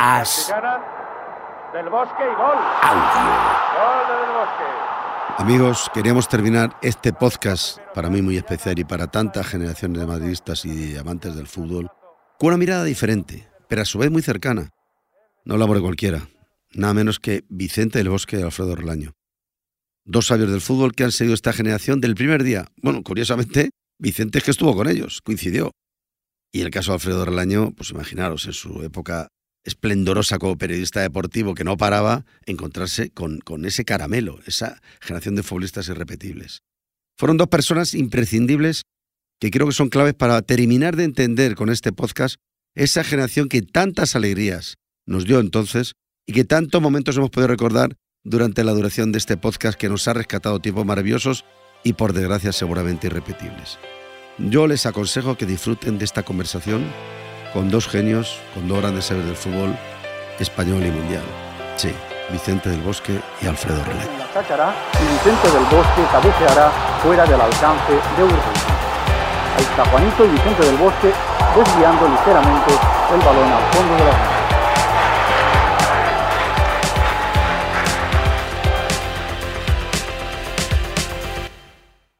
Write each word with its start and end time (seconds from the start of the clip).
As. 0.00 0.46
Del 1.72 1.88
Bosque 1.90 2.22
y 2.22 2.36
gol. 2.36 2.56
Audio. 2.82 3.34
Gol 3.74 4.06
del 4.06 4.32
Bosque. 4.32 5.38
Amigos, 5.38 5.90
queríamos 5.92 6.28
terminar 6.28 6.76
este 6.82 7.12
podcast, 7.12 7.78
para 7.94 8.08
mí 8.08 8.22
muy 8.22 8.36
especial 8.36 8.78
y 8.78 8.84
para 8.84 9.08
tantas 9.08 9.48
generaciones 9.48 9.98
de 9.98 10.06
madridistas 10.06 10.64
y 10.64 10.96
amantes 10.96 11.34
del 11.34 11.48
fútbol, 11.48 11.90
con 12.38 12.50
una 12.50 12.58
mirada 12.58 12.84
diferente, 12.84 13.48
pero 13.68 13.82
a 13.82 13.84
su 13.84 13.98
vez 13.98 14.08
muy 14.08 14.22
cercana. 14.22 14.70
No 15.44 15.54
hablamos 15.54 15.74
de 15.74 15.82
cualquiera, 15.82 16.28
nada 16.74 16.94
menos 16.94 17.18
que 17.18 17.44
Vicente 17.48 17.98
del 17.98 18.10
Bosque 18.10 18.38
y 18.38 18.42
Alfredo 18.42 18.76
Relaño. 18.76 19.14
Dos 20.04 20.28
sabios 20.28 20.52
del 20.52 20.60
fútbol 20.60 20.92
que 20.92 21.02
han 21.02 21.12
seguido 21.12 21.34
esta 21.34 21.52
generación 21.52 22.00
del 22.00 22.14
primer 22.14 22.44
día. 22.44 22.66
Bueno, 22.80 23.02
curiosamente, 23.02 23.70
Vicente 23.98 24.38
es 24.38 24.44
que 24.44 24.52
estuvo 24.52 24.76
con 24.76 24.88
ellos, 24.88 25.20
coincidió. 25.22 25.72
Y 26.52 26.60
el 26.60 26.70
caso 26.70 26.92
de 26.92 26.94
Alfredo 26.94 27.24
Relaño, 27.24 27.72
pues 27.72 27.90
imaginaros, 27.90 28.46
en 28.46 28.52
su 28.52 28.84
época 28.84 29.26
esplendorosa 29.64 30.38
como 30.38 30.56
periodista 30.56 31.00
deportivo 31.00 31.54
que 31.54 31.64
no 31.64 31.76
paraba, 31.76 32.24
encontrarse 32.46 33.10
con, 33.10 33.42
ese 33.64 33.84
caramelo, 33.84 34.38
esa 34.46 34.80
generación 35.00 35.34
de 35.34 35.42
futbolistas 35.42 35.88
irrepetibles. 35.88 36.62
Fueron 37.16 37.36
dos 37.36 37.48
personas 37.48 37.94
imprescindibles 37.94 38.82
que 39.40 39.50
creo 39.50 39.66
que 39.66 39.72
son 39.72 39.88
claves 39.88 40.14
para 40.14 40.40
terminar 40.42 40.96
de 40.96 41.04
entender 41.04 41.54
con 41.54 41.70
este 41.70 41.92
podcast 41.92 42.36
esa 42.74 43.04
generación 43.04 43.48
que 43.48 43.62
tantas 43.62 44.16
alegrías 44.16 44.76
nos 45.06 45.24
dio 45.24 45.40
entonces 45.40 45.92
y 46.26 46.32
que 46.32 46.44
tantos 46.44 46.80
momentos 46.80 47.16
hemos 47.16 47.30
podido 47.30 47.48
recordar 47.48 47.96
durante 48.24 48.64
la 48.64 48.72
duración 48.72 49.12
de 49.12 49.18
este 49.18 49.36
podcast 49.36 49.78
que 49.78 49.88
nos 49.88 50.06
ha 50.08 50.12
rescatado 50.12 50.60
tiempos 50.60 50.84
maravillosos 50.84 51.44
y 51.82 51.94
por 51.94 52.12
desgracia 52.12 52.52
seguramente 52.52 53.06
irrepetibles. 53.06 53.78
Yo 54.38 54.66
les 54.66 54.86
aconsejo 54.86 55.36
que 55.36 55.46
disfruten 55.46 55.98
de 55.98 56.04
esta 56.04 56.22
conversación 56.22 56.84
con 57.52 57.70
dos 57.70 57.88
genios, 57.88 58.40
con 58.54 58.68
dos 58.68 58.80
grandes 58.80 59.04
seres 59.06 59.24
del 59.24 59.36
fútbol 59.36 59.76
español 60.38 60.84
y 60.84 60.90
mundial. 60.90 61.24
Sí, 61.76 61.92
Vicente 62.30 62.70
del 62.70 62.80
Bosque 62.82 63.20
y 63.42 63.46
Alfredo 63.46 63.82
sacará 64.42 64.74
y 64.94 65.12
Vicente 65.12 65.50
del 65.50 65.64
Bosque 65.64 66.02
cabeceará 66.12 66.70
fuera 67.02 67.24
del 67.24 67.40
alcance 67.40 67.92
de 67.92 68.22
Urruti. 68.22 68.60
Ahí 69.56 69.64
está 69.64 69.84
Juanito 69.86 70.24
y 70.24 70.28
Vicente 70.28 70.64
del 70.64 70.76
Bosque 70.76 71.12
desviando 71.56 72.08
ligeramente 72.08 72.72
el 73.14 73.20
balón 73.20 73.52
al 73.52 73.72
fondo 73.72 73.94
de 73.94 74.04
la 74.04 74.10
red. 74.10 74.38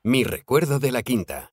Mi 0.03 0.25
recuerdo 0.25 0.79
de 0.79 0.91
la 0.91 1.03
quinta. 1.03 1.53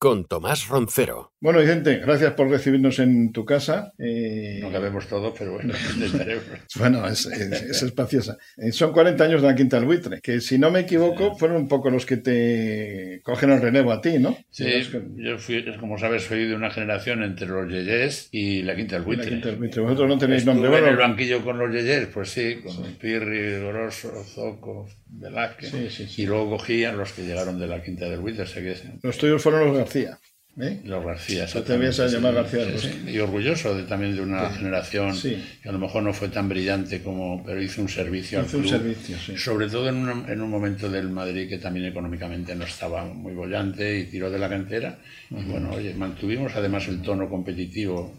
Con 0.00 0.26
Tomás 0.26 0.68
Roncero. 0.68 1.32
Bueno, 1.40 1.58
Vicente, 1.58 1.96
gracias 1.98 2.32
por 2.34 2.48
recibirnos 2.48 3.00
en 3.00 3.32
tu 3.32 3.44
casa. 3.44 3.92
Eh, 3.98 4.60
No 4.62 4.70
cabemos 4.70 5.06
todo, 5.08 5.34
pero 5.36 5.54
bueno, 5.54 5.74
intentaremos. 5.94 6.44
Bueno, 6.76 7.04
es, 7.08 7.26
es- 7.26 7.62
es 7.62 7.82
espaciosa. 7.82 8.36
Eh, 8.56 8.70
Son 8.70 8.92
40 8.92 9.24
años 9.24 9.42
de 9.42 9.48
la 9.48 9.56
Quinta 9.56 9.76
del 9.76 9.86
Buitre, 9.86 10.20
que 10.20 10.40
si 10.40 10.56
no 10.56 10.70
me 10.70 10.80
equivoco 10.80 11.34
fueron 11.36 11.56
un 11.56 11.66
poco 11.68 11.90
los 11.90 12.06
que 12.06 12.16
te 12.18 13.20
cogen 13.24 13.50
el 13.50 13.60
relevo 13.60 13.90
a 13.90 14.00
ti, 14.00 14.18
¿no? 14.20 14.38
Sí, 14.50 14.64
que- 14.66 15.02
yo 15.16 15.36
fui, 15.38 15.64
como 15.80 15.98
sabes, 15.98 16.22
soy 16.24 16.46
de 16.46 16.54
una 16.54 16.70
generación 16.70 17.24
entre 17.24 17.48
los 17.48 17.68
Yeyés 17.68 18.28
y 18.30 18.62
la 18.62 18.76
Quinta 18.76 18.94
del 18.96 19.02
la 19.02 19.06
Buitre. 19.06 19.28
Quinta 19.30 19.48
del 19.48 19.56
Buitre. 19.58 19.82
Vosotros 19.82 20.08
no 20.08 20.18
tenéis 20.18 20.42
Estuve 20.42 20.54
nombre. 20.54 20.78
en 20.78 20.84
el 20.88 20.94
Bueno, 20.94 21.08
banquillo 21.08 21.42
con 21.44 21.58
los 21.58 21.72
Yeyés, 21.74 22.06
pues 22.14 22.30
sí, 22.30 22.60
con 22.64 22.76
Pirri, 23.00 23.58
Grosso, 23.66 24.12
Zoco, 24.24 24.88
Velázquez. 25.10 25.70
Sí, 25.70 25.88
sí, 25.90 26.06
sí. 26.06 26.22
Y 26.22 26.26
luego 26.26 26.50
cogían 26.50 26.96
los 26.96 27.12
que 27.12 27.22
llegaron 27.22 27.58
de 27.58 27.66
la 27.66 27.82
Quinta 27.82 28.08
del 28.08 28.20
Buitre, 28.20 28.46
sé 28.46 28.62
que 28.62 28.76
los 29.02 29.18
tuyos 29.18 29.42
fueron 29.42 29.66
los 29.68 29.87
García. 29.88 30.18
¿eh? 30.60 30.80
los 30.84 31.04
García. 31.04 31.42
A 31.42 31.44
exactamente, 31.44 32.08
llamar 32.08 32.32
sí, 32.50 32.56
García 32.56 32.78
sí, 32.78 32.88
sí. 33.04 33.10
Y 33.10 33.18
orgulloso 33.20 33.76
de, 33.76 33.84
también 33.84 34.16
de 34.16 34.22
una 34.22 34.50
generación 34.50 35.14
Sí. 35.14 35.40
que 35.62 35.68
a 35.68 35.72
lo 35.72 35.78
mejor 35.78 36.02
no 36.02 36.12
fue 36.12 36.28
tan 36.30 36.48
brillante 36.48 37.00
como, 37.02 37.44
pero 37.44 37.62
hizo 37.62 37.80
un 37.80 37.88
servicio 37.88 38.40
Hizo 38.44 38.56
al 38.58 38.64
un 38.64 38.68
club. 38.68 38.80
servicio, 38.80 39.16
sí. 39.24 39.36
Sobre 39.36 39.68
todo 39.68 39.88
en 39.88 39.96
un, 39.96 40.28
en 40.28 40.40
un 40.40 40.50
momento 40.50 40.88
del 40.90 41.10
Madrid 41.10 41.48
que 41.48 41.58
también 41.58 41.86
económicamente 41.86 42.54
no 42.56 42.64
estaba 42.64 43.04
muy 43.04 43.34
bollante 43.34 43.98
y 44.00 44.04
tiró 44.06 44.30
de 44.30 44.38
la 44.40 44.48
cantera. 44.48 44.98
Y 45.30 45.44
bueno, 45.44 45.70
oye, 45.72 45.94
mantuvimos 45.94 46.52
además 46.56 46.88
el 46.88 47.02
tono 47.02 47.28
competitivo, 47.28 48.12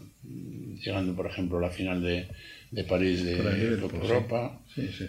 llegando 0.82 1.14
por 1.14 1.26
ejemplo 1.26 1.58
a 1.58 1.62
la 1.62 1.70
final 1.70 2.02
de, 2.02 2.26
de 2.70 2.84
París 2.84 3.22
de 3.22 3.78
Copa. 3.80 3.96
Europa. 3.98 4.60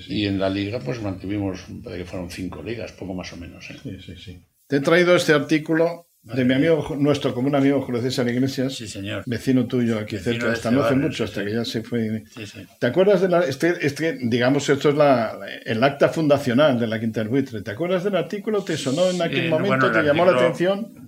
Y 0.10 0.26
en 0.26 0.38
la 0.38 0.50
liga 0.50 0.80
pues 0.80 1.02
mantuvimos, 1.02 1.62
parece 1.84 2.04
que 2.04 2.10
fueron 2.10 2.30
cinco 2.30 2.62
ligas, 2.62 2.92
poco 2.92 3.14
más 3.14 3.32
o 3.32 3.38
menos. 3.38 3.70
¿eh? 3.70 3.76
Sí, 3.82 3.98
sí, 4.06 4.16
sí. 4.18 4.42
Te 4.68 4.78
he 4.78 4.80
traído 4.82 5.16
este 5.16 5.32
artículo 5.34 6.08
de 6.24 6.46
mi 6.46 6.54
amigo, 6.54 6.96
nuestro 7.00 7.34
común 7.34 7.56
amigo 7.56 7.82
Julio 7.82 8.02
César 8.02 8.28
Iglesias, 8.30 8.74
Sí, 8.76 8.88
señor. 8.88 9.24
vecino 9.26 9.66
tuyo 9.66 9.98
aquí 9.98 10.18
Vecino 10.18 10.34
cerca, 10.34 10.52
hasta 10.52 10.70
este 10.70 10.72
no 10.72 10.82
hace 10.84 10.94
barrio, 10.94 11.08
mucho, 11.08 11.24
hasta 11.24 11.40
sí. 11.42 11.48
que 11.48 11.54
ya 11.54 11.66
se 11.66 11.82
fue. 11.82 12.24
Sí, 12.36 12.46
sí. 12.46 12.66
¿Te 12.80 12.88
acuerdas 12.88 13.22
de 13.22 13.30
la, 13.30 13.40
este, 13.42 13.74
este, 13.86 14.18
digamos, 14.22 14.70
esto 14.70 14.90
es 14.90 14.96
la, 14.96 15.38
el 15.66 15.84
acta 15.84 16.10
fundacional 16.10 16.80
de 16.80 16.88
la 16.88 17.00
Quinta 17.00 17.22
del 17.22 17.30
Buitre? 17.30 17.62
¿Te 17.64 17.72
acuerdas 17.72 18.04
del 18.04 18.16
artículo? 18.16 18.64
¿Te 18.64 18.78
sonó 18.78 19.10
en 19.10 19.22
aquel 19.22 19.50
momento? 19.50 19.88
bueno, 19.88 19.92
¿Te 19.92 20.04
llamó 20.04 20.26
la 20.26 20.38
atención? 20.38 21.01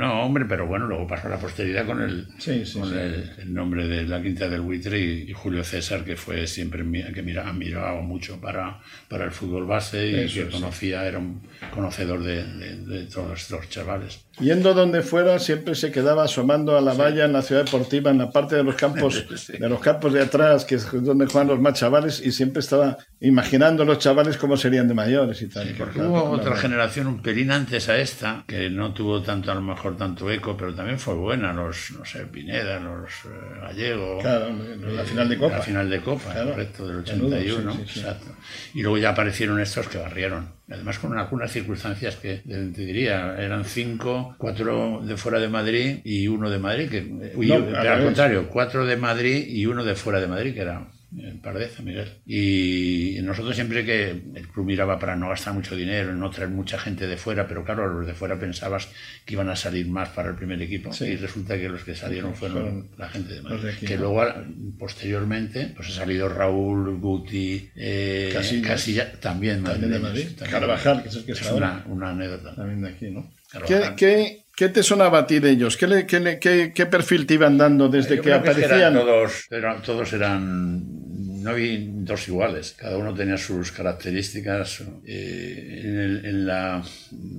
No, 0.00 0.22
hombre, 0.22 0.46
pero 0.48 0.66
bueno, 0.66 0.86
luego 0.86 1.06
pasó 1.06 1.26
a 1.26 1.30
la 1.30 1.38
posteridad 1.38 1.84
con 1.84 2.00
el, 2.00 2.26
Sí, 2.38 2.64
sí, 2.64 2.78
con 2.78 2.88
sí. 2.88 2.94
El, 2.96 3.30
el 3.38 3.52
nombre 3.54 3.86
de 3.86 4.04
la 4.04 4.22
Quinta 4.22 4.48
del 4.48 4.62
Buitre 4.62 4.98
y, 4.98 5.30
y 5.30 5.32
Julio 5.34 5.62
César, 5.62 6.04
que 6.04 6.16
fue 6.16 6.46
siempre 6.46 6.80
que 7.14 7.22
mira, 7.22 7.52
miraba 7.52 8.00
mucho 8.00 8.40
para, 8.40 8.80
para 9.08 9.24
el 9.26 9.30
fútbol 9.30 9.66
base 9.66 10.08
y 10.08 10.14
Eso 10.20 10.34
que 10.34 10.40
es. 10.48 10.54
conocía, 10.54 11.04
era 11.06 11.18
un 11.18 11.42
conocedor 11.74 12.22
de, 12.24 12.44
de- 12.44 12.76
de 12.78 13.04
todos 13.04 13.40
estos 13.42 13.68
chavales. 13.68 14.24
Yendo 14.40 14.72
donde 14.72 15.02
fuera, 15.02 15.38
siempre 15.38 15.74
se 15.74 15.92
quedaba 15.92 16.24
asomando 16.24 16.78
a 16.78 16.80
la 16.80 16.94
valla 16.94 17.26
en 17.26 17.34
la 17.34 17.42
ciudad 17.42 17.64
deportiva, 17.66 18.10
en 18.10 18.16
la 18.16 18.30
parte 18.30 18.56
de 18.56 18.62
los 18.64 18.74
campos, 18.76 19.26
de 19.58 19.68
los 19.68 19.80
campos 19.80 20.14
de 20.14 20.22
atrás, 20.22 20.64
que 20.64 20.76
es 20.76 20.90
donde 20.90 21.26
juegan 21.26 21.48
los 21.48 21.60
más 21.60 21.74
chavales, 21.78 22.22
y 22.24 22.32
siempre 22.32 22.60
estaba 22.60 22.96
imaginando 23.20 23.84
los 23.84 23.98
chavales 23.98 24.38
cómo 24.38 24.56
serían 24.56 24.88
de 24.88 24.94
mayores 24.94 25.42
y 25.42 25.48
tal. 25.48 25.74
Porque 25.76 26.00
hubo 26.00 26.22
otra 26.30 26.56
generación 26.56 27.06
un 27.06 27.20
pelín 27.20 27.50
antes 27.50 27.88
a 27.90 27.98
esta, 27.98 28.44
que 28.46 28.70
no 28.70 28.94
tuvo 28.94 29.20
tanto, 29.22 29.52
a 29.52 29.54
lo 29.54 29.60
mejor, 29.62 29.89
tanto 29.96 30.30
eco, 30.30 30.56
pero 30.56 30.74
también 30.74 30.98
fue 30.98 31.14
buena, 31.14 31.52
los, 31.52 31.92
no 31.98 32.04
sé, 32.04 32.26
Pineda, 32.26 32.78
los 32.80 33.10
eh, 33.26 33.60
Gallego. 33.62 34.18
Claro, 34.20 34.50
la 34.92 35.04
final 35.04 35.28
de 35.28 35.38
Copa. 35.38 35.56
La 35.58 35.62
final 35.62 35.90
de 35.90 36.00
Copa, 36.00 36.32
Claro. 36.32 36.50
correcto, 36.50 36.86
del 36.86 36.96
Menudo, 37.02 37.36
81. 37.36 37.72
sí, 37.72 37.78
sí, 37.78 37.92
sí. 37.94 38.00
Exacto. 38.00 38.26
Y 38.74 38.82
luego 38.82 38.98
ya 38.98 39.10
aparecieron 39.10 39.60
estos 39.60 39.88
que 39.88 39.98
barrieron. 39.98 40.48
Además 40.70 40.98
con 40.98 41.18
algunas 41.18 41.50
circunstancias 41.50 42.16
que 42.16 42.42
te 42.46 42.60
diría, 42.82 43.34
eran 43.38 43.64
cinco, 43.64 44.34
cuatro 44.38 45.00
de 45.04 45.16
fuera 45.16 45.38
de 45.40 45.48
Madrid 45.48 45.98
y 46.04 46.28
uno 46.28 46.48
de 46.48 46.58
Madrid, 46.58 46.88
que 46.88 47.02
No, 47.02 47.64
pero 47.66 47.92
al 47.92 48.04
contrario, 48.04 48.48
cuatro 48.48 48.86
de 48.86 48.96
Madrid 48.96 49.46
y 49.48 49.66
uno 49.66 49.82
de 49.84 49.94
fuera 49.96 50.20
de 50.20 50.28
Madrid, 50.28 50.54
que 50.54 50.60
era 50.60 50.86
el 51.18 51.40
Pardeza, 51.40 51.82
Miguel. 51.82 52.08
Y 52.26 53.18
nosotros 53.22 53.54
siempre 53.54 53.84
que 53.84 54.10
el 54.10 54.48
club 54.48 54.66
miraba 54.66 54.98
para 54.98 55.16
no 55.16 55.28
gastar 55.28 55.54
mucho 55.54 55.74
dinero, 55.76 56.14
no 56.14 56.30
traer 56.30 56.50
mucha 56.50 56.78
gente 56.78 57.06
de 57.06 57.16
fuera, 57.16 57.46
pero 57.48 57.64
claro, 57.64 57.88
los 57.88 58.06
de 58.06 58.14
fuera 58.14 58.38
pensabas 58.38 58.88
que 59.24 59.34
iban 59.34 59.48
a 59.48 59.56
salir 59.56 59.88
más 59.88 60.10
para 60.10 60.30
el 60.30 60.36
primer 60.36 60.60
equipo 60.62 60.92
Sí. 60.92 61.04
y 61.06 61.16
resulta 61.16 61.58
que 61.58 61.68
los 61.68 61.82
que 61.84 61.94
salieron 61.94 62.34
fueron 62.34 62.62
Fueron 62.62 62.88
la 62.98 63.08
gente 63.08 63.34
de 63.34 63.42
Madrid. 63.42 63.62
de 63.64 63.70
aquí, 63.72 63.86
que 63.86 63.96
¿no? 63.96 64.02
luego, 64.02 64.22
posteriormente, 64.78 65.72
pues 65.76 65.88
ha 65.88 65.92
salido 65.92 66.28
Raúl, 66.28 66.98
Guti, 66.98 67.70
eh, 67.76 68.30
Casillas. 68.32 68.66
Casilla, 68.66 69.12
también, 69.20 69.62
También 69.62 69.92
de 69.92 69.98
Madrid. 69.98 70.26
también. 70.36 70.50
Carvajal, 70.60 71.02
que 71.02 71.08
es 71.08 71.16
el 71.16 71.24
que 71.24 71.32
Es 71.32 71.50
una, 71.52 71.84
una 71.86 72.10
anécdota. 72.10 72.54
También 72.54 72.82
de 72.82 72.88
aquí, 72.88 73.10
¿no? 73.10 73.30
Carvajal. 73.50 73.94
¿Qué, 73.96 74.06
qué, 74.06 74.44
qué 74.60 74.68
te 74.68 74.82
sonaba 74.82 75.20
a 75.20 75.26
ti 75.26 75.38
de 75.40 75.50
ellos? 75.52 75.76
¿Qué, 75.78 75.86
le- 75.86 76.06
qué, 76.06 76.20
le- 76.20 76.38
qué- 76.38 76.72
qué 76.74 76.84
perfil 76.84 77.24
te 77.24 77.32
iban 77.34 77.56
dando 77.56 77.88
desde 77.88 78.16
Yo 78.16 78.22
que 78.22 78.28
creo 78.28 78.36
aparecían? 78.36 78.72
eran 78.78 78.92
todos, 78.94 79.46
eran- 79.50 79.82
todos 79.82 80.12
eran. 80.12 80.42
No 81.42 81.48
había 81.52 81.78
dos 81.82 82.28
iguales, 82.28 82.74
cada 82.78 82.98
uno 82.98 83.14
tenía 83.14 83.38
sus 83.38 83.72
características. 83.72 84.82
eh, 85.06 85.80
en, 85.84 85.98
el- 85.98 86.24
en 86.26 86.46
la, 86.46 86.82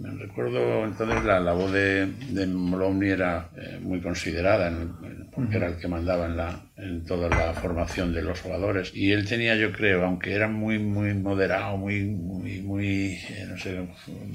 me 0.02 0.09
recuerdo 0.18 0.84
entonces 0.86 1.24
la, 1.24 1.40
la 1.40 1.54
voz 1.54 1.72
de, 1.72 2.08
de 2.30 2.48
Molomni 2.48 3.09
era 3.09 3.52
eh, 3.56 3.78
muy 3.80 4.02
considerada, 4.02 4.70
en- 4.70 4.92
en- 5.06 5.21
porque 5.34 5.58
era 5.58 5.68
el 5.68 5.78
que 5.78 5.88
mandaba 5.88 6.25
en, 6.25 6.38
la, 6.38 6.66
en 6.78 7.06
toda 7.06 7.30
la 7.30 7.53
formación 7.53 8.14
de 8.14 8.22
los 8.22 8.42
jugadores. 8.42 8.91
Y 8.94 9.11
él 9.11 9.28
tenía, 9.28 9.56
yo 9.56 9.72
creo, 9.72 10.03
aunque 10.06 10.34
era 10.34 10.47
muy, 10.47 10.78
muy 10.79 11.14
moderado, 11.14 11.78
muy, 11.78 12.03
muy, 12.06 12.59
muy, 12.61 13.14
eh, 13.29 13.46
no 13.47 13.58
sé, 13.58 13.79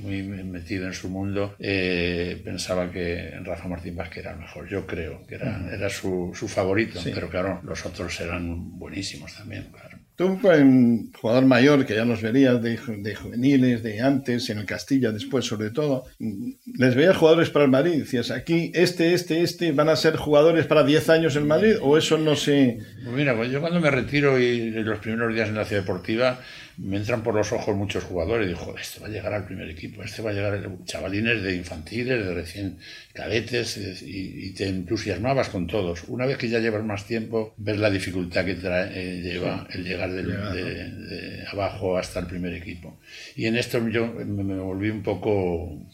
muy 0.03 0.23
metido 0.23 0.87
en 0.87 0.95
su 0.95 1.09
mundo, 1.09 1.55
eh, 1.59 2.41
pensaba 2.45 2.91
que 2.91 3.31
Rafa 3.43 3.69
Martín 3.69 3.97
Vázquez 3.97 4.25
era 4.25 4.33
el 4.33 4.39
mejor. 4.41 4.69
Yo 4.69 4.87
creo 4.87 5.27
que 5.27 5.35
era, 5.37 5.69
era 5.73 5.89
su, 5.91 6.33
su 6.35 6.49
favorito, 6.49 7.01
Sí. 7.01 7.11
pero 7.15 7.29
claro, 7.29 7.61
los 7.65 7.85
otros 7.85 8.19
eran 8.21 8.79
buenísimos 8.79 9.35
también, 9.37 9.67
claro. 9.73 9.96
Tú, 10.17 10.39
un 10.43 11.13
jugador 11.13 11.45
mayor, 11.45 11.85
que 11.85 11.95
ya 11.95 12.07
nos 12.07 12.23
verías 12.23 12.63
de, 12.63 12.79
de, 12.99 13.15
juveniles, 13.15 13.83
de 13.83 14.01
antes, 14.01 14.49
en 14.49 14.59
el 14.59 14.65
Castilla 14.65 15.13
después 15.13 15.45
sobre 15.45 15.71
todo, 15.71 16.05
les 16.19 16.95
veías 16.95 17.19
jugadores 17.19 17.51
para 17.51 17.67
el 17.67 17.71
Madrid. 17.71 17.99
Decías, 17.99 18.31
aquí 18.31 18.73
este, 18.75 19.13
este, 19.13 19.43
este, 19.43 19.73
¿van 19.73 19.91
a 19.91 19.97
ser 19.97 20.17
jugadores 20.17 20.65
para 20.67 20.85
10 20.85 21.11
años 21.11 21.37
en 21.37 21.47
Madrid? 21.47 21.75
¿O 21.83 21.99
eso 21.99 22.17
no 22.17 22.35
sé? 22.35 22.79
Pues 23.05 23.15
mira, 23.15 23.37
pues 23.37 23.51
yo 23.51 23.61
cuando 23.61 23.79
me 23.79 23.91
retiro 23.91 24.39
y 24.39 24.71
los 24.71 24.99
primeros 25.01 25.35
días 25.35 25.51
en 25.51 25.57
la 25.57 25.67
ciudad 25.67 25.83
deportiva, 25.83 26.41
me 26.79 26.99
entran 26.99 27.23
por 27.23 27.35
los 27.35 27.53
ojos 27.53 27.75
muchos 27.75 28.05
jugadores 28.05 28.47
y 28.47 28.51
digo, 28.51 28.75
este 28.79 29.01
va 29.01 29.07
a 29.07 29.11
llegar 29.11 29.33
al 29.33 29.47
primer 29.47 29.69
equipo, 29.71 30.03
este 30.03 30.21
va 30.21 30.31
a 30.31 30.33
llegar 30.35 30.69
chavalines 30.85 31.43
de 31.43 31.57
infantiles, 31.57 32.25
de 32.25 32.35
recién 32.35 32.79
cadetes, 33.13 33.77
y, 34.03 34.53
te 34.55 34.69
entusiasmabas 34.69 35.49
con 35.49 35.67
todos. 35.67 36.05
Una 36.09 36.27
vez 36.27 36.39
que 36.39 36.49
ya 36.49 36.59
llevas 36.59 36.85
más 36.85 37.07
tiempo, 37.07 37.55
ves 37.57 37.79
la 37.79 37.91
dificultad 37.91 38.45
que 38.45 38.57
eh, 38.63 39.21
lleva 39.23 39.67
el 39.73 39.85
llegar 39.85 40.13
de, 40.13 41.45
abajo 41.51 41.97
hasta 41.97 42.21
el 42.21 42.27
primer 42.27 42.55
equipo. 42.55 42.99
Y 43.35 43.47
en 43.47 43.57
esto 43.57 43.87
yo 43.89 44.07
me, 44.07 44.59
volví 44.59 44.91
un 44.91 45.03
poco 45.03 45.87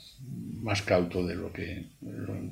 más 0.63 0.83
cauto 0.83 1.27
de 1.27 1.35
lo 1.35 1.53
que... 1.53 1.87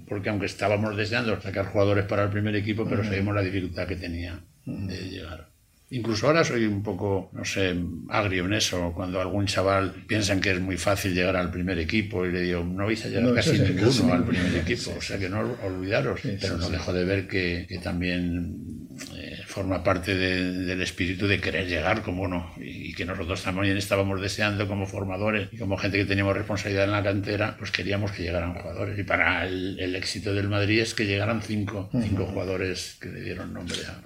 Porque 0.08 0.30
aunque 0.30 0.46
estábamos 0.46 0.96
deseando 0.96 1.40
sacar 1.40 1.66
jugadores 1.66 2.06
para 2.06 2.24
el 2.24 2.30
primer 2.30 2.56
equipo, 2.56 2.86
pero 2.88 3.04
sabíamos 3.04 3.34
la 3.34 3.42
dificultad 3.42 3.86
que 3.86 3.96
tenía 3.96 4.40
de 4.64 4.96
llegar. 5.08 5.49
Incluso 5.92 6.28
ahora 6.28 6.44
soy 6.44 6.66
un 6.66 6.84
poco, 6.84 7.30
no 7.32 7.44
sé, 7.44 7.74
agrio 8.10 8.44
en 8.44 8.52
eso, 8.52 8.92
cuando 8.94 9.20
algún 9.20 9.46
chaval 9.46 10.04
piensa 10.06 10.40
que 10.40 10.52
es 10.52 10.60
muy 10.60 10.76
fácil 10.76 11.14
llegar 11.14 11.34
al 11.34 11.50
primer 11.50 11.80
equipo 11.80 12.24
y 12.24 12.30
le 12.30 12.42
digo, 12.42 12.62
no 12.62 12.86
vais 12.86 13.04
a 13.04 13.08
llegar 13.08 13.34
casi 13.34 13.58
ninguno 13.58 14.12
al 14.14 14.24
primer 14.24 14.54
equipo, 14.54 14.92
o 14.96 15.00
sea 15.00 15.18
que 15.18 15.28
no 15.28 15.40
olvidaros, 15.64 16.20
pero 16.40 16.58
no 16.58 16.70
dejo 16.70 16.92
de 16.92 17.04
ver 17.04 17.26
que, 17.26 17.66
también 17.82 18.88
eh, 19.16 19.40
forma 19.46 19.82
parte 19.82 20.14
del 20.14 20.80
espíritu 20.80 21.26
de 21.26 21.40
querer 21.40 21.66
llegar 21.66 22.02
como 22.02 22.22
uno 22.22 22.54
y, 22.58 22.94
que 22.94 23.04
nosotros 23.04 23.42
también 23.42 23.76
estábamos 23.76 24.20
deseando 24.20 24.68
como 24.68 24.86
formadores 24.86 25.48
y 25.50 25.56
como 25.56 25.76
gente 25.76 25.98
que 25.98 26.04
teníamos 26.04 26.36
responsabilidad 26.36 26.84
en 26.84 26.92
la 26.92 27.02
cantera, 27.02 27.56
pues 27.58 27.72
queríamos 27.72 28.12
que 28.12 28.22
llegaran 28.22 28.54
jugadores. 28.54 28.96
Y 28.96 29.02
para 29.02 29.44
el, 29.44 29.96
éxito 29.96 30.34
del 30.34 30.48
Madrid 30.48 30.80
es 30.80 30.94
que 30.94 31.06
llegaran 31.06 31.42
cinco, 31.42 31.90
cinco 32.00 32.26
jugadores 32.26 32.96
que 33.00 33.08
le 33.08 33.22
dieron 33.22 33.52
nombre 33.52 33.78
a... 33.88 34.02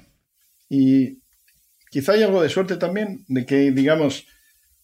Y 0.70 1.23
Quizá 1.94 2.14
hay 2.14 2.25
algo 2.25 2.43
de 2.43 2.49
suerte 2.49 2.76
también 2.76 3.25
de 3.29 3.46
que, 3.46 3.70
digamos, 3.70 4.26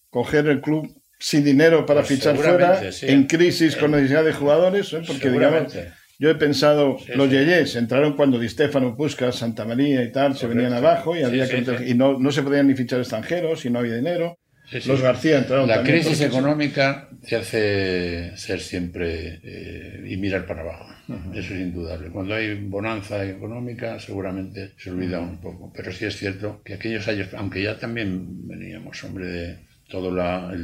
coger 0.09 0.47
el 0.47 0.61
club 0.61 0.95
sin 1.19 1.43
dinero 1.43 1.85
para 1.85 2.03
pues 2.03 2.13
fichar 2.13 2.37
fuera, 2.37 2.81
en 3.01 3.27
crisis 3.27 3.75
con 3.75 3.91
necesidad 3.91 4.23
de 4.23 4.31
jugadores, 4.31 4.93
¿eh? 4.93 5.01
porque, 5.05 5.29
digamos, 5.29 5.73
yo 6.19 6.29
he 6.29 6.35
pensado, 6.35 6.95
los 7.13 7.29
Yeyes 7.29 7.75
entraron 7.75 8.15
cuando 8.15 8.39
Di 8.39 8.47
Stefano, 8.47 8.95
Puskas, 8.95 9.35
Santa 9.35 9.65
María 9.65 10.01
y 10.03 10.11
tal, 10.13 10.37
se 10.37 10.47
venían 10.47 10.71
abajo 10.71 11.13
y, 11.13 11.23
había 11.23 11.47
y 11.85 11.95
no, 11.95 12.17
no 12.17 12.31
se 12.31 12.43
podían 12.43 12.67
ni 12.67 12.75
fichar 12.75 12.99
extranjeros 12.99 13.65
y 13.65 13.69
no 13.69 13.79
había 13.79 13.95
dinero. 13.95 14.39
Los 14.71 15.01
García 15.01 15.39
entraron 15.39 15.67
La 15.67 15.83
crisis 15.83 16.21
económica 16.21 17.09
te 17.27 17.35
hace 17.35 18.37
ser 18.37 18.61
siempre 18.61 19.39
eh, 19.43 20.05
y 20.07 20.17
mirar 20.17 20.45
para 20.45 20.61
abajo. 20.61 20.87
Eso 21.33 21.53
es 21.53 21.59
indudable. 21.59 22.09
Cuando 22.09 22.35
hay 22.35 22.55
bonanza 22.55 23.23
económica, 23.25 23.99
seguramente 23.99 24.71
se 24.77 24.91
olvida 24.91 25.19
un 25.19 25.41
poco. 25.41 25.71
Pero 25.75 25.91
sí 25.91 26.05
es 26.05 26.15
cierto 26.17 26.61
que 26.63 26.75
aquellos 26.75 27.07
años, 27.07 27.27
aunque 27.35 27.63
ya 27.63 27.77
también 27.77 28.47
veníamos, 28.47 29.03
hombre, 29.03 29.25
de 29.25 29.57
toda 29.89 30.11
la, 30.11 30.55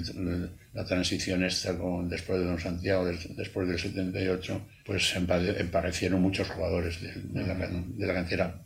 la, 0.74 0.86
transición 0.86 1.44
esta 1.44 1.77
con, 1.77 2.07
después 2.07 2.39
de 2.39 2.45
Don 2.45 2.60
Santiago, 2.60 3.06
después 3.06 3.68
del 3.68 3.77
78, 3.77 4.62
pues 4.86 5.15
aparecieron 5.18 6.21
muchos 6.21 6.48
jugadores 6.48 7.01
de, 7.01 7.45
la, 7.45 7.56
de 7.56 8.07
la 8.07 8.13
cantera. 8.13 8.62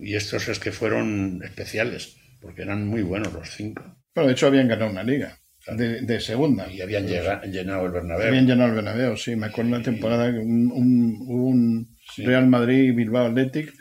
Y 0.00 0.14
estos 0.14 0.48
es 0.48 0.58
que 0.58 0.72
fueron 0.72 1.42
especiales, 1.44 2.16
porque 2.40 2.62
eran 2.62 2.86
muy 2.86 3.02
buenos 3.02 3.32
los 3.34 3.50
cinco. 3.50 3.99
Bueno, 4.14 4.28
de 4.28 4.32
hecho 4.34 4.46
habían 4.46 4.68
ganado 4.68 4.90
una 4.90 5.02
liga 5.02 5.38
de, 5.76 6.20
segunda. 6.20 6.70
Y 6.70 6.80
habían 6.80 7.06
llenado 7.06 7.86
el 7.86 7.92
Bernabéu. 7.92 8.28
Habían 8.28 8.46
llenado 8.46 8.70
el 8.70 8.76
Bernabéu, 8.76 9.16
sí. 9.16 9.36
Me 9.36 9.46
acuerdo 9.46 9.70
una 9.70 9.82
temporada 9.82 10.32
que 10.32 10.38
un, 10.38 10.70
un, 10.72 11.96
Real 12.16 12.48
Madrid 12.48 12.92
Bilbao 12.94 13.26
Athletic 13.26 13.72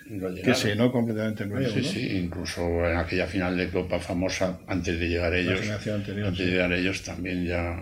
que 0.43 0.53
se 0.53 0.69
llenó 0.69 0.91
completamente 0.91 1.43
el 1.43 1.49
Bernabéu. 1.49 1.83
Sí, 1.83 1.83
sí, 1.83 2.17
incluso 2.17 2.61
en 2.85 2.97
aquella 2.97 3.25
final 3.25 3.57
de 3.57 3.69
Copa 3.69 3.99
famosa, 3.99 4.59
antes 4.67 4.99
de 4.99 5.09
llegar 5.09 5.33
ellos, 5.33 5.61
antes 5.87 6.37
de 6.37 6.45
llegar 6.45 6.71
ellos 6.73 7.03
también 7.03 7.45
ya... 7.45 7.81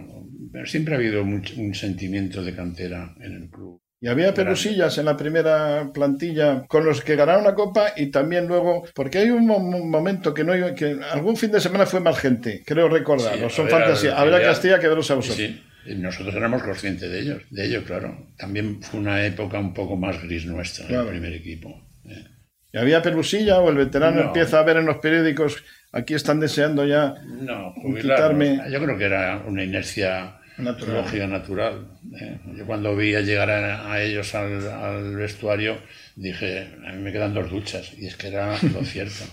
Pero 0.51 0.65
siempre 0.65 0.93
ha 0.93 0.97
habido 0.97 1.23
un 1.23 1.73
sentimiento 1.75 2.43
de 2.43 2.55
cantera 2.55 3.13
en 3.19 3.33
el 3.33 3.49
club. 3.49 3.81
Y 3.99 4.07
había 4.07 4.33
pelusillas 4.33 4.95
en 4.99 5.05
la 5.05 5.17
primera 5.17 5.89
plantilla 5.91 6.65
con 6.67 6.85
los 6.85 7.01
que 7.01 7.15
ganaron 7.15 7.43
la 7.43 7.55
copa 7.55 7.93
y 7.95 8.11
también 8.11 8.47
luego, 8.47 8.85
porque 8.93 9.17
hay 9.17 9.31
un, 9.31 9.47
momento 9.47 10.35
que 10.35 10.43
no 10.43 10.53
que 10.75 10.99
algún 11.11 11.35
fin 11.35 11.51
de 11.51 11.59
semana 11.59 11.87
fue 11.87 11.99
más 11.99 12.19
gente, 12.19 12.61
creo 12.63 12.89
recordar, 12.89 13.39
no 13.39 13.49
son 13.49 13.67
fantasías. 13.67 14.13
Habrá 14.15 14.39
Castilla 14.39 14.79
que 14.79 14.87
veros 14.87 15.09
a 15.09 15.15
vosotros. 15.15 15.37
Sí, 15.37 15.95
nosotros 15.95 16.35
éramos 16.35 16.61
conscientes 16.61 17.09
de 17.09 17.19
ellos, 17.19 17.41
de 17.49 17.65
ello, 17.65 17.83
claro. 17.85 18.27
También 18.37 18.83
fue 18.83 18.99
una 18.99 19.25
época 19.25 19.57
un 19.57 19.73
poco 19.73 19.95
más 19.95 20.21
gris 20.21 20.45
nuestra, 20.45 20.87
el 20.87 21.07
primer 21.07 21.33
equipo. 21.33 21.83
Eh. 22.05 22.23
¿Y 22.73 22.77
había 22.77 23.01
pelusilla 23.01 23.59
o 23.59 23.69
el 23.69 23.77
veterano 23.77 24.21
empieza 24.21 24.59
a 24.59 24.63
ver 24.63 24.77
en 24.77 24.85
los 24.85 24.97
periódicos, 24.97 25.63
aquí 25.91 26.13
están 26.13 26.39
deseando 26.39 26.85
ya 26.85 27.15
no, 27.25 27.73
quitarme? 27.99 28.61
Yo 28.69 28.79
creo 28.83 28.95
que 28.95 29.05
era 29.05 29.43
una 29.47 29.63
inercia 29.63 30.36
natural. 30.57 31.29
natural. 31.29 31.87
¿eh? 32.19 32.39
Yo 32.55 32.65
cuando 32.65 32.95
vi 32.95 33.15
a 33.15 33.21
llegar 33.21 33.49
a, 33.49 34.01
ellos 34.01 34.33
al, 34.35 35.15
vestuario 35.15 35.77
dije, 36.15 36.67
a 36.85 36.93
mí 36.93 37.01
me 37.01 37.11
quedan 37.11 37.33
dos 37.33 37.49
duchas. 37.49 37.93
Y 37.97 38.07
es 38.07 38.15
que 38.15 38.27
era 38.27 38.57
lo 38.73 38.83
cierto. 38.83 39.23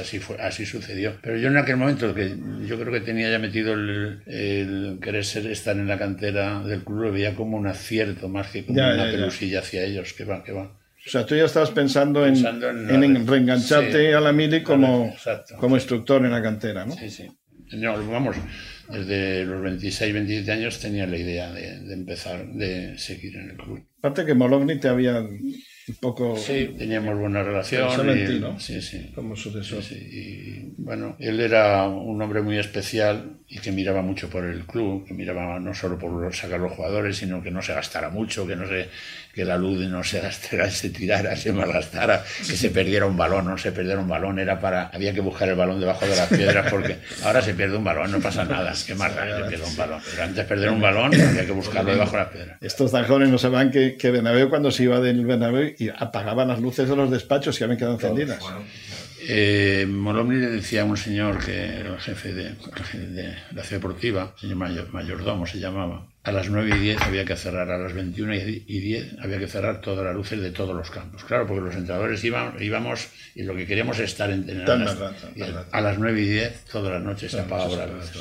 así, 0.00 0.18
fue, 0.18 0.36
así 0.40 0.66
sucedió. 0.66 1.16
Pero 1.22 1.36
yo 1.36 1.48
en 1.48 1.56
aquel 1.56 1.76
momento, 1.76 2.14
que 2.14 2.36
yo 2.66 2.78
creo 2.78 2.92
que 2.92 3.00
tenía 3.00 3.30
ya 3.30 3.38
metido 3.38 3.74
el, 3.74 4.98
querer 5.02 5.24
ser, 5.24 5.46
estar 5.46 5.76
en 5.76 5.88
la 5.88 5.98
cantera 5.98 6.62
del 6.62 6.84
club, 6.84 7.02
lo 7.02 7.12
veía 7.12 7.34
como 7.34 7.56
un 7.56 7.66
acierto 7.66 8.28
más 8.28 8.48
que 8.48 8.64
como 8.64 8.80
una 8.80 9.04
pelusilla 9.04 9.60
hacia 9.60 9.82
ellos. 9.84 10.12
Que 10.12 10.24
va, 10.24 10.42
que 10.42 10.52
va. 10.52 10.64
O 11.06 11.08
sea, 11.08 11.24
tú 11.24 11.36
ya 11.36 11.44
estabas 11.44 11.70
pensando, 11.70 12.26
en, 12.26 12.36
en, 12.36 13.26
reengancharte 13.26 14.12
a 14.12 14.20
la 14.20 14.32
Mili 14.32 14.64
como, 14.64 15.14
como 15.56 15.76
instructor 15.76 16.24
en 16.24 16.32
la 16.32 16.42
cantera, 16.42 16.84
¿no? 16.84 16.96
Sí, 16.96 17.08
sí. 17.10 17.30
No, 17.72 17.94
vamos, 18.10 18.36
desde 18.90 19.44
los 19.44 19.62
26, 19.62 20.12
27 20.12 20.52
años 20.52 20.80
tenía 20.80 21.06
la 21.06 21.16
idea 21.16 21.52
de, 21.52 21.92
empezar, 21.92 22.46
de 22.52 22.98
seguir 22.98 23.36
en 23.36 23.50
el 23.50 23.56
club. 23.56 23.82
Aparte 23.98 24.24
que 24.24 24.34
Molovni 24.34 24.78
te 24.78 24.88
había 24.88 25.20
un 25.20 25.94
poco... 26.00 26.36
Sí, 26.36 26.74
teníamos 26.76 27.18
buena 27.18 27.42
relación. 27.42 27.88
Y, 28.18 28.40
¿no? 28.40 28.58
Sí, 28.58 28.80
sí. 28.80 29.10
Como 29.14 29.36
sucesor. 29.36 29.82
Sí, 29.82 29.94
Y 29.96 30.74
bueno, 30.82 31.16
él 31.18 31.40
era 31.40 31.88
un 31.88 32.20
hombre 32.20 32.42
muy 32.42 32.58
especial 32.58 33.35
y 33.48 33.58
que 33.60 33.70
miraba 33.70 34.02
mucho 34.02 34.28
por 34.28 34.44
el 34.44 34.64
club, 34.64 35.06
que 35.06 35.14
miraba 35.14 35.60
no 35.60 35.72
solo 35.72 35.96
por 35.98 36.34
sacar 36.34 36.58
los 36.58 36.72
jugadores, 36.72 37.16
sino 37.16 37.42
que 37.42 37.52
no 37.52 37.62
se 37.62 37.74
gastara 37.74 38.10
mucho, 38.10 38.46
que 38.46 38.56
no 38.56 38.66
se 38.66 38.88
que 39.36 39.44
la 39.44 39.58
luz 39.58 39.78
no 39.86 40.02
se 40.02 40.20
gastara, 40.20 40.70
se 40.70 40.90
tirara, 40.90 41.36
se 41.36 41.52
malgastara, 41.52 42.24
que 42.38 42.56
se 42.56 42.70
perdiera 42.70 43.06
un 43.06 43.16
balón, 43.16 43.44
no 43.44 43.58
se 43.58 43.70
perdiera 43.70 44.00
un 44.00 44.08
balón, 44.08 44.38
era 44.38 44.58
para, 44.58 44.86
había 44.86 45.12
que 45.12 45.20
buscar 45.20 45.48
el 45.48 45.54
balón 45.54 45.78
debajo 45.78 46.06
de 46.06 46.16
las 46.16 46.28
piedras 46.28 46.70
porque 46.70 46.96
ahora 47.22 47.42
se 47.42 47.54
pierde 47.54 47.76
un 47.76 47.84
balón, 47.84 48.10
no 48.10 48.18
pasa 48.18 48.44
nada, 48.44 48.72
qué 48.86 48.94
más 48.94 49.12
se 49.12 49.48
pierde 49.48 49.64
un 49.64 49.76
balón, 49.76 50.00
pero 50.10 50.22
antes 50.22 50.36
de 50.36 50.44
perder 50.44 50.70
un 50.70 50.80
balón 50.80 51.14
había 51.14 51.44
que 51.44 51.52
buscarlo 51.52 51.92
debajo 51.92 52.12
de 52.12 52.18
las 52.18 52.28
piedras. 52.28 52.58
Estos 52.62 52.90
tan 52.90 53.04
jóvenes 53.04 53.28
no 53.28 53.38
saben 53.38 53.70
que, 53.70 53.96
que 53.96 54.10
Bernabéu 54.10 54.48
cuando 54.48 54.70
se 54.70 54.84
iba 54.84 55.00
del 55.00 55.24
Bernabéu 55.24 55.74
y 55.78 55.90
apagaban 55.90 56.48
las 56.48 56.60
luces 56.60 56.88
de 56.88 56.96
los 56.96 57.10
despachos 57.10 57.60
y 57.60 57.64
habían 57.64 57.78
quedado 57.78 57.94
encendidas. 57.94 58.40
Eh, 59.28 59.86
le 59.86 60.50
decía 60.50 60.82
a 60.82 60.84
un 60.84 60.96
señor 60.96 61.44
que 61.44 61.80
era 61.80 61.94
el 61.94 61.98
jefe 61.98 62.32
de, 62.32 62.54
la 63.52 63.64
ciudad 63.64 63.80
deportiva, 63.80 64.34
señor 64.38 64.56
mayordomo 64.92 65.46
se 65.46 65.58
llamaba, 65.58 66.06
a 66.22 66.32
las 66.32 66.48
9 66.48 66.76
y 66.76 66.80
10 66.80 67.02
había 67.02 67.24
que 67.24 67.36
cerrar, 67.36 67.70
a 67.70 67.78
las 67.78 67.92
21 67.92 68.34
y 68.34 68.80
10 68.80 69.16
había 69.20 69.38
que 69.38 69.48
cerrar 69.48 69.80
todas 69.80 70.04
las 70.04 70.14
luces 70.14 70.40
de 70.40 70.50
todos 70.50 70.76
los 70.76 70.90
campos. 70.90 71.24
Claro, 71.24 71.46
porque 71.46 71.62
los 71.62 71.74
entrenadores 71.74 72.22
íbamos, 72.24 73.08
y 73.34 73.42
lo 73.42 73.56
que 73.56 73.66
queríamos 73.66 73.98
es 73.98 74.10
estar 74.10 74.30
entrenados. 74.30 74.96
A 75.72 75.80
las 75.80 75.98
9 75.98 76.20
y 76.20 76.28
10 76.28 76.64
todas 76.70 76.92
las 76.92 77.02
noches 77.02 77.32
se 77.32 77.40
apagaba 77.40 77.76
la 77.76 77.86
luz. 77.86 78.12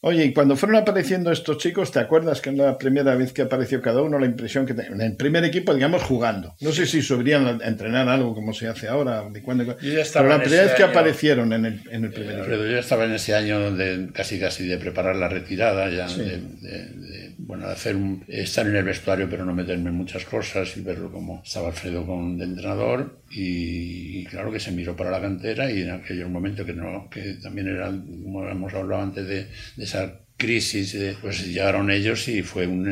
Oye, 0.00 0.26
y 0.26 0.32
cuando 0.32 0.54
fueron 0.56 0.76
apareciendo 0.76 1.32
estos 1.32 1.58
chicos, 1.58 1.90
¿te 1.90 1.98
acuerdas 1.98 2.40
que 2.40 2.50
en 2.50 2.58
la 2.58 2.78
primera 2.78 3.16
vez 3.16 3.32
que 3.32 3.42
apareció 3.42 3.82
cada 3.82 4.00
uno, 4.00 4.20
la 4.20 4.26
impresión 4.26 4.64
que 4.64 4.72
tenían? 4.72 4.94
En 4.94 5.00
el 5.00 5.16
primer 5.16 5.44
equipo, 5.44 5.74
digamos, 5.74 6.04
jugando. 6.04 6.54
No 6.60 6.70
sé 6.70 6.86
si 6.86 7.02
subirían 7.02 7.60
a 7.60 7.66
entrenar 7.66 8.08
algo 8.08 8.32
como 8.32 8.52
se 8.52 8.68
hace 8.68 8.86
ahora, 8.86 9.28
de 9.28 9.42
cuando, 9.42 9.76
pero 9.76 10.28
la 10.28 10.40
primera 10.40 10.62
vez 10.62 10.74
que 10.74 10.84
aparecieron 10.84 11.52
en 11.52 11.66
el, 11.66 11.80
en 11.90 12.04
el 12.04 12.12
primer 12.12 12.38
equipo. 12.38 12.56
Yo 12.56 12.78
estaba 12.78 13.06
en 13.06 13.12
ese 13.14 13.34
año 13.34 13.58
donde 13.58 14.10
casi 14.12 14.38
casi 14.38 14.68
de 14.68 14.78
preparar 14.78 15.16
la 15.16 15.28
retirada, 15.28 15.90
ya 15.90 16.06
de, 16.06 17.34
bueno, 17.38 17.66
hacer 17.66 17.96
un, 17.96 18.24
estar 18.28 18.66
en 18.66 18.76
el 18.76 18.84
vestuario 18.84 19.28
pero 19.30 19.44
no 19.44 19.54
meterme 19.54 19.88
en 19.90 19.96
muchas 19.96 20.24
cosas 20.24 20.76
y 20.76 20.82
verlo 20.82 21.10
como 21.10 21.42
estaba 21.44 21.68
Alfredo 21.68 22.04
con 22.04 22.36
de 22.36 22.44
entrenador 22.44 23.22
y, 23.30 24.24
claro 24.26 24.52
que 24.52 24.60
se 24.60 24.70
miró 24.70 24.94
para 24.94 25.10
la 25.10 25.20
cantera 25.20 25.70
y 25.70 25.82
en 25.82 25.90
aquel 25.90 26.28
momento 26.28 26.64
que 26.64 26.74
no 26.74 27.08
que 27.10 27.34
también 27.42 27.68
era 27.68 27.86
como 27.86 28.46
hemos 28.48 28.74
hablado 28.74 29.02
antes 29.02 29.26
de, 29.26 29.46
esa 29.88 30.20
crisis 30.36 30.96
pues 31.20 31.46
llegaron 31.46 31.90
ellos 31.90 32.28
y 32.28 32.42
fue 32.42 32.66
un, 32.66 32.86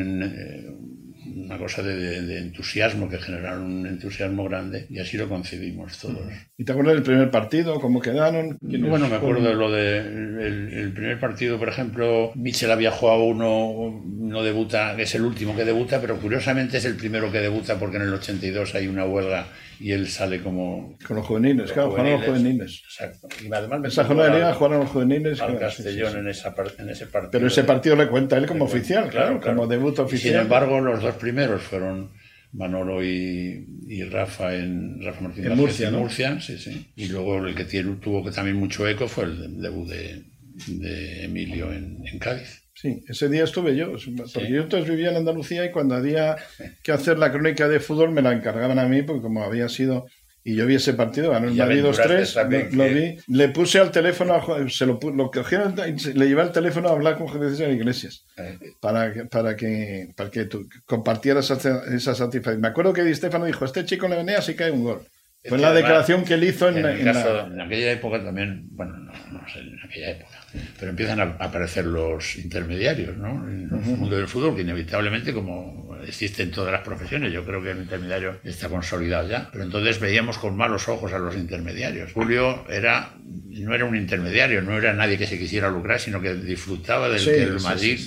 una 1.47 1.57
cosa 1.57 1.81
de, 1.81 2.37
entusiasmo, 2.39 3.07
que 3.09 3.19
generaron 3.19 3.63
un 3.63 3.87
entusiasmo 3.87 4.43
grande 4.43 4.85
y 4.89 4.99
así 4.99 5.17
lo 5.17 5.29
concebimos 5.29 5.97
todos. 5.97 6.27
¿Y 6.57 6.65
te 6.65 6.71
acuerdas 6.71 6.95
del 6.95 7.03
primer 7.03 7.31
partido? 7.31 7.79
¿Cómo 7.79 8.01
quedaron? 8.01 8.57
Bueno, 8.61 9.07
me 9.07 9.15
acuerdo 9.15 9.47
de 9.47 9.55
lo 9.55 9.71
de 9.71 9.97
el, 9.97 10.91
primer 10.93 11.19
partido, 11.19 11.57
por 11.57 11.69
ejemplo, 11.69 12.31
Mitchell 12.35 12.71
había 12.71 12.91
jugado 12.91 13.23
uno, 13.23 14.03
no 14.05 14.43
debuta, 14.43 14.99
es 14.99 15.15
el 15.15 15.21
último 15.23 15.55
que 15.55 15.63
debuta, 15.63 16.01
pero 16.01 16.19
curiosamente 16.19 16.77
es 16.77 16.85
el 16.85 16.95
primero 16.95 17.31
que 17.31 17.39
debuta 17.39 17.79
porque 17.79 17.97
en 17.97 18.03
el 18.03 18.13
82 18.13 18.75
hay 18.75 18.87
una 18.87 19.05
huelga 19.05 19.47
y 19.79 19.91
él 19.91 20.07
sale 20.07 20.41
como... 20.41 20.97
Con 21.05 21.17
los 21.17 21.25
juveniles, 21.25 21.71
claro, 21.71 21.91
jugaron 21.91 22.13
los 22.13 22.25
juveniles. 22.25 22.83
Exacto. 22.85 23.27
Y 23.43 23.53
además 23.53 23.81
Esa 23.85 24.05
jornada 24.05 24.29
de 24.29 24.35
liga 24.35 24.53
jugaron 24.53 24.79
los 24.79 24.89
juveniles. 24.89 25.41
Al 25.41 25.59
Castellón 25.59 26.17
En, 26.17 26.27
esa, 26.27 26.55
en 26.79 26.89
ese 26.89 27.05
partido. 27.07 27.31
Pero 27.31 27.47
ese 27.47 27.63
partido 27.63 27.95
le 27.95 28.07
cuenta 28.07 28.37
él 28.37 28.45
como 28.45 28.65
oficial, 28.65 29.09
claro, 29.09 29.39
como 29.41 29.67
debut 29.67 29.97
oficial. 29.99 30.33
sin 30.33 30.41
embargo, 30.41 30.79
los 30.81 31.01
dos 31.01 31.15
primeros 31.15 31.61
fueron 31.61 32.11
Manolo 32.53 33.03
y, 33.03 34.03
Rafa 34.09 34.55
en 34.55 35.01
Rafa 35.03 35.21
Martínez 35.21 35.51
en 35.51 35.57
Murcia, 35.57 35.91
¿no? 35.91 35.99
Murcia, 35.99 36.39
sí, 36.39 36.57
sí. 36.57 36.87
Y 36.95 37.07
luego 37.07 37.45
el 37.45 37.55
que 37.55 37.65
tuvo 37.65 38.23
que 38.23 38.31
también 38.31 38.57
mucho 38.57 38.87
eco 38.87 39.07
fue 39.07 39.25
el 39.25 39.61
debut 39.61 39.87
de, 39.87 40.23
de 40.67 41.25
Emilio 41.25 41.71
en, 41.71 41.99
en 42.05 42.19
Cádiz. 42.19 42.66
Sí, 42.79 43.03
ese 43.07 43.27
día 43.27 43.43
estuve 43.43 43.75
yo, 43.75 43.93
porque 44.33 44.51
yo 44.51 44.61
entonces 44.61 44.87
vivía 44.87 45.09
en 45.09 45.15
Andalucía 45.15 45.65
y 45.65 45.71
cuando 45.71 45.95
había 45.95 46.35
que 46.83 46.91
hacer 46.91 47.17
la 47.17 47.31
crónica 47.31 47.67
de 47.67 47.79
fútbol 47.79 48.11
me 48.11 48.21
la 48.21 48.33
encargaban 48.33 48.77
a 48.77 48.85
mí, 48.87 49.01
porque 49.01 49.23
como 49.23 49.43
había 49.43 49.67
sido 49.67 50.05
y 50.43 50.55
yo 50.55 50.65
vi 50.67 50.75
ese 50.75 50.93
partido, 50.93 51.31
ganó 51.31 51.47
el 51.47 51.55
Madrid 51.55 51.83
2-3, 51.83 52.71
lo, 52.71 52.85
vi, 52.85 53.17
le 53.27 53.49
puse 53.49 53.79
al 53.79 53.91
teléfono, 53.91 54.39
se 54.69 54.85
lo, 54.85 54.99
lo 55.13 55.31
cogieron, 55.31 55.75
le 55.75 56.27
llevé 56.27 56.41
el 56.43 56.51
teléfono 56.51 56.87
a 56.87 56.91
hablar 56.91 57.17
con 57.17 57.27
Jesús 57.27 57.59
en 57.61 57.71
Iglesias, 57.71 58.23
eh. 58.37 58.57
para 58.79 59.11
que, 59.11 59.25
para 59.25 59.55
que, 59.55 60.09
para 60.15 60.29
que 60.29 60.45
tú 60.45 60.69
compartieras 60.85 61.49
esa 61.49 62.15
satisfacción. 62.15 62.61
Me 62.61 62.67
acuerdo 62.69 62.93
que 62.93 63.03
Di 63.03 63.13
Stefano 63.13 63.45
dijo, 63.45 63.65
este 63.65 63.83
chico 63.85 64.07
le 64.07 64.17
venía 64.17 64.37
así 64.37 64.53
cae 64.53 64.71
un 64.71 64.83
gol. 64.83 65.01
Fue 65.43 65.57
la 65.57 65.73
declaración 65.73 66.23
que 66.23 66.35
él 66.35 66.43
hizo 66.43 66.69
en, 66.69 66.77
en, 66.77 67.07
en, 67.07 67.61
aquella 67.61 67.91
época 67.91 68.23
también, 68.23 68.67
bueno, 68.71 68.97
no, 68.97 69.11
no 69.11 69.49
sé, 69.49 69.59
en 69.59 69.79
aquella 69.83 70.11
época 70.11 70.46
pero 70.79 70.91
empiezan 70.91 71.19
a 71.19 71.23
aparecer 71.39 71.85
los 71.85 72.35
intermediarios 72.37 73.17
¿no? 73.17 73.47
en 73.47 73.69
el 73.71 73.97
mundo 73.97 74.15
del 74.17 74.27
fútbol, 74.27 74.55
que 74.55 74.61
inevitablemente, 74.61 75.33
como 75.33 75.87
existe 76.05 76.43
en 76.43 76.51
todas 76.51 76.71
las 76.71 76.81
profesiones, 76.81 77.33
yo 77.33 77.43
creo 77.43 77.61
que 77.61 77.71
el 77.71 77.79
intermediario 77.79 78.39
está 78.43 78.69
consolidado 78.69 79.27
ya, 79.27 79.49
pero 79.51 79.63
entonces 79.63 79.99
veíamos 79.99 80.37
con 80.37 80.55
malos 80.55 80.87
ojos 80.87 81.13
a 81.13 81.19
los 81.19 81.35
intermediarios. 81.35 82.13
Julio 82.13 82.65
era, 82.69 83.13
no 83.25 83.73
era 83.73 83.85
un 83.85 83.95
intermediario, 83.95 84.61
no 84.61 84.77
era 84.77 84.93
nadie 84.93 85.17
que 85.17 85.27
se 85.27 85.37
quisiera 85.37 85.69
lucrar, 85.69 85.99
sino 85.99 86.21
que 86.21 86.33
disfrutaba 86.35 87.09
del 87.09 87.23
que 87.23 87.43
el 87.43 87.59
Madrid 87.59 87.99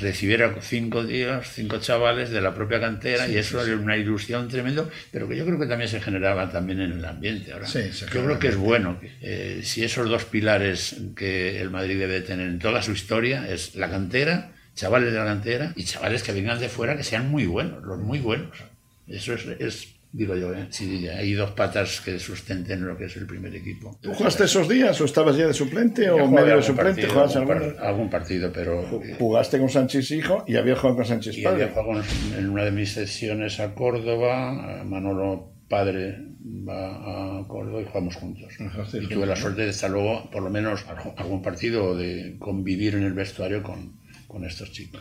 recibiera 0.00 0.54
cinco 0.60 1.04
días, 1.04 1.50
cinco 1.52 1.78
chavales 1.78 2.30
de 2.30 2.40
la 2.40 2.54
propia 2.54 2.80
cantera, 2.80 3.28
y 3.28 3.36
eso 3.36 3.64
era 3.64 3.76
una 3.76 3.96
ilusión 3.96 4.48
tremenda, 4.48 4.88
pero 5.10 5.28
que 5.28 5.36
yo 5.36 5.44
creo 5.44 5.58
que 5.58 5.66
también 5.66 5.88
se 5.88 6.00
generaba 6.00 6.50
también 6.50 6.80
en 6.80 6.92
el 6.92 7.04
ambiente. 7.04 7.52
Ahora, 7.52 7.66
yo 7.66 8.24
creo 8.24 8.38
que 8.38 8.48
es 8.48 8.56
bueno, 8.56 8.98
eh, 9.20 9.60
si 9.62 9.84
esos 9.84 10.08
dos 10.08 10.24
pilares 10.24 10.96
que 11.16 11.60
el 11.60 11.70
Madrid 11.70 11.83
debe 11.92 12.20
tener 12.22 12.46
en 12.46 12.58
toda 12.58 12.80
su 12.82 12.92
historia 12.92 13.46
es 13.48 13.74
la 13.74 13.90
cantera, 13.90 14.52
chavales 14.74 15.12
de 15.12 15.18
la 15.18 15.24
cantera 15.24 15.72
y 15.76 15.84
chavales 15.84 16.22
que 16.22 16.32
vengan 16.32 16.58
de 16.58 16.68
fuera 16.68 16.96
que 16.96 17.04
sean 17.04 17.30
muy 17.30 17.46
buenos, 17.46 17.82
los 17.82 17.98
muy 17.98 18.18
buenos. 18.18 18.56
Eso 19.06 19.34
es, 19.34 19.88
digo 20.12 20.34
yo, 20.36 20.54
¿eh? 20.54 20.66
si 20.70 21.06
hay 21.08 21.34
dos 21.34 21.50
patas 21.50 22.00
que 22.00 22.18
sustenten 22.18 22.86
lo 22.86 22.96
que 22.96 23.04
es 23.04 23.16
el 23.16 23.26
primer 23.26 23.54
equipo. 23.54 23.98
¿Tú 24.00 24.14
jugaste 24.14 24.44
esos 24.44 24.68
días 24.68 24.98
o 25.00 25.04
estabas 25.04 25.36
ya 25.36 25.46
de 25.46 25.54
suplente 25.54 26.10
o 26.10 26.26
medio 26.26 26.56
de 26.56 26.62
suplente? 26.62 27.06
Partido, 27.06 27.74
algún, 27.80 28.08
partido, 28.08 28.50
pero... 28.52 28.82
Jugaste 29.18 29.58
con 29.58 29.68
Sánchez 29.68 30.10
hijo 30.12 30.44
y 30.46 30.56
había 30.56 30.76
jugado 30.76 30.96
con 30.96 31.04
Sánchez 31.04 31.36
padre. 31.42 31.64
había 31.64 31.74
jugado 31.74 32.02
en 32.38 32.48
una 32.48 32.64
de 32.64 32.70
mis 32.70 32.92
sesiones 32.92 33.60
a 33.60 33.74
Córdoba, 33.74 34.82
Manolo 34.84 35.53
padre 35.68 36.18
va 36.68 37.40
a 37.40 37.48
Córdoba 37.48 37.82
y 37.82 37.84
jugamos 37.84 38.16
juntos. 38.16 38.52
Y 38.94 39.06
tuve 39.08 39.26
la 39.26 39.36
suerte 39.36 39.62
de 39.62 39.70
estar 39.70 39.90
luego, 39.90 40.30
por 40.30 40.42
lo 40.42 40.50
menos, 40.50 40.84
algún 41.16 41.42
partido, 41.42 41.96
de 41.96 42.36
convivir 42.38 42.94
en 42.94 43.04
el 43.04 43.12
vestuario 43.12 43.62
con, 43.62 44.00
con 44.26 44.44
estos 44.44 44.72
chicos. 44.72 45.00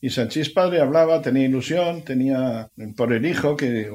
Y 0.00 0.10
Sánchez 0.10 0.50
padre 0.50 0.80
hablaba, 0.80 1.22
tenía 1.22 1.46
ilusión, 1.46 2.02
tenía 2.02 2.70
por 2.96 3.12
el 3.12 3.24
hijo 3.24 3.56
que 3.56 3.88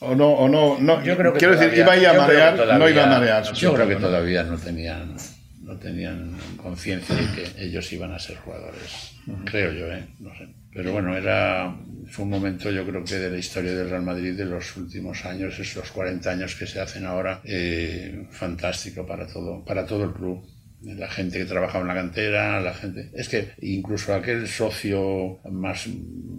o 0.00 0.14
no 0.14 0.32
o 0.32 0.48
no, 0.48 0.78
no 0.80 1.04
yo 1.04 1.16
creo 1.16 1.32
que 1.32 1.38
quiero 1.38 1.56
decir 1.56 1.78
iba 1.78 1.92
a 1.92 2.14
marear, 2.14 2.78
no 2.78 2.88
iba 2.88 3.04
a 3.04 3.06
marear. 3.06 3.52
Yo 3.52 3.74
creo 3.74 3.86
que 3.86 3.96
todavía 3.96 4.44
no 4.44 4.56
tenían 4.56 5.14
no 5.60 5.76
tenían 5.78 6.36
conciencia 6.56 7.14
de 7.14 7.26
que 7.34 7.64
ellos 7.64 7.90
iban 7.92 8.12
a 8.12 8.18
ser 8.18 8.36
jugadores. 8.36 9.12
Creo 9.44 9.72
yo, 9.72 9.86
¿eh? 9.92 10.06
no 10.18 10.30
sé. 10.36 10.48
Pero 10.74 10.92
bueno, 10.92 11.16
era, 11.16 11.76
fue 12.10 12.24
un 12.24 12.30
momento 12.30 12.70
yo 12.70 12.84
creo 12.84 13.04
que 13.04 13.14
de 13.14 13.30
la 13.30 13.38
historia 13.38 13.72
del 13.72 13.88
Real 13.88 14.02
Madrid 14.02 14.36
de 14.36 14.44
los 14.44 14.76
últimos 14.76 15.24
años, 15.24 15.58
esos 15.58 15.90
40 15.92 16.28
años 16.30 16.56
que 16.56 16.66
se 16.66 16.80
hacen 16.80 17.06
ahora, 17.06 17.40
eh, 17.44 18.26
fantástico 18.30 19.06
para 19.06 19.26
todo, 19.26 19.64
para 19.64 19.86
todo 19.86 20.04
el 20.04 20.12
club 20.12 20.44
la 20.84 21.08
gente 21.08 21.38
que 21.38 21.44
trabajaba 21.44 21.82
en 21.82 21.88
la 21.88 21.94
cantera, 21.94 22.60
la 22.60 22.74
gente. 22.74 23.10
Es 23.14 23.28
que 23.28 23.52
incluso 23.62 24.14
aquel 24.14 24.46
socio 24.46 25.40
más 25.50 25.88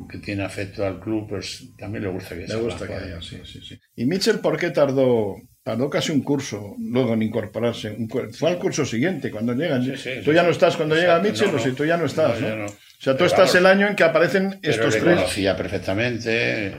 que 0.09 0.19
tiene 0.19 0.43
afecto 0.43 0.85
al 0.85 0.99
club, 0.99 1.27
pues 1.27 1.69
también 1.77 2.03
le 2.03 2.09
gusta 2.09 2.35
que 2.35 2.47
Le 2.47 2.55
gusta 2.55 2.87
que 2.87 2.93
haya, 2.93 3.21
sí, 3.21 3.39
sí, 3.43 3.59
sí. 3.61 3.79
¿Y 3.95 4.05
Mitchell 4.05 4.39
por 4.39 4.57
qué 4.57 4.69
tardó 4.69 5.37
tardó 5.63 5.89
casi 5.89 6.11
un 6.11 6.21
curso 6.21 6.75
luego 6.77 7.15
en 7.15 7.23
incorporarse. 7.23 7.97
fue 8.33 8.49
al 8.49 8.59
curso 8.59 8.85
siguiente, 8.85 9.31
cuando 9.31 9.53
llegan. 9.53 9.83
tú 10.23 10.31
ya 10.31 10.43
no 10.43 10.49
estás 10.49 10.77
cuando 10.77 10.95
llega 10.95 11.19
Mitchell, 11.19 11.53
o 11.55 11.57
si 11.57 11.71
tú 11.71 11.85
ya 11.85 11.97
no 11.97 12.05
estás. 12.05 12.39
¿no? 12.39 12.67
O 12.99 13.03
sea, 13.05 13.15
tú 13.17 13.25
estás 13.25 13.53
el 13.55 13.65
año 13.65 13.87
en 13.87 13.95
que 13.95 14.03
aparecen 14.03 14.59
estos 14.61 14.93
le 14.95 15.01
tres. 15.01 15.15
conocía 15.15 15.55
perfectamente. 15.55 16.73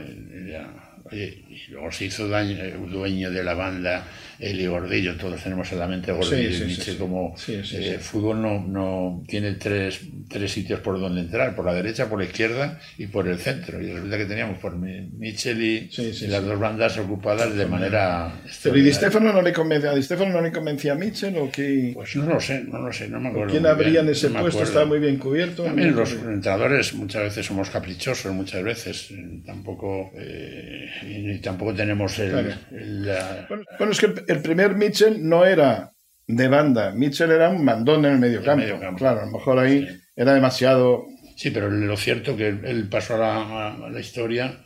y 1.11 1.71
luego 1.71 1.91
se 1.91 2.05
hizo 2.05 2.27
dueño 2.27 3.31
de 3.31 3.43
la 3.43 3.53
banda 3.53 4.03
Eli 4.39 4.67
Gordillo, 4.67 5.15
todos 5.17 5.41
tenemos 5.41 5.71
en 5.71 5.79
la 5.79 5.87
mente 5.87 6.11
Gordillo 6.11 6.49
y 6.49 6.67
Nietzsche 6.67 6.97
como 6.97 7.35
eh, 7.47 7.97
fútbol 7.99 8.41
no, 8.41 8.63
no 8.67 9.23
tiene 9.27 9.53
tres, 9.53 10.01
tres, 10.29 10.51
sitios 10.51 10.79
por 10.81 10.99
donde 10.99 11.21
entrar, 11.21 11.55
por 11.55 11.65
la 11.65 11.73
derecha, 11.73 12.07
por 12.07 12.19
la 12.19 12.25
izquierda 12.25 12.79
y 12.97 13.07
por 13.07 13.27
el 13.27 13.39
centro. 13.39 13.81
Y 13.81 13.91
resulta 13.91 14.17
que 14.17 14.25
teníamos 14.25 14.59
por 14.59 14.75
Mitchell 14.75 15.61
y, 15.61 15.89
las 16.27 16.45
dos 16.45 16.59
bandas 16.59 16.97
ocupadas 16.97 17.55
de 17.55 17.65
manera... 17.65 18.31
Pero 18.61 18.77
¿y 18.77 18.81
Di 18.81 18.93
Stefano 18.93 19.33
no 19.33 19.41
le 19.41 19.53
convencía, 19.53 19.91
a 19.91 19.95
Di 19.95 20.03
Stefano 20.03 20.33
no 20.33 20.41
le 20.41 20.51
convencía 20.51 20.93
a 20.93 20.95
Mitchell 20.95 21.35
o 21.37 21.49
qué? 21.51 21.91
Pues 21.95 22.15
no 22.15 22.25
lo 22.25 22.39
sé, 22.39 22.63
no 22.63 22.79
lo 22.79 22.93
sé, 22.93 23.07
no 23.07 23.19
me 23.19 23.29
acuerdo. 23.29 23.51
¿Quién 23.51 23.65
habría 23.65 24.01
en 24.01 24.09
ese 24.09 24.29
puesto? 24.29 24.63
Está 24.63 24.85
muy 24.85 24.99
bien 24.99 25.17
cubierto. 25.17 25.63
También 25.63 25.95
los 25.95 26.11
entrenadores 26.13 26.93
muchas 26.93 27.23
veces 27.23 27.45
somos 27.45 27.69
caprichosos, 27.69 28.31
muchas 28.33 28.63
veces 28.63 29.11
tampoco 29.45 30.11
eh, 30.15 30.89
y, 31.03 31.39
tampoco 31.39 31.73
tenemos 31.73 32.19
el... 32.19 32.53
bueno, 33.79 33.91
es 33.91 33.99
que 33.99 34.26
el 34.27 34.41
primer 34.41 34.75
Mitchell 34.75 35.27
no 35.27 35.45
era 35.45 35.93
de 36.27 36.47
banda. 36.47 36.91
Mitchell 36.91 37.31
era 37.31 37.49
un 37.49 37.63
mandón 37.63 38.05
en 38.05 38.13
el 38.13 38.19
medio 38.19 38.43
campo. 38.43 38.65
Claro, 38.97 39.21
a 39.21 39.25
lo 39.25 39.31
mejor 39.31 39.59
ahí 39.59 39.87
era 40.15 40.33
demasiado. 40.33 41.07
Sí, 41.35 41.51
pero 41.51 41.69
lo 41.69 41.97
cierto 41.97 42.35
que 42.35 42.47
él 42.47 42.87
pasó 42.89 43.15
a 43.23 43.77
la, 43.89 43.99
historia 43.99 44.59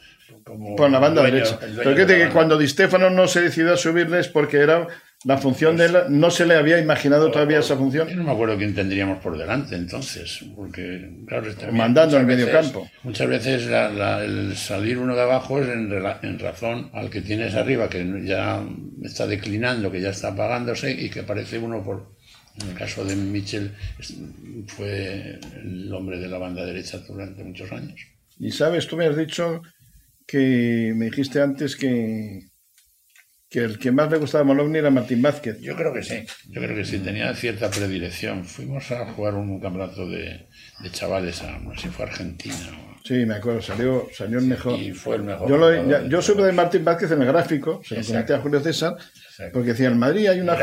como. 0.43 0.75
Por 0.75 0.89
la 0.89 0.99
banda 0.99 1.23
derecha. 1.23 1.59
Pero 1.59 1.95
fíjate 1.95 2.17
que 2.17 2.29
cuando 2.29 2.57
Di 2.57 2.67
Stefano 2.67 3.09
no 3.09 3.27
se 3.27 3.41
decidió 3.41 3.73
a 3.73 3.77
subirles 3.77 4.27
porque 4.27 4.57
era 4.57 4.87
la 5.23 5.37
función 5.37 5.77
de 5.77 5.85
él, 5.85 5.97
no 6.09 6.31
se 6.31 6.47
le 6.47 6.55
había 6.55 6.79
imaginado 6.79 7.29
todavía 7.29 7.59
esa 7.59 7.77
función. 7.77 8.07
Yo 8.09 8.15
no 8.15 8.23
me 8.23 8.31
acuerdo 8.31 8.57
quién 8.57 8.73
tendríamos 8.73 9.19
por 9.19 9.37
delante 9.37 9.75
entonces, 9.75 10.43
porque, 10.55 11.11
claro, 11.27 11.51
mandando 11.71 12.15
en 12.15 12.21
el 12.21 12.27
medio 12.27 12.51
campo. 12.51 12.89
Muchas 13.03 13.27
veces 13.27 13.67
el 13.67 14.55
salir 14.55 14.97
uno 14.97 15.15
de 15.15 15.21
abajo 15.21 15.61
es 15.61 15.67
en, 15.69 16.39
razón 16.39 16.89
al 16.93 17.11
que 17.11 17.21
tienes 17.21 17.53
arriba, 17.53 17.87
que 17.87 18.23
ya 18.25 18.63
está 19.03 19.27
declinando, 19.27 19.91
que 19.91 20.01
ya 20.01 20.09
está 20.09 20.29
apagándose 20.29 20.91
y 20.91 21.09
que 21.09 21.19
aparece 21.21 21.59
uno 21.59 21.83
por. 21.83 22.19
En 22.61 22.67
el 22.67 22.75
caso 22.75 23.05
de 23.05 23.15
Mitchell, 23.15 23.71
fue 24.67 25.39
el 25.63 25.93
hombre 25.93 26.19
de 26.19 26.27
la 26.27 26.37
banda 26.37 26.65
derecha 26.65 26.97
durante 26.97 27.45
muchos 27.45 27.71
años. 27.71 27.97
Y 28.39 28.51
sabes, 28.51 28.87
tú 28.87 28.97
me 28.97 29.05
has 29.05 29.15
dicho 29.15 29.61
que 30.27 30.91
me 30.93 31.05
dijiste 31.05 31.41
antes 31.41 31.77
que 31.77 32.50
que 33.51 33.59
el 33.59 33.77
que 33.77 33.91
más 33.91 34.09
le 34.09 34.17
gustaba 34.17 34.43
a 34.43 34.45
Molovni 34.45 34.79
era 34.79 34.89
Martín 34.89 35.21
Vázquez. 35.21 35.59
Yo 35.59 35.75
creo 35.75 35.93
que 35.93 36.01
sí, 36.01 36.25
yo 36.47 36.61
creo 36.61 36.73
que 36.73 36.85
sí, 36.85 36.99
tenía 36.99 37.35
cierta 37.35 37.69
predilección. 37.69 38.45
Fuimos 38.45 38.89
a 38.91 39.05
jugar 39.11 39.35
un 39.35 39.59
campeonato 39.59 40.07
de, 40.07 40.47
de 40.79 40.91
chavales, 40.91 41.41
a, 41.41 41.59
no 41.59 41.75
sé 41.75 41.81
si 41.81 41.89
fue 41.89 42.05
Argentina 42.05 42.55
o 42.87 42.91
Sí, 43.03 43.25
me 43.25 43.35
acuerdo, 43.35 43.61
salió, 43.61 44.07
salió 44.15 44.39
el 44.39 44.45
mejor. 44.45 44.79
Y 44.79 44.93
fue 44.93 45.15
el 45.15 45.23
mejor. 45.23 45.49
Yo, 45.49 46.07
yo 46.07 46.21
supe 46.21 46.43
de 46.43 46.51
Martín 46.51 46.85
Vázquez 46.85 47.11
en 47.11 47.21
el 47.21 47.27
gráfico, 47.27 47.81
se 47.83 47.95
lo 47.95 48.05
comenté 48.05 48.33
a 48.33 48.39
Julio 48.39 48.61
César, 48.61 48.95
porque 49.53 49.69
decía, 49.69 49.87
en 49.87 49.97
Madrid 49.97 50.27
hay 50.27 50.39
una 50.39 50.53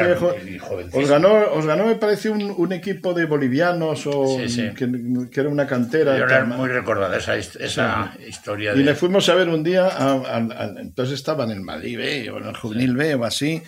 os 0.93 1.09
ganó, 1.09 1.53
os 1.53 1.67
ganó, 1.67 1.87
me 1.87 1.97
parece, 1.97 2.31
un, 2.31 2.55
un 2.57 2.73
equipo 2.73 3.15
de 3.15 3.25
bolivianos 3.25 4.07
o 4.07 4.39
que, 4.39 5.29
que, 5.31 5.41
era 5.41 5.49
una 5.49 5.67
cantera. 5.67 6.17
Yo 6.17 6.25
era 6.25 6.45
muy 6.45 6.69
recordada 6.69 7.17
esa, 7.17 7.37
esa 7.37 8.15
historia. 8.27 8.75
Y 8.75 8.83
le 8.83 8.95
fuimos 8.95 9.29
a 9.29 9.35
ver 9.35 9.49
un 9.49 9.63
día, 9.63 9.91
entonces 10.79 11.15
estaban 11.15 11.51
en 11.51 11.59
el 11.59 11.63
Madrid 11.65 11.99
B 11.99 12.31
o 12.31 12.39
en 12.39 12.47
el 12.47 12.57
Juvenil 12.57 12.97
B 12.97 13.15
o 13.17 13.25
así, 13.25 13.63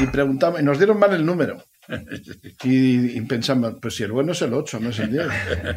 y 0.00 0.06
preguntamos, 0.06 0.60
y 0.60 0.64
nos 0.64 0.78
dieron 0.78 0.98
mal 0.98 1.12
el 1.14 1.24
número. 1.24 1.64
Y, 2.64 3.20
pensamos, 3.22 3.74
pues 3.82 3.96
si 3.96 4.04
el 4.04 4.12
bueno 4.12 4.32
es 4.32 4.42
el 4.42 4.54
8, 4.54 4.78
no 4.80 4.90
es 4.90 4.98
el 5.00 5.10
10. 5.10 5.26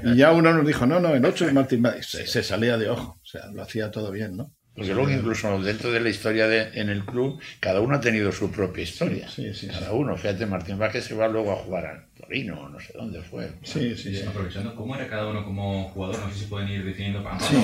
Y 0.03 0.17
ya 0.17 0.31
uno 0.31 0.53
nos 0.53 0.65
dijo, 0.65 0.85
no, 0.85 0.99
no, 0.99 1.15
el 1.15 1.25
8 1.25 1.47
es 1.47 1.53
Martín 1.53 1.83
Se, 2.01 2.27
se, 2.27 2.43
salía 2.43 2.77
de 2.77 2.89
ojo, 2.89 3.19
o 3.21 3.25
sea, 3.25 3.47
lo 3.51 3.63
hacía 3.63 3.89
todo 3.89 4.11
bien, 4.11 4.37
¿no? 4.37 4.53
Porque 4.75 4.93
luego 4.93 5.09
incluso 5.09 5.61
dentro 5.61 5.89
de 5.89 6.01
la 6.01 6.09
historia 6.09 6.47
de, 6.47 6.69
en 6.73 6.89
el 6.89 7.05
club, 7.05 7.39
cada 7.61 7.79
uno 7.79 7.95
ha 7.95 8.01
tenido 8.01 8.31
su 8.33 8.51
propia 8.51 8.83
historia. 8.83 9.29
Sí, 9.29 9.53
sí, 9.53 9.67
cada 9.67 9.93
uno. 9.93 10.17
Fíjate, 10.17 10.45
Martín 10.45 10.77
Vázquez 10.77 11.05
se 11.05 11.15
va 11.15 11.29
luego 11.29 11.53
a 11.53 11.55
jugar 11.55 11.85
al 11.85 12.05
Torino, 12.19 12.67
no 12.67 12.79
sé 12.79 12.91
dónde 12.93 13.21
fue. 13.21 13.51
Sí, 13.63 13.95
sí, 13.95 14.13
sí. 14.13 14.25
Aprovechando, 14.27 14.75
¿cómo 14.75 14.95
era 14.95 15.07
cada 15.07 15.27
uno 15.27 15.45
como 15.45 15.87
jugador? 15.89 16.19
No 16.19 16.29
sé 16.29 16.39
si 16.39 16.45
pueden 16.45 16.67
ir 16.67 16.83
definiendo. 16.83 17.23
Sí, 17.39 17.55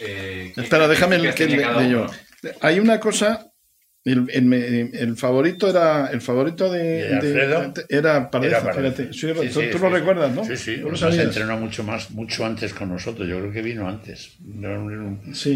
eh, 0.00 0.52
Espera, 0.56 0.88
déjame 0.88 1.34
que, 1.34 1.46
le, 1.46 1.90
yo. 1.90 2.06
Hay 2.62 2.80
una 2.80 2.98
cosa 2.98 3.49
el, 4.12 4.90
el, 4.92 5.16
favorito 5.16 5.68
era 5.68 6.08
el 6.08 6.20
favorito 6.20 6.70
de, 6.70 7.72
era 7.88 8.30
Pareja, 8.30 8.72
tú, 8.72 9.78
lo 9.78 9.90
recuerdas, 9.90 10.34
¿no? 10.34 10.44
Sí, 10.44 10.56
sí. 10.56 10.82
se 10.94 11.22
entrenó 11.22 11.56
mucho 11.58 11.84
más, 11.84 12.10
mucho 12.10 12.44
antes 12.44 12.72
con 12.72 12.88
nosotros. 12.88 13.28
Yo 13.28 13.38
creo 13.38 13.52
que 13.52 13.62
vino 13.62 13.88
antes. 13.88 14.36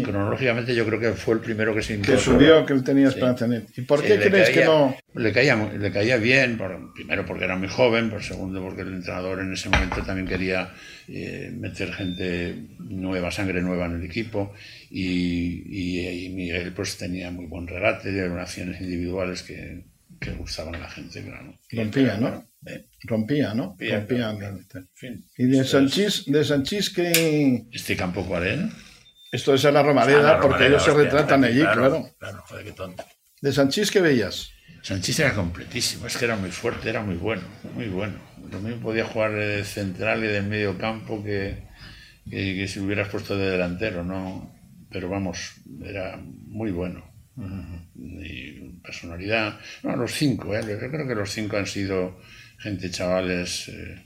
Cronológicamente 0.03 0.75
yo 0.75 0.85
creo 0.85 0.99
que 0.99 1.11
fue 1.11 1.35
el 1.35 1.39
primero 1.41 1.73
que 1.73 1.81
se 1.81 1.99
Que 1.99 2.17
subió, 2.17 2.65
que 2.65 2.73
él 2.73 2.83
tenía 2.83 3.07
esperanza 3.07 3.45
en 3.45 3.53
él. 3.53 3.65
¿Y 3.75 3.81
por 3.81 4.03
qué 4.03 4.19
crees 4.19 4.49
que 4.49 4.65
no? 4.65 4.95
Le 5.13 5.31
caía, 5.31 5.55
le 5.55 5.91
caía 5.91 6.17
bien, 6.17 6.57
por, 6.57 6.93
primero 6.93 7.25
porque 7.25 7.45
era 7.45 7.55
muy 7.55 7.69
joven, 7.69 8.09
por 8.09 8.21
segundo 8.21 8.61
porque 8.61 8.81
el 8.81 8.93
entrenador 8.93 9.39
en 9.39 9.53
ese 9.53 9.69
momento 9.69 10.01
también 10.03 10.27
quería 10.27 10.71
eh, 11.07 11.51
meter 11.53 11.93
gente 11.93 12.55
nueva, 12.79 13.31
sangre 13.31 13.61
nueva 13.61 13.85
en 13.85 13.95
el 13.95 14.05
equipo 14.05 14.53
y, 14.89 16.29
Miguel 16.33 16.73
pues 16.73 16.97
tenía 16.97 17.31
muy 17.31 17.45
buen 17.45 17.67
regate, 17.67 18.09
eran 18.09 18.39
acciones 18.39 18.81
individuales 18.81 19.43
que, 19.43 19.85
que 20.19 20.31
gustaban 20.31 20.75
a 20.75 20.79
la 20.79 20.89
gente, 20.89 21.23
claro. 21.23 21.57
Rompía, 21.71 22.17
¿no? 22.17 22.49
Eh, 22.65 22.87
rompía, 23.03 23.53
¿no? 23.53 23.77
Rompía. 23.79 24.05
Y 25.37 25.45
de 25.45 25.63
Sanchís, 25.63 26.25
de 26.25 26.43
Sanchís 26.43 26.89
que... 26.89 27.65
Este 27.71 27.95
campo 27.95 28.25
cuál 28.25 28.47
era? 28.47 28.69
Esto 29.31 29.53
es 29.53 29.65
a 29.65 29.71
la 29.71 29.83
Romareda, 29.83 30.39
porque 30.39 30.67
ellos 30.67 30.83
se 30.83 30.93
retratan 30.93 31.43
allí, 31.43 31.59
claro. 31.59 32.09
Claro, 32.17 32.43
joder, 32.47 32.65
qué 32.65 32.71
tonto. 32.71 33.03
¿De 33.41 33.51
Sanchís 33.51 33.91
qué 33.91 34.01
veías? 34.01 34.51
Sanchís 34.81 35.19
era 35.19 35.33
completísimo, 35.33 36.07
es 36.07 36.15
que 36.15 36.25
era 36.25 36.35
muy 36.35 36.51
fuerte, 36.51 36.89
era 36.89 37.01
muy 37.01 37.15
bueno, 37.15 37.43
muy 37.73 37.87
bueno. 37.87 38.13
Lo 38.51 38.59
mismo 38.59 38.81
podía 38.81 39.05
jugar 39.05 39.33
de 39.33 39.63
central 39.63 40.23
y 40.23 40.27
de 40.27 40.41
medio 40.41 40.77
campo 40.77 41.23
que, 41.23 41.63
que, 42.29 42.55
que 42.55 42.67
si 42.67 42.79
hubieras 42.79 43.09
puesto 43.09 43.37
de 43.37 43.51
delantero, 43.51 44.03
¿no? 44.03 44.55
pero 44.95 45.09
vamos, 45.09 45.55
era 45.83 46.17
muy 46.47 46.71
bueno. 46.71 47.03
Y 47.97 48.51
personalidad, 48.81 49.59
no, 49.83 49.93
los 49.97 50.13
cinco, 50.13 50.55
¿eh? 50.55 50.61
yo 50.61 50.79
creo 50.79 51.05
que 51.05 51.15
los 51.15 51.29
cinco 51.29 51.57
han 51.57 51.65
sido 51.65 52.21
gente, 52.59 52.89
chavales, 52.89 53.67
eh, 53.67 54.05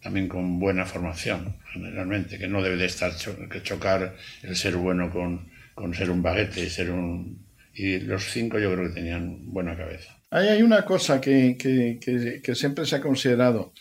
también 0.00 0.28
con 0.28 0.60
buena 0.60 0.86
formación, 0.86 1.56
generalmente, 1.72 2.38
que 2.38 2.46
no 2.46 2.62
debe 2.62 2.76
de 2.76 2.86
estar 2.86 3.10
que 3.50 3.62
chocar 3.64 4.14
el 4.44 4.54
ser 4.54 4.76
bueno 4.76 5.10
con, 5.10 5.50
con 5.74 5.92
ser 5.94 6.12
un 6.12 6.22
baguete 6.22 6.62
y 6.62 6.70
ser 6.70 6.92
un... 6.92 7.44
Y 7.74 7.98
los 7.98 8.22
cinco 8.22 8.60
yo 8.60 8.72
creo 8.72 8.86
que 8.88 8.94
tenían 8.94 9.52
buena 9.52 9.76
cabeza. 9.76 10.16
Ahí 10.30 10.48
hay 10.48 10.62
una 10.62 10.84
cosa 10.84 11.20
que, 11.20 11.56
que, 11.58 11.98
que, 12.00 12.40
que 12.42 12.54
siempre 12.54 12.86
se 12.86 12.96
ha 12.96 13.00
considerado 13.00 13.72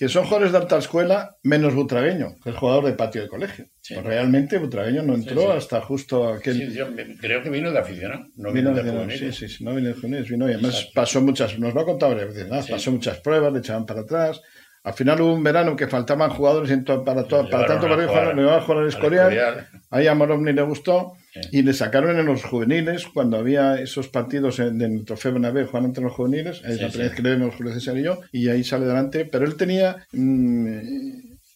que 0.00 0.08
son 0.08 0.24
jugadores 0.24 0.52
de 0.52 0.56
alta 0.56 0.78
escuela 0.78 1.36
menos 1.42 1.74
Butragueño, 1.74 2.36
que 2.42 2.48
el 2.48 2.56
jugador 2.56 2.86
de 2.86 2.94
patio 2.94 3.20
de 3.20 3.28
colegio. 3.28 3.66
Pues 3.86 4.02
realmente 4.02 4.56
Butragueño 4.56 5.02
no 5.02 5.14
entró 5.14 5.52
hasta 5.52 5.82
justo 5.82 6.26
aquel... 6.26 6.72
Yo 6.72 6.86
creo 7.20 7.42
que 7.42 7.50
vino 7.50 7.70
de 7.70 7.80
aficionado, 7.80 8.26
no 8.36 8.50
vino, 8.50 8.72
de, 8.72 8.82
de 8.82 9.18
Sí, 9.18 9.30
sí, 9.30 9.46
sí, 9.46 9.62
no 9.62 9.74
vino 9.74 9.88
de 9.88 9.94
juveniles, 9.94 10.30
vino 10.30 10.48
y 10.48 10.54
además 10.54 10.88
pasó 10.94 11.20
muchas, 11.20 11.58
nos 11.58 11.74
lo 11.74 11.82
ha 11.82 11.84
contado 11.84 12.14
varias 12.14 12.34
veces, 12.34 12.70
pasó 12.70 12.92
muchas 12.92 13.20
pruebas, 13.20 13.52
le 13.52 13.58
echaban 13.58 13.84
para 13.84 14.00
atrás. 14.00 14.40
Al 14.82 14.94
final 14.94 15.20
hubo 15.20 15.34
un 15.34 15.42
verano 15.42 15.76
que 15.76 15.86
faltaban 15.88 16.30
jugadores 16.30 16.70
para, 17.04 17.24
todo, 17.24 17.50
para 17.50 17.66
tanto 17.66 17.86
para 17.86 18.06
jugar, 18.06 18.38
iba 18.38 18.56
a 18.56 18.60
jugar 18.62 18.82
al 18.82 18.88
Escorial, 18.88 19.68
ahí 19.90 20.06
a 20.06 20.14
Morovni 20.14 20.54
le 20.54 20.62
gustó 20.62 21.12
y 21.52 21.62
le 21.62 21.74
sacaron 21.74 22.18
en 22.18 22.24
los 22.24 22.42
juveniles, 22.44 23.06
cuando 23.12 23.36
había 23.36 23.78
esos 23.78 24.08
partidos 24.08 24.58
en, 24.58 24.80
el 24.80 25.04
Trofeo 25.04 25.32
Bernabéu 25.32 25.66
jugando 25.66 25.88
entre 25.88 26.04
los 26.04 26.14
juveniles, 26.14 26.62
es 26.64 26.80
la 26.80 26.88
primera 26.88 27.08
vez 27.08 27.14
que 27.14 27.22
le 27.22 27.30
vemos 27.30 27.54
Julio 27.56 27.74
César 27.74 27.98
y 27.98 28.04
yo, 28.04 28.20
y 28.32 28.48
ahí 28.48 28.64
sale 28.64 28.86
adelante, 28.86 29.26
pero 29.26 29.44
él 29.44 29.56
tenía... 29.56 29.96
Mm, 30.12 30.78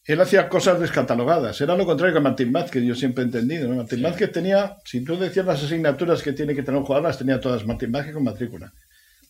él 0.07 0.21
hacía 0.21 0.50
cosas 0.50 0.78
descatalogadas. 0.78 1.59
Era 1.62 1.75
lo 1.76 1.87
contrario 1.87 2.14
que 2.14 2.21
Martín 2.21 2.52
Vázquez, 2.52 2.83
yo 2.83 2.95
siempre 2.95 3.23
he 3.23 3.25
entendido. 3.25 3.75
Martín 3.75 4.02
Vázquez 4.02 4.31
tenía, 4.33 4.76
si 4.85 5.02
tú 5.02 5.16
decías 5.16 5.47
las 5.47 5.64
asignaturas 5.64 6.23
que 6.23 6.35
tiene 6.35 6.54
que 6.54 6.62
tener 6.62 6.78
un 6.78 6.85
jugador, 6.85 7.09
las 7.09 7.16
tenía 7.16 7.40
todas 7.40 7.64
Martín 7.64 7.90
Vázquez 7.90 8.12
con 8.12 8.23
matrícula. 8.23 8.71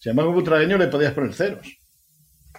Si 0.00 0.08
además 0.08 0.26
un 0.26 0.34
butragueño 0.34 0.76
le 0.76 0.88
podías 0.88 1.12
poner 1.12 1.32
ceros. 1.32 1.78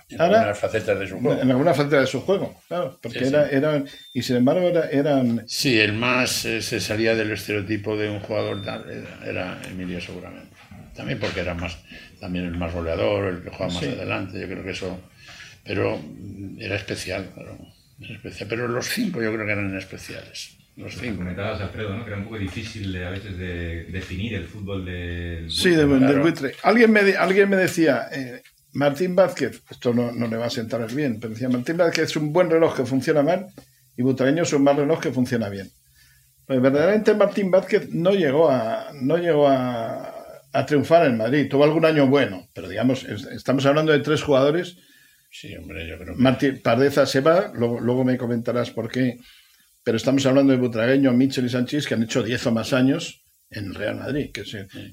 En 0.07 0.21
algunas 0.21 0.59
facetas 0.59 0.99
de 0.99 1.07
su 1.07 1.19
juego. 1.19 1.41
En 1.41 1.49
algunas 1.49 1.75
facetas 1.75 2.01
de 2.01 2.07
su 2.07 2.21
juego, 2.21 2.61
claro. 2.67 2.99
Porque 3.01 3.27
era, 3.27 3.49
eran. 3.49 3.87
Y 4.13 4.21
sin 4.21 4.35
embargo, 4.35 4.67
era, 4.67 4.89
eran. 4.89 5.43
Sí, 5.47 5.79
el 5.79 5.93
más 5.93 6.45
eh, 6.45 6.61
se 6.61 6.79
salía 6.79 7.15
del 7.15 7.31
estereotipo 7.31 7.97
de 7.97 8.09
un 8.09 8.19
jugador 8.19 8.61
era, 9.25 9.59
Emilio, 9.67 9.99
seguramente. 9.99 10.55
También 10.95 11.19
porque 11.19 11.39
era 11.39 11.55
más. 11.55 11.77
También 12.19 12.45
el 12.45 12.57
más 12.57 12.71
goleador, 12.73 13.33
el 13.33 13.43
que 13.43 13.49
jugaba 13.49 13.73
más 13.73 13.83
adelante. 13.83 14.39
Yo 14.39 14.47
creo 14.47 14.63
que 14.63 14.71
eso. 14.71 14.99
Pero 15.63 15.99
era 16.59 16.75
especial, 16.75 17.31
claro. 17.33 17.57
especial. 17.99 18.47
Pero 18.47 18.67
los 18.67 18.85
cinco 18.87 19.23
yo 19.23 19.33
creo 19.33 19.45
que 19.45 19.51
eran 19.51 19.75
especiales. 19.75 20.55
Los 20.75 20.93
cinco. 20.97 21.17
Comentabas, 21.17 21.61
Alfredo, 21.61 21.97
¿no? 21.97 22.03
que 22.03 22.11
era 22.11 22.19
un 22.19 22.25
poco 22.25 22.37
difícil 22.37 22.95
a 23.03 23.09
veces 23.09 23.37
de 23.37 23.85
definir 23.85 24.35
el 24.35 24.45
fútbol 24.45 24.85
del. 24.85 25.49
Sí, 25.49 25.71
del, 25.71 25.87
buitre. 25.87 26.53
Alguien 26.61 26.91
me, 26.91 26.99
alguien 27.15 27.49
me 27.49 27.55
decía. 27.55 28.07
Eh, 28.11 28.43
Martín 28.75 29.15
Vázquez, 29.15 29.61
esto 29.71 29.93
no, 29.93 30.11
le 30.11 30.35
va 30.35 30.47
a 30.47 30.49
sentar 30.49 30.85
bien, 30.93 31.17
pero 31.19 31.33
decía 31.33 31.47
Martín 31.47 31.77
Vázquez 31.77 32.09
es 32.09 32.15
un 32.17 32.33
buen 32.33 32.49
reloj 32.49 32.75
que 32.75 32.85
funciona 32.85 33.23
mal 33.23 33.47
y 33.95 34.03
Butragueño 34.03 34.43
es 34.43 34.51
un 34.51 34.63
mal 34.63 34.75
reloj 34.75 34.99
que 34.99 35.13
funciona 35.13 35.47
bien. 35.47 35.71
Pues 36.45 36.61
verdaderamente 36.61 37.13
Martín 37.13 37.49
Vázquez 37.49 37.89
no 37.91 38.11
llegó 38.11 38.49
a, 38.49 38.91
no 39.01 39.17
llegó 39.17 39.47
a, 39.47 40.11
triunfar 40.67 41.05
en 41.05 41.17
Madrid. 41.17 41.47
Tuvo 41.49 41.63
algún 41.63 41.85
año 41.85 42.07
bueno, 42.07 42.49
pero 42.53 42.67
digamos, 42.67 43.05
estamos 43.05 43.65
hablando 43.65 43.93
de 43.93 43.99
tres 43.99 44.21
jugadores. 44.21 44.77
Sí, 45.31 45.55
hombre, 45.55 45.87
yo 45.87 45.97
creo 45.97 46.15
que... 46.15 46.21
Martín 46.21 46.61
Pardeza 46.61 47.05
se 47.05 47.21
va, 47.21 47.53
luego, 47.53 48.03
me 48.03 48.17
comentarás 48.17 48.71
por 48.71 48.91
qué, 48.91 49.19
pero 49.85 49.95
estamos 49.95 50.25
hablando 50.25 50.51
de 50.51 50.59
Butragueño, 50.59 51.13
Michel 51.13 51.45
y 51.45 51.49
Sánchez 51.49 51.87
que 51.87 51.93
han 51.93 52.03
hecho 52.03 52.23
10 52.23 52.47
o 52.47 52.51
más 52.51 52.73
años 52.73 53.23
en 53.49 53.73
Real 53.73 53.95
Madrid. 53.95 54.31
Que 54.33 54.41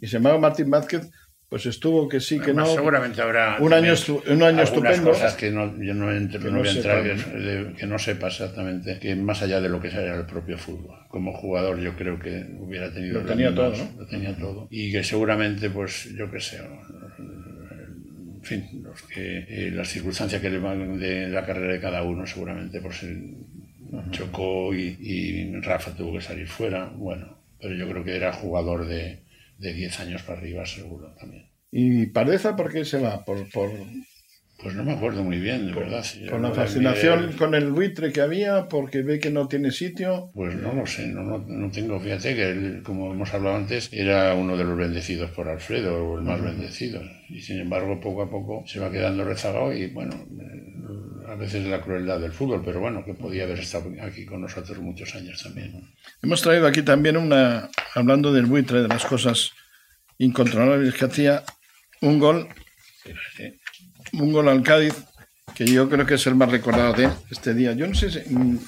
Y 0.00 0.06
se 0.06 0.20
llama 0.20 0.38
Martín 0.38 0.70
Vázquez 0.70 1.10
pues 1.52 1.66
estuvo 1.66 2.08
que 2.08 2.18
sí, 2.18 2.40
que 2.40 2.54
no. 2.54 2.64
Seguramente 2.64 3.20
habrá 3.20 3.58
un 3.60 3.74
año, 3.74 3.92
un 4.30 4.42
año 4.42 4.62
estupendo. 4.62 5.10
cosas 5.10 5.34
que 5.34 5.50
no, 5.50 5.76
yo 5.82 5.92
no, 5.92 6.10
entro, 6.10 6.40
que 6.40 6.50
no, 6.50 6.60
voy 6.60 6.68
a 6.68 6.72
entrar, 6.72 7.04
que, 7.04 7.86
no 7.86 7.98
sepa 7.98 8.28
exactamente, 8.28 8.98
que 8.98 9.14
más 9.16 9.42
allá 9.42 9.60
de 9.60 9.68
lo 9.68 9.78
que 9.78 9.90
sea 9.90 10.14
el 10.14 10.24
propio 10.24 10.56
fútbol. 10.56 11.00
Como 11.08 11.34
jugador 11.34 11.78
yo 11.78 11.94
creo 11.94 12.18
que 12.18 12.46
hubiera 12.58 12.90
tenido... 12.90 13.20
Lo 13.20 13.26
tenía 13.26 13.54
todo, 13.54 13.70
¿no? 13.76 13.90
Lo 13.98 14.06
tenía 14.06 14.34
todo. 14.34 14.66
Y 14.70 14.92
que 14.92 15.04
seguramente, 15.04 15.68
pues, 15.68 16.08
yo 16.16 16.30
qué 16.30 16.40
sé, 16.40 16.56
en 16.56 18.42
fin, 18.42 18.82
los 18.82 19.02
que, 19.02 19.44
eh, 19.46 19.70
las 19.72 19.88
circunstancias 19.88 20.40
que 20.40 20.48
le 20.48 20.58
van 20.58 20.98
de 20.98 21.28
la 21.28 21.44
carrera 21.44 21.74
de 21.74 21.80
cada 21.80 22.02
uno, 22.02 22.26
seguramente 22.26 22.80
pues 22.80 23.04
chocó 24.10 24.72
y, 24.74 24.96
y 24.98 25.60
Rafa 25.60 25.94
tuvo 25.94 26.14
que 26.14 26.22
salir 26.22 26.48
fuera, 26.48 26.86
bueno, 26.96 27.42
pero 27.60 27.74
yo 27.74 27.86
creo 27.90 28.02
que 28.02 28.16
era 28.16 28.32
jugador 28.32 28.86
de 28.86 29.20
de 29.62 29.72
10 29.72 30.00
años 30.00 30.22
para 30.22 30.38
arriba 30.38 30.66
seguro 30.66 31.14
también. 31.14 31.48
¿Y 31.70 32.06
Pardeza 32.06 32.56
por 32.56 32.70
qué 32.70 32.84
se 32.84 33.00
va? 33.00 33.24
Por, 33.24 33.48
por... 33.50 33.70
Pues 34.62 34.76
no 34.76 34.84
me 34.84 34.92
acuerdo 34.92 35.24
muy 35.24 35.40
bien, 35.40 35.66
de 35.66 35.72
verdad. 35.72 36.04
¿Con 36.30 36.42
la 36.42 36.52
fascinación 36.52 37.32
con 37.32 37.54
el 37.54 37.72
buitre 37.72 38.12
que 38.12 38.20
había? 38.20 38.68
¿Porque 38.68 39.02
ve 39.02 39.18
que 39.18 39.30
no 39.30 39.48
tiene 39.48 39.72
sitio? 39.72 40.30
Pues 40.34 40.54
no 40.54 40.72
lo 40.72 40.86
sé, 40.86 41.08
no, 41.08 41.38
no, 41.38 41.70
tengo. 41.70 41.98
Fíjate 41.98 42.36
que 42.36 42.50
él, 42.50 42.82
como 42.84 43.12
hemos 43.12 43.34
hablado 43.34 43.56
antes, 43.56 43.88
era 43.92 44.34
uno 44.34 44.56
de 44.56 44.64
los 44.64 44.78
bendecidos 44.78 45.30
por 45.32 45.48
Alfredo, 45.48 46.04
o 46.04 46.18
el 46.18 46.24
más 46.24 46.40
bendecido. 46.40 47.02
Y 47.28 47.40
sin 47.40 47.58
embargo, 47.58 47.98
poco 48.00 48.22
a 48.22 48.30
poco 48.30 48.62
se 48.66 48.78
va 48.78 48.92
quedando 48.92 49.24
rezagado 49.24 49.72
y 49.72 49.88
bueno, 49.88 50.14
eh, 50.14 51.28
a 51.28 51.34
veces 51.34 51.66
la 51.66 51.80
crueldad 51.80 52.20
del 52.20 52.32
fútbol, 52.32 52.62
pero 52.64 52.78
bueno, 52.78 53.04
que 53.04 53.14
podía 53.14 53.44
haber 53.44 53.58
estado 53.58 53.90
aquí 54.00 54.24
con 54.24 54.42
nosotros 54.42 54.78
muchos 54.78 55.12
años 55.16 55.42
también. 55.42 55.72
Hemos 56.22 56.40
traído 56.40 56.68
aquí 56.68 56.82
también 56.82 57.16
una, 57.16 57.68
hablando 57.96 58.32
del 58.32 58.46
buitre, 58.46 58.82
de 58.82 58.88
las 58.88 59.04
cosas 59.06 59.50
incontrolables 60.18 60.94
que 60.94 61.04
hacía, 61.04 61.42
un 62.00 62.20
gol 62.20 62.48
un 64.12 64.32
gol 64.32 64.48
al 64.48 64.62
Cádiz, 64.62 64.94
que 65.54 65.66
yo 65.66 65.88
creo 65.88 66.06
que 66.06 66.14
es 66.14 66.26
el 66.26 66.34
más 66.34 66.50
recordado 66.50 66.94
de 66.94 67.08
este 67.30 67.54
día. 67.54 67.72
Yo 67.72 67.86
no 67.86 67.94
sé 67.94 68.10
si, 68.10 68.34
mm, 68.34 68.58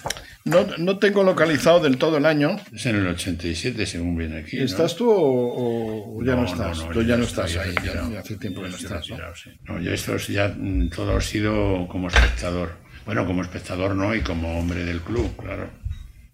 no, 0.44 0.66
no, 0.78 0.98
tengo 0.98 1.22
localizado 1.22 1.80
del 1.80 1.96
todo 1.96 2.18
el 2.18 2.26
año. 2.26 2.56
Es 2.72 2.86
en 2.86 2.96
el 2.96 3.06
87, 3.06 3.86
según 3.86 4.16
viene 4.16 4.40
aquí. 4.40 4.58
¿Estás 4.58 4.96
tú 4.96 5.10
o, 5.10 6.22
ya 6.24 6.34
no, 6.36 6.44
estás? 6.44 6.86
tú 6.92 7.02
ya 7.02 7.16
no 7.16 7.24
estás 7.24 7.56
ahí, 7.56 7.74
ya, 7.84 8.18
hace 8.18 8.36
tiempo 8.36 8.62
que 8.62 8.68
no 8.68 8.76
estás. 8.76 9.06
¿no? 9.08 9.80
yo 9.80 9.92
esto 9.92 10.16
ya 10.16 10.48
mm, 10.48 10.90
todo 10.90 11.16
ha 11.16 11.20
sido 11.20 11.86
como 11.88 12.08
espectador. 12.08 12.72
Bueno, 13.06 13.26
como 13.26 13.42
espectador 13.42 13.94
no, 13.94 14.14
y 14.14 14.22
como 14.22 14.58
hombre 14.58 14.84
del 14.84 15.00
club, 15.00 15.36
claro 15.36 15.84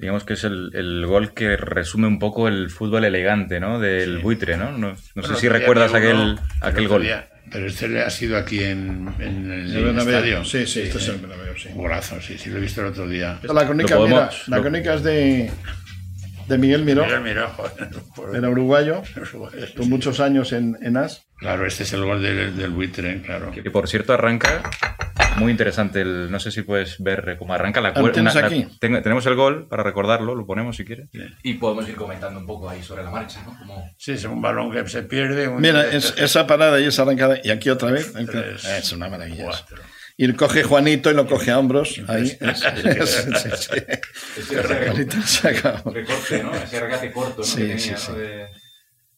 digamos 0.00 0.24
que 0.24 0.32
es 0.32 0.44
el, 0.44 0.70
el, 0.72 1.06
gol 1.06 1.34
que 1.34 1.56
resume 1.58 2.06
un 2.06 2.18
poco 2.18 2.48
el 2.48 2.70
fútbol 2.70 3.04
elegante, 3.04 3.60
¿no? 3.60 3.78
Del 3.78 4.18
buitre, 4.18 4.56
¿no? 4.56 4.72
No, 4.78 4.96
sé 4.96 5.36
si 5.36 5.48
recuerdas 5.48 5.92
aquel, 5.92 6.38
aquel 6.62 6.88
gol. 6.88 7.06
Pero 7.50 7.66
este 7.66 8.00
ha 8.00 8.10
sido 8.10 8.36
aquí 8.36 8.62
en, 8.62 9.12
en 9.18 9.50
el, 9.50 9.98
estadio. 9.98 10.44
Sí, 10.44 10.66
sí, 10.66 10.82
este 10.82 10.98
es 10.98 11.08
el 11.08 11.18
Bernabéu, 11.18 11.56
sí. 11.56 11.68
Golazo, 11.74 12.20
sí, 12.20 12.38
sí, 12.38 12.48
lo 12.50 12.58
he 12.58 12.60
visto 12.60 12.80
el 12.80 12.88
otro 12.88 13.08
día. 13.08 13.40
La 13.42 13.66
crónica, 13.66 13.98
mira, 13.98 14.30
la 14.46 14.60
crónica 14.60 14.94
es 14.94 15.02
de, 15.02 15.50
de 16.46 16.58
Miguel 16.58 16.84
Miró. 16.84 17.04
Miguel 17.04 17.22
Miró, 17.22 17.48
joder. 17.48 18.36
Era 18.36 18.48
uruguayo, 18.48 19.02
tuvo 19.74 19.86
muchos 19.86 20.20
años 20.20 20.52
en, 20.52 20.78
en 20.80 20.96
AS. 20.96 21.26
Claro, 21.38 21.66
este 21.66 21.82
es 21.82 21.92
el 21.92 22.04
gol 22.04 22.22
del, 22.22 22.56
del 22.56 22.70
buitre, 22.70 23.20
claro. 23.22 23.50
Que 23.50 23.70
por 23.70 23.88
cierto 23.88 24.12
arranca 24.12 24.62
muy 25.40 25.50
interesante. 25.50 26.02
El, 26.02 26.30
no 26.30 26.38
sé 26.38 26.50
si 26.52 26.62
puedes 26.62 27.02
ver 27.02 27.36
cómo 27.38 27.52
arranca 27.54 27.80
la 27.80 27.92
cuerda. 27.92 28.12
tenemos 29.02 29.26
el 29.26 29.34
gol 29.34 29.66
para 29.68 29.82
recordarlo, 29.82 30.34
lo 30.34 30.46
ponemos 30.46 30.76
si 30.76 30.84
quieres. 30.84 31.08
Y 31.42 31.54
podemos 31.54 31.88
ir 31.88 31.96
comentando 31.96 32.38
un 32.38 32.46
poco 32.46 32.68
ahí 32.70 32.82
sobre 32.82 33.02
la 33.02 33.10
marcha, 33.10 33.42
¿no? 33.44 33.58
Como... 33.58 33.90
Sí, 33.98 34.12
es 34.12 34.24
un 34.24 34.40
balón 34.40 34.70
que 34.70 34.86
se 34.88 35.02
pierde. 35.02 35.48
un- 35.48 35.60
Mira, 35.60 35.86
es- 35.90 36.14
esa 36.18 36.46
parada 36.46 36.78
y 36.80 36.84
esa 36.86 37.02
arrancada. 37.02 37.38
Y 37.42 37.50
aquí 37.50 37.68
otra 37.70 37.90
vez. 37.90 38.12
Tres, 38.12 38.64
Es 38.64 38.92
una 38.92 39.08
maravilla. 39.08 39.44
cuatro. 39.44 39.78
Y 40.16 40.30
coge 40.34 40.62
Juanito 40.64 41.10
y 41.10 41.14
lo 41.14 41.26
coge 41.26 41.50
a 41.50 41.58
hombros. 41.58 41.98
Ahí. 42.06 42.36
Recorte, 45.84 46.42
¿no? 46.42 46.54
Ese 46.54 46.80
regate 46.80 47.10
corto, 47.12 47.38
¿no? 47.38 47.44
Sí, 47.44 47.56
que 47.56 47.62
tenía, 47.68 47.78
sí, 47.78 47.90
¿no? 47.90 47.98
sí. 47.98 48.12
De- 48.20 48.46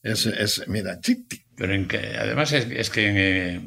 Es, 0.05 0.27
es- 0.27 0.69
mira, 0.69 1.01
tic. 1.01 1.43
Pero 1.57 1.75
en 1.75 1.87
que, 1.87 2.17
además 2.19 2.51
es, 2.53 2.67
es 2.71 2.91
que 2.91 3.07
eh, 3.55 3.61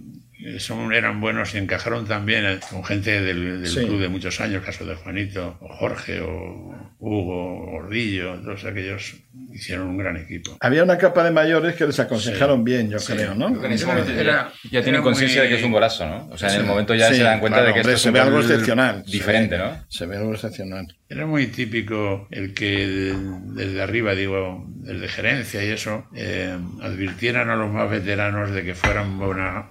son, 0.60 0.94
eran 0.94 1.20
buenos 1.22 1.54
y 1.56 1.58
encajaron 1.58 2.06
también 2.08 2.46
eh, 2.46 2.60
con 2.70 2.84
gente 2.84 3.22
del, 3.22 3.62
del 3.62 3.68
Sí. 3.72 3.86
club 3.86 4.00
de 4.00 4.10
muchos 4.10 4.40
años, 4.42 4.64
caso 4.64 4.86
de 4.86 4.96
Juanito, 4.96 5.58
o 5.62 5.68
Jorge, 5.70 6.22
o 6.22 6.92
Hugo, 7.00 7.62
o 7.64 7.72
Gordillo, 7.72 8.36
todos 8.42 8.66
aquellos 8.66 9.16
hicieron 9.54 9.88
un 9.88 9.98
gran 9.98 10.18
equipo. 10.18 10.58
Había 10.60 10.84
una 10.84 10.98
capa 10.98 11.24
de 11.24 11.32
mayores 11.32 11.76
que 11.76 11.86
les 11.86 12.00
aconsejaron 12.00 12.60
Sí. 12.60 12.64
bien, 12.64 12.90
yo 12.90 13.00
Sí. 13.00 13.14
creo, 13.14 13.34
¿no? 13.36 13.64
En 13.64 13.72
ese 13.72 13.86
momento 13.86 14.12
ya- 14.12 14.22
Era- 14.22 14.52
Ya 14.72 14.82
tienen 14.82 15.02
conciencia 15.02 15.42
muy- 15.42 15.50
de 15.50 15.56
que 15.56 15.60
es 15.60 15.66
un 15.66 15.72
golazo, 15.72 16.06
¿no? 16.08 16.28
O 16.32 16.38
sea, 16.38 16.54
en 16.54 16.62
el 16.62 16.66
momento 16.66 16.94
ya 16.96 17.10
Sí, 17.10 17.16
se 17.16 17.24
dan 17.24 17.40
cuenta 17.40 17.60
de 17.60 17.66
que 17.74 17.80
hombre, 17.80 17.82
esto 17.82 17.92
es 17.94 18.02
se 18.02 18.10
un 18.10 18.14
ve 18.14 18.20
algo 18.20 18.40
excepcional. 18.40 19.04
Diferente, 19.06 19.56
Se 19.58 19.62
ve- 19.62 19.68
¿no? 19.70 19.86
Se 19.90 20.06
ve 20.06 20.18
algo 20.18 20.34
excepcional. 20.34 20.88
Era 21.08 21.26
muy 21.28 21.48
típico 21.48 22.28
el 22.32 22.54
que 22.54 22.88
de- 22.88 23.16
desde 23.54 23.82
arriba, 23.82 24.16
digo, 24.16 24.66
desde 24.68 25.08
gerencia 25.08 25.64
y 25.64 25.70
eso, 25.70 26.06
eh, 26.16 26.58
advirtieran 26.82 27.50
a 27.50 27.56
los 27.56 27.72
más 27.72 27.90
veteranos 27.90 28.52
de 28.52 28.64
que 28.64 28.74
fueran 28.74 29.18
buena- 29.20 29.70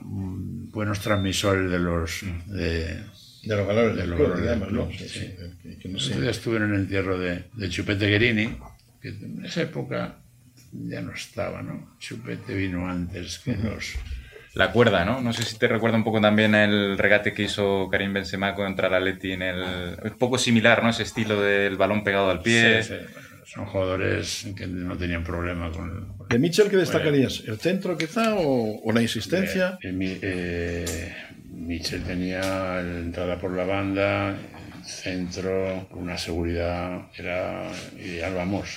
buenos 0.75 1.01
transmisores 1.01 1.71
de 1.71 1.79
los... 1.79 2.21
De, 2.47 3.01
De 3.45 3.57
los 3.57 3.67
valores 3.67 3.95
De 3.97 4.01
del 4.03 4.11
los 4.11 4.19
club, 4.19 4.29
valores 4.31 4.51
del 4.51 4.59
digamos, 4.59 4.73
¿no? 4.73 4.87
club, 4.89 4.99
Sí, 4.99 5.09
sí. 5.09 5.21
sí, 5.21 5.35
que- 5.63 5.79
que 5.79 5.89
no 5.89 5.99
Yo 5.99 6.05
sé. 6.05 6.31
estuve 6.31 6.57
en 6.59 6.63
el 6.65 6.75
entierro 6.75 7.19
de, 7.19 7.45
de 7.55 7.69
Chupete 7.69 8.07
Guerini, 8.07 8.59
que 9.01 9.09
en 9.09 9.45
esa 9.45 9.63
época 9.63 10.17
ya 10.73 11.01
no 11.01 11.13
estaba, 11.13 11.63
¿no? 11.63 11.95
Chupete 11.99 12.55
vino 12.55 12.89
antes 12.89 13.39
que 13.39 13.55
los... 13.57 13.95
La 14.55 14.71
cuerda, 14.71 15.05
¿no? 15.05 15.21
No 15.21 15.33
sé 15.33 15.43
si 15.43 15.59
te 15.59 15.67
recuerda 15.67 15.97
un 15.97 16.05
poco 16.05 16.21
también 16.21 16.55
el 16.55 16.97
regate 16.97 17.33
que 17.33 17.43
hizo 17.43 17.89
Karim 17.91 18.13
Benzema 18.13 18.55
contra 18.55 18.87
el 18.87 18.95
Atleti 18.95 19.33
en 19.33 19.43
el... 19.43 19.97
Un 20.05 20.17
poco 20.19 20.39
similar, 20.39 20.83
¿no? 20.83 20.91
Ese 20.91 21.03
estilo 21.03 21.41
del 21.43 21.77
balón 21.77 22.05
pegado 22.05 22.31
al 22.31 22.41
pie. 22.41 22.83
Sí, 22.85 22.95
sí, 22.95 23.01
bueno, 23.13 23.29
son 23.47 23.67
jugadores 23.67 24.47
que 24.57 24.67
no 24.69 24.97
tenían 24.97 25.25
problema 25.25 25.71
con... 25.73 26.14
¿De 26.29 26.39
Mitchell 26.39 26.69
qué 26.71 26.77
destacarías? 26.77 27.43
¿El 27.47 27.59
centro 27.59 27.97
quizá 27.97 28.35
o, 28.35 28.81
o 28.83 28.93
la 28.93 29.03
insistencia? 29.03 29.79
Eh, 29.83 29.93
mi- 29.93 30.19
eh, 30.23 31.15
Michel 31.53 32.03
tenía 32.03 32.41
la 32.41 32.81
entrada 32.99 33.39
por 33.39 33.53
la 33.53 33.65
banda, 33.65 34.37
centro, 34.85 35.89
una 35.93 36.19
seguridad, 36.19 37.03
era 37.17 37.71
ideal, 37.99 38.35
vamos. 38.35 38.77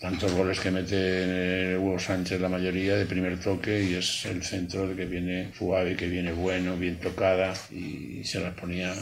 Tantos 0.00 0.32
goles 0.32 0.58
que 0.58 0.70
mete 0.72 0.94
eh, 0.96 1.76
Hugo 1.78 1.98
Sánchez 1.98 2.40
la 2.40 2.48
mayoría 2.48 2.96
de 2.96 3.06
primer 3.06 3.38
toque 3.38 3.84
y 3.84 3.94
es 3.94 4.24
el 4.26 4.42
centro 4.42 4.88
de 4.88 4.96
que 4.96 5.04
viene 5.04 5.50
suave, 5.56 5.94
que 5.94 6.08
viene 6.08 6.32
bueno, 6.32 6.76
bien 6.76 6.96
tocada 6.96 7.54
y 7.70 8.24
se 8.24 8.40
las 8.40 8.54
ponía 8.54 8.92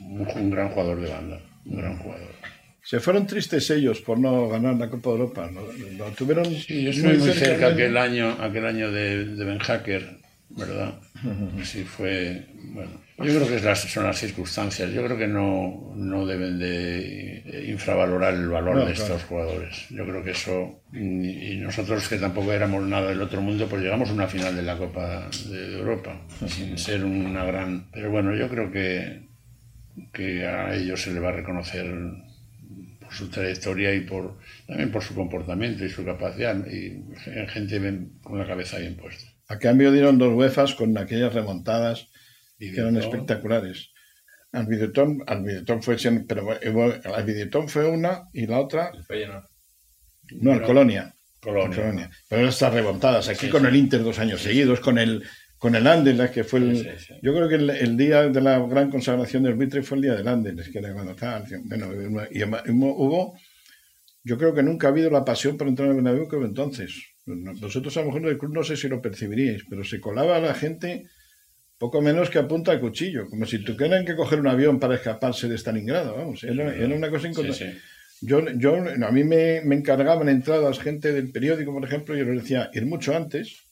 un, 0.00 0.26
un 0.34 0.50
gran 0.50 0.68
jugador 0.68 1.00
de 1.00 1.10
banda, 1.10 1.40
un 1.64 1.76
gran 1.76 1.98
jugador. 1.98 2.30
Se 2.84 3.00
fueron 3.00 3.26
tristes 3.26 3.70
ellos 3.70 4.00
por 4.00 4.18
no 4.18 4.48
ganar 4.48 4.74
la 4.76 4.90
Copa 4.90 5.10
de 5.10 5.16
Europa. 5.16 5.50
Lo, 5.50 5.62
lo 5.96 6.10
tuvieron 6.12 6.44
Sí, 6.54 6.84
yo 6.84 6.90
estuve 6.90 7.16
muy 7.18 7.30
cerca 7.32 7.68
aquel 7.68 7.96
año, 7.96 8.36
aquel 8.40 8.66
año 8.66 8.92
de, 8.92 9.24
de 9.24 9.44
Ben 9.44 9.58
Hacker, 9.58 10.18
¿verdad? 10.50 10.94
Sí, 11.62 11.82
fue. 11.84 12.44
Bueno, 12.74 12.90
yo 13.18 13.24
creo 13.36 13.48
que 13.48 13.56
es 13.56 13.64
las- 13.64 13.80
son 13.90 14.04
las 14.04 14.18
circunstancias. 14.18 14.90
Yo 14.92 15.02
creo 15.04 15.16
que 15.16 15.26
no, 15.26 15.92
no 15.96 16.26
deben 16.26 16.58
de 16.58 17.38
eh, 17.46 17.66
infravalorar 17.70 18.34
el 18.34 18.48
valor 18.48 18.74
No, 18.76 18.84
de 18.84 18.92
claro. 18.92 19.14
estos 19.14 19.22
jugadores. 19.28 19.86
Yo 19.88 20.04
creo 20.04 20.22
que 20.22 20.32
eso. 20.32 20.80
Y 20.92 21.56
nosotros, 21.56 22.06
que 22.08 22.16
tampoco 22.18 22.52
éramos 22.52 22.82
nada 22.86 23.08
del 23.08 23.22
otro 23.22 23.40
mundo, 23.40 23.66
pues 23.66 23.80
llegamos 23.82 24.10
a 24.10 24.12
una 24.12 24.26
final 24.26 24.54
de 24.54 24.62
la 24.62 24.76
Copa 24.76 25.28
de 25.48 25.78
Europa, 25.78 26.20
sin 26.46 26.76
ser 26.76 27.02
una 27.04 27.44
gran. 27.44 27.86
Pero 27.92 28.10
bueno, 28.10 28.34
yo 28.36 28.48
creo 28.50 28.70
que, 28.70 29.22
que 30.12 30.44
a 30.46 30.74
ellos 30.74 31.00
se 31.00 31.12
le 31.14 31.20
va 31.20 31.30
a 31.30 31.32
reconocer 31.32 31.86
su 33.14 33.28
trayectoria 33.28 33.94
y 33.94 34.00
por 34.00 34.38
también 34.66 34.90
por 34.92 35.02
su 35.02 35.14
comportamiento 35.14 35.84
y 35.84 35.90
su 35.90 36.04
capacidad 36.04 36.56
y 36.66 37.02
gente 37.48 37.78
bien- 37.78 38.18
con 38.22 38.38
la 38.38 38.46
cabeza 38.46 38.78
bien 38.78 38.96
puesta. 38.96 39.30
A 39.48 39.58
cambio 39.58 39.92
dieron 39.92 40.18
dos 40.18 40.34
UEFAs 40.34 40.74
con 40.74 40.96
aquellas 40.98 41.32
remontadas 41.34 42.08
Y 42.58 42.72
que 42.72 42.80
eran 42.80 42.96
espectaculares. 42.96 43.90
Al 44.52 44.66
Videoton 44.66 45.82
fue 45.82 45.96
pero 46.26 46.46
al 46.52 47.24
una 47.90 48.22
y 48.32 48.46
la 48.46 48.60
otra, 48.60 48.92
El 48.94 49.02
no, 50.40 50.52
al 50.52 50.62
Colonia. 50.62 51.14
Colonia. 51.40 51.76
Colonia. 51.76 52.10
Pero 52.28 52.48
estas 52.48 52.72
remontadas, 52.72 53.28
aquí 53.28 53.46
Sí, 53.46 53.50
con 53.50 53.62
sí. 53.62 53.66
el 53.68 53.76
Inter 53.76 54.02
dos 54.02 54.18
años 54.18 54.40
seguidos, 54.40 54.80
con 54.80 54.98
el 54.98 55.24
con 55.64 55.74
el 55.76 55.86
Anderlecht, 55.86 56.34
que 56.34 56.44
fue 56.44 56.58
el... 56.60 56.76
Sí, 56.76 56.82
sí, 56.98 57.06
sí. 57.06 57.14
Yo 57.22 57.34
creo 57.34 57.48
que 57.48 57.54
el, 57.54 57.70
el 57.70 57.96
día 57.96 58.28
de 58.28 58.40
la 58.42 58.58
gran 58.66 58.90
consagración 58.90 59.44
del 59.44 59.54
Vitre 59.54 59.82
fue 59.82 59.96
el 59.96 60.02
día 60.02 60.14
del 60.14 60.28
Anderlecht, 60.28 60.70
que 60.70 60.78
era 60.78 60.92
cuando 60.92 61.14
tal. 61.14 61.42
Bueno, 61.64 61.86
y 62.30 62.42
hubo... 62.42 63.34
Yo 64.22 64.36
creo 64.36 64.52
que 64.52 64.62
nunca 64.62 64.88
ha 64.88 64.90
habido 64.90 65.08
la 65.08 65.24
pasión 65.24 65.56
por 65.56 65.66
entrar 65.66 65.86
en 65.88 65.96
el 65.96 66.02
Bernabéu 66.02 66.28
que 66.28 66.36
hubo 66.36 66.44
entonces. 66.44 67.14
Vosotros 67.24 67.96
a 67.96 68.00
lo 68.00 68.06
mejor 68.08 68.26
del 68.26 68.36
club 68.36 68.52
no 68.52 68.62
sé 68.62 68.76
si 68.76 68.88
lo 68.88 69.00
percibiríais, 69.00 69.64
pero 69.70 69.84
se 69.84 70.00
colaba 70.00 70.38
la 70.38 70.52
gente 70.52 71.06
poco 71.78 72.02
menos 72.02 72.28
que 72.28 72.38
a 72.38 72.46
punta 72.46 72.72
de 72.72 72.80
cuchillo, 72.80 73.26
como 73.30 73.46
si 73.46 73.64
tuvieran 73.64 74.04
que 74.04 74.16
coger 74.16 74.40
un 74.40 74.48
avión 74.48 74.78
para 74.78 74.96
escaparse 74.96 75.48
de 75.48 75.56
Stalingrado, 75.56 76.14
vamos. 76.14 76.44
Era, 76.44 76.76
era 76.76 76.94
una 76.94 77.08
cosa 77.08 77.22
Sí, 77.22 77.28
incontrolable. 77.28 77.72
sí. 77.72 77.78
Yo, 78.20 78.44
yo, 78.56 78.76
a 78.76 79.10
mí 79.12 79.24
me, 79.24 79.62
me 79.64 79.76
encargaban 79.76 80.28
entradas 80.28 80.78
gente 80.78 81.10
del 81.14 81.32
periódico, 81.32 81.72
por 81.72 81.84
ejemplo, 81.84 82.14
y 82.14 82.18
yo 82.18 82.26
les 82.26 82.42
decía, 82.42 82.68
ir 82.74 82.84
mucho 82.84 83.16
antes, 83.16 83.63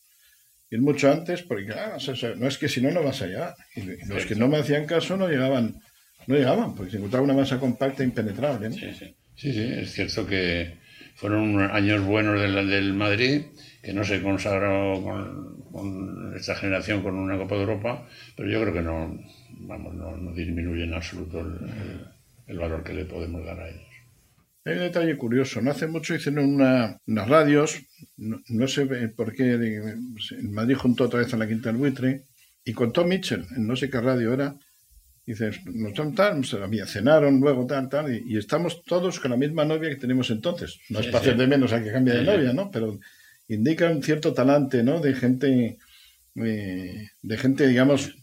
ir 0.76 0.82
mucho 0.82 1.10
antes, 1.10 1.42
porque 1.42 1.66
claro, 1.66 1.96
no 2.38 2.46
es 2.48 2.58
que 2.58 2.68
si 2.68 2.80
no, 2.80 2.90
no 2.90 3.02
vas 3.02 3.22
allá. 3.22 3.54
Y 3.76 3.82
los 4.08 4.24
que 4.26 4.34
no 4.34 4.48
me 4.48 4.58
hacían 4.58 4.86
caso 4.86 5.16
no 5.16 5.28
llegaban, 5.28 5.74
no 6.26 6.34
llegaban, 6.36 6.74
porque 6.74 6.90
se 6.92 6.96
encontraba 6.98 7.24
una 7.24 7.34
masa 7.34 7.58
compacta 7.60 8.02
e 8.02 8.06
impenetrable. 8.06 8.68
¿no? 8.70 8.74
Sí, 8.76 8.92
sí. 8.98 9.14
Sí, 9.34 9.52
sí, 9.52 9.62
es 9.62 9.92
cierto 9.92 10.26
que 10.26 10.78
fueron 11.16 11.58
años 11.70 12.04
buenos 12.04 12.40
del, 12.40 12.68
del 12.68 12.92
Madrid, 12.94 13.42
que 13.82 13.92
no 13.92 14.04
se 14.04 14.22
consagró 14.22 15.02
con, 15.02 15.62
con 15.72 16.34
esta 16.36 16.54
generación 16.54 17.02
con 17.02 17.14
una 17.16 17.36
Copa 17.38 17.54
de 17.56 17.60
Europa, 17.62 18.06
pero 18.36 18.48
yo 18.50 18.60
creo 18.60 18.74
que 18.74 18.82
no, 18.82 19.18
vamos, 19.52 19.94
no, 19.94 20.16
no 20.16 20.32
disminuye 20.32 20.84
en 20.84 20.94
absoluto 20.94 21.40
el, 21.40 21.46
el- 21.68 22.06
el 22.48 22.58
valor 22.58 22.82
que 22.84 22.92
le 22.92 23.04
podemos 23.04 23.44
dar 23.46 23.58
a 23.60 23.68
ellos. 23.68 23.88
Hay 24.64 24.74
un 24.74 24.80
detalle 24.80 25.16
curioso. 25.16 25.60
No 25.60 25.70
hace 25.72 25.86
mucho 25.86 26.14
hicieron 26.14 26.44
una, 26.44 26.98
unas 27.06 27.28
radios, 27.28 27.80
no, 28.16 28.40
no 28.48 28.68
sé 28.68 28.86
por 29.08 29.32
qué, 29.32 29.52
en 29.54 30.52
Madrid 30.52 30.76
juntó 30.76 31.04
otra 31.04 31.20
vez 31.20 31.34
a 31.34 31.36
la 31.36 31.48
Quinta 31.48 31.68
del 31.70 31.78
Buitre, 31.78 32.24
y 32.64 32.72
contó 32.72 33.04
Mitchell, 33.04 33.44
en 33.56 33.66
no 33.66 33.74
sé 33.74 33.90
qué 33.90 34.00
radio 34.00 34.32
era, 34.32 34.54
dices, 35.26 35.60
nos 35.64 35.94
la 36.52 36.68
mía, 36.68 36.86
cenaron 36.86 37.40
luego 37.40 37.66
tal, 37.66 37.88
tal, 37.88 38.14
y, 38.14 38.34
y 38.34 38.38
estamos 38.38 38.82
todos 38.84 39.18
con 39.18 39.32
la 39.32 39.36
misma 39.36 39.64
novia 39.64 39.90
que 39.90 39.96
tenemos 39.96 40.30
entonces. 40.30 40.78
No 40.88 41.00
es 41.00 41.06
Sí, 41.06 41.12
para 41.12 41.24
sí. 41.24 41.30
hacer 41.30 41.40
de 41.40 41.46
menos 41.48 41.72
a 41.72 41.82
que 41.82 41.90
cambie 41.92 42.14
de 42.14 42.20
Sí, 42.20 42.26
novia, 42.26 42.52
¿no? 42.52 42.70
Pero 42.70 43.00
indica 43.48 43.90
un 43.90 44.02
cierto 44.02 44.32
talante, 44.32 44.82
¿no? 44.84 45.00
De 45.00 45.14
gente, 45.14 45.78
eh, 46.36 47.08
de 47.20 47.36
gente, 47.36 47.66
digamos, 47.66 48.16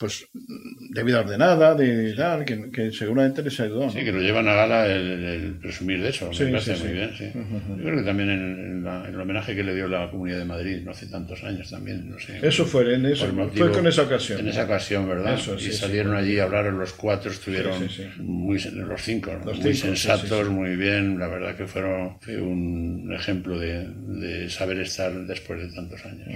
pues 0.00 0.26
de 0.32 1.02
vida 1.04 1.20
ordenada, 1.20 1.74
de 1.74 2.14
tal, 2.14 2.46
que, 2.46 2.70
que 2.70 2.90
seguramente 2.90 3.42
les 3.42 3.60
ayudó. 3.60 3.90
Sí, 3.90 4.02
que 4.02 4.12
lo 4.12 4.20
llevan 4.22 4.48
a 4.48 4.54
gala 4.54 4.86
el, 4.86 5.22
el 5.24 5.58
presumir 5.58 6.00
de 6.02 6.08
eso, 6.08 6.32
Sí, 6.32 6.44
me 6.44 6.52
parece 6.52 6.74
sí, 6.74 6.80
muy 6.80 6.88
sí. 6.88 6.94
bien, 6.94 7.10
sí. 7.18 7.24
Yo 7.34 7.84
creo 7.84 7.96
que 7.98 8.02
también 8.04 8.30
en, 8.30 8.40
en 8.40 8.82
la- 8.84 9.06
en 9.06 9.14
el 9.14 9.20
homenaje 9.20 9.54
que 9.54 9.62
le 9.62 9.74
dio 9.74 9.88
la 9.88 10.10
Comunidad 10.10 10.38
de 10.38 10.46
Madrid 10.46 10.80
no 10.82 10.92
hace 10.92 11.06
tantos 11.08 11.44
años 11.44 11.68
también, 11.70 12.08
no 12.08 12.18
sé. 12.18 12.38
Eso 12.40 12.64
fue, 12.64 12.94
en 12.94 13.04
eso, 13.04 13.26
Por 13.26 13.34
fue 13.34 13.44
motivo- 13.44 13.72
con 13.72 13.86
esa 13.86 14.02
ocasión. 14.04 14.40
En 14.40 14.48
esa 14.48 14.64
ocasión, 14.64 15.06
¿verdad? 15.06 15.34
Eso, 15.34 15.58
sí, 15.58 15.68
y 15.68 15.72
salieron 15.72 16.16
allí 16.16 16.38
a 16.38 16.44
hablar 16.44 16.64
los 16.72 16.94
cuatro, 16.94 17.30
estuvieron 17.30 17.74
muy 18.20 18.58
los 18.58 19.02
cinco, 19.02 19.32
muy 19.44 19.74
cinco, 19.74 19.96
sensatos, 19.96 20.48
muy 20.48 20.76
bien. 20.76 21.18
La 21.18 21.28
verdad 21.28 21.54
que 21.56 21.66
fueron 21.66 22.18
fue 22.22 22.40
un 22.40 23.12
ejemplo 23.14 23.58
de, 23.58 23.86
de 23.86 24.48
saber 24.48 24.80
estar 24.80 25.12
después 25.26 25.60
de 25.60 25.74
tantos 25.74 26.02
años. 26.06 26.26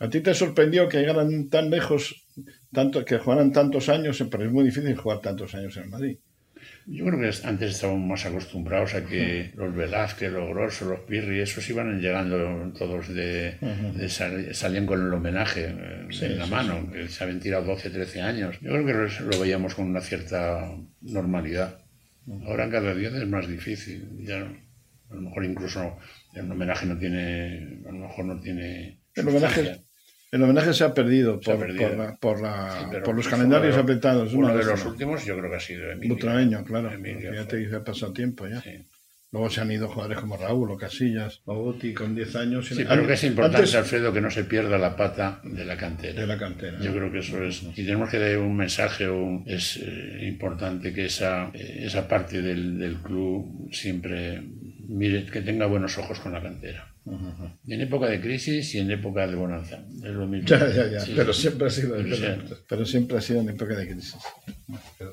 ¿A 0.00 0.08
ti 0.08 0.20
te 0.20 0.32
sorprendió 0.32 0.88
que 0.88 0.98
llegaran 0.98 1.48
tan 1.50 1.70
lejos, 1.70 2.24
tanto, 2.72 3.04
que 3.04 3.18
jugaran 3.18 3.52
tantos 3.52 3.88
años? 3.88 4.22
Pero 4.30 4.44
es 4.44 4.52
muy 4.52 4.64
difícil 4.64 4.96
jugar 4.96 5.20
tantos 5.20 5.54
años 5.54 5.76
en 5.76 5.84
el 5.84 5.88
Madrid. 5.90 6.18
Yo 6.86 7.04
creo 7.04 7.20
que 7.20 7.46
antes 7.46 7.74
estábamos 7.74 8.06
más 8.06 8.24
acostumbrados 8.24 8.94
a 8.94 9.04
que 9.04 9.52
los 9.54 9.74
Velázquez, 9.74 10.32
los 10.32 10.48
Grosso, 10.48 10.86
los 10.86 11.00
Pirri, 11.00 11.40
esos 11.40 11.68
iban 11.68 12.00
llegando 12.00 12.72
todos 12.78 13.08
de, 13.08 13.58
salían 14.52 14.86
con 14.86 15.06
el 15.06 15.12
homenaje 15.12 15.66
eh, 15.68 16.08
en 16.22 16.38
la 16.38 16.46
mano, 16.46 16.90
que 16.90 17.08
se 17.08 17.24
habían 17.24 17.40
tirado 17.40 17.66
12, 17.66 17.90
13 17.90 18.22
años. 18.22 18.58
Yo 18.60 18.70
creo 18.70 18.86
que 18.86 19.22
lo 19.22 19.40
veíamos 19.40 19.74
con 19.74 19.86
una 19.86 20.00
cierta 20.00 20.72
normalidad. 21.02 21.78
Ahora 22.46 22.70
cada 22.70 22.94
día 22.94 23.08
es 23.08 23.28
más 23.28 23.46
difícil. 23.46 24.08
Ya, 24.20 24.38
a 25.10 25.14
lo 25.14 25.20
mejor 25.20 25.44
incluso 25.44 25.98
el 26.34 26.50
homenaje 26.50 26.86
no 26.86 26.98
tiene, 26.98 27.80
a 27.86 27.92
lo 27.92 27.98
mejor 27.98 28.24
no 28.24 28.40
tiene. 28.40 29.00
El 29.14 29.28
homenaje, 29.28 29.84
el 30.30 30.42
homenaje 30.42 30.74
se 30.74 30.84
ha 30.84 30.92
perdido 30.92 31.40
por, 31.40 31.58
por, 32.20 33.00
por, 33.02 33.14
los 33.14 33.28
calendarios 33.28 33.76
apretados. 33.76 34.32
Uno 34.34 34.54
de 34.54 34.64
los 34.64 34.84
últimos 34.84 35.24
yo 35.24 35.36
creo 35.38 35.50
que 35.50 35.56
ha 35.56 35.60
sido 35.60 35.90
Emilio. 35.90 36.14
Butraeño, 36.14 36.64
claro. 36.64 36.90
ya 37.32 37.46
te 37.46 37.56
dice, 37.56 37.76
ha 37.76 37.84
pasado 37.84 38.12
tiempo 38.12 38.46
ya. 38.46 38.62
Luego 39.30 39.50
se 39.50 39.60
han 39.60 39.70
ido 39.70 39.88
jugadores 39.88 40.20
como 40.20 40.38
Raúl 40.38 40.70
o 40.70 40.78
Casillas 40.78 41.42
o 41.44 41.54
Guti 41.54 41.92
con 41.92 42.14
10 42.14 42.36
años. 42.36 42.66
Sí, 42.66 42.82
pero 42.88 43.06
que 43.06 43.12
es 43.12 43.24
importante, 43.24 43.76
Alfredo, 43.76 44.10
que 44.10 44.22
no 44.22 44.30
se 44.30 44.44
pierda 44.44 44.78
la 44.78 44.96
pata 44.96 45.42
de 45.44 45.66
la 45.66 45.76
cantera. 45.76 46.18
De 46.18 46.26
la 46.26 46.38
cantera. 46.38 46.80
Yo 46.80 46.92
creo 46.92 47.12
que 47.12 47.18
eso 47.18 47.44
es. 47.44 47.62
Y 47.62 47.84
tenemos 47.84 48.08
que 48.08 48.18
dar 48.18 48.38
un 48.38 48.56
mensaje, 48.56 49.06
es 49.44 49.76
eh, 49.82 50.26
importante 50.26 50.94
que 50.94 51.04
esa, 51.04 51.50
eh, 51.52 51.80
esa 51.82 52.08
parte 52.08 52.40
del, 52.40 52.78
del 52.78 52.96
club 52.96 53.68
siempre 53.70 54.42
mire, 54.88 55.26
que 55.26 55.42
tenga 55.42 55.66
buenos 55.66 55.96
ojos 55.98 56.18
con 56.18 56.32
la 56.32 56.42
cantera. 56.42 56.94
En 57.66 57.80
época 57.80 58.06
de 58.06 58.20
crisis 58.20 58.74
y 58.74 58.78
en 58.78 58.90
época 58.90 59.26
de 59.26 59.34
bonanza. 59.34 59.78
Es 60.02 60.10
lo 60.10 60.26
mismo. 60.26 60.48
Ya, 60.48 60.68
ya, 60.68 60.86
ya. 60.88 61.04
Pero 61.14 61.32
siempre 61.32 61.66
ha 61.66 61.70
sido 61.70 61.96
pero, 62.68 62.84
siempre 62.84 63.18
ha 63.18 63.20
sido 63.20 63.40
en 63.40 63.50
época 63.50 63.74
de 63.74 63.88
crisis. 63.88 64.16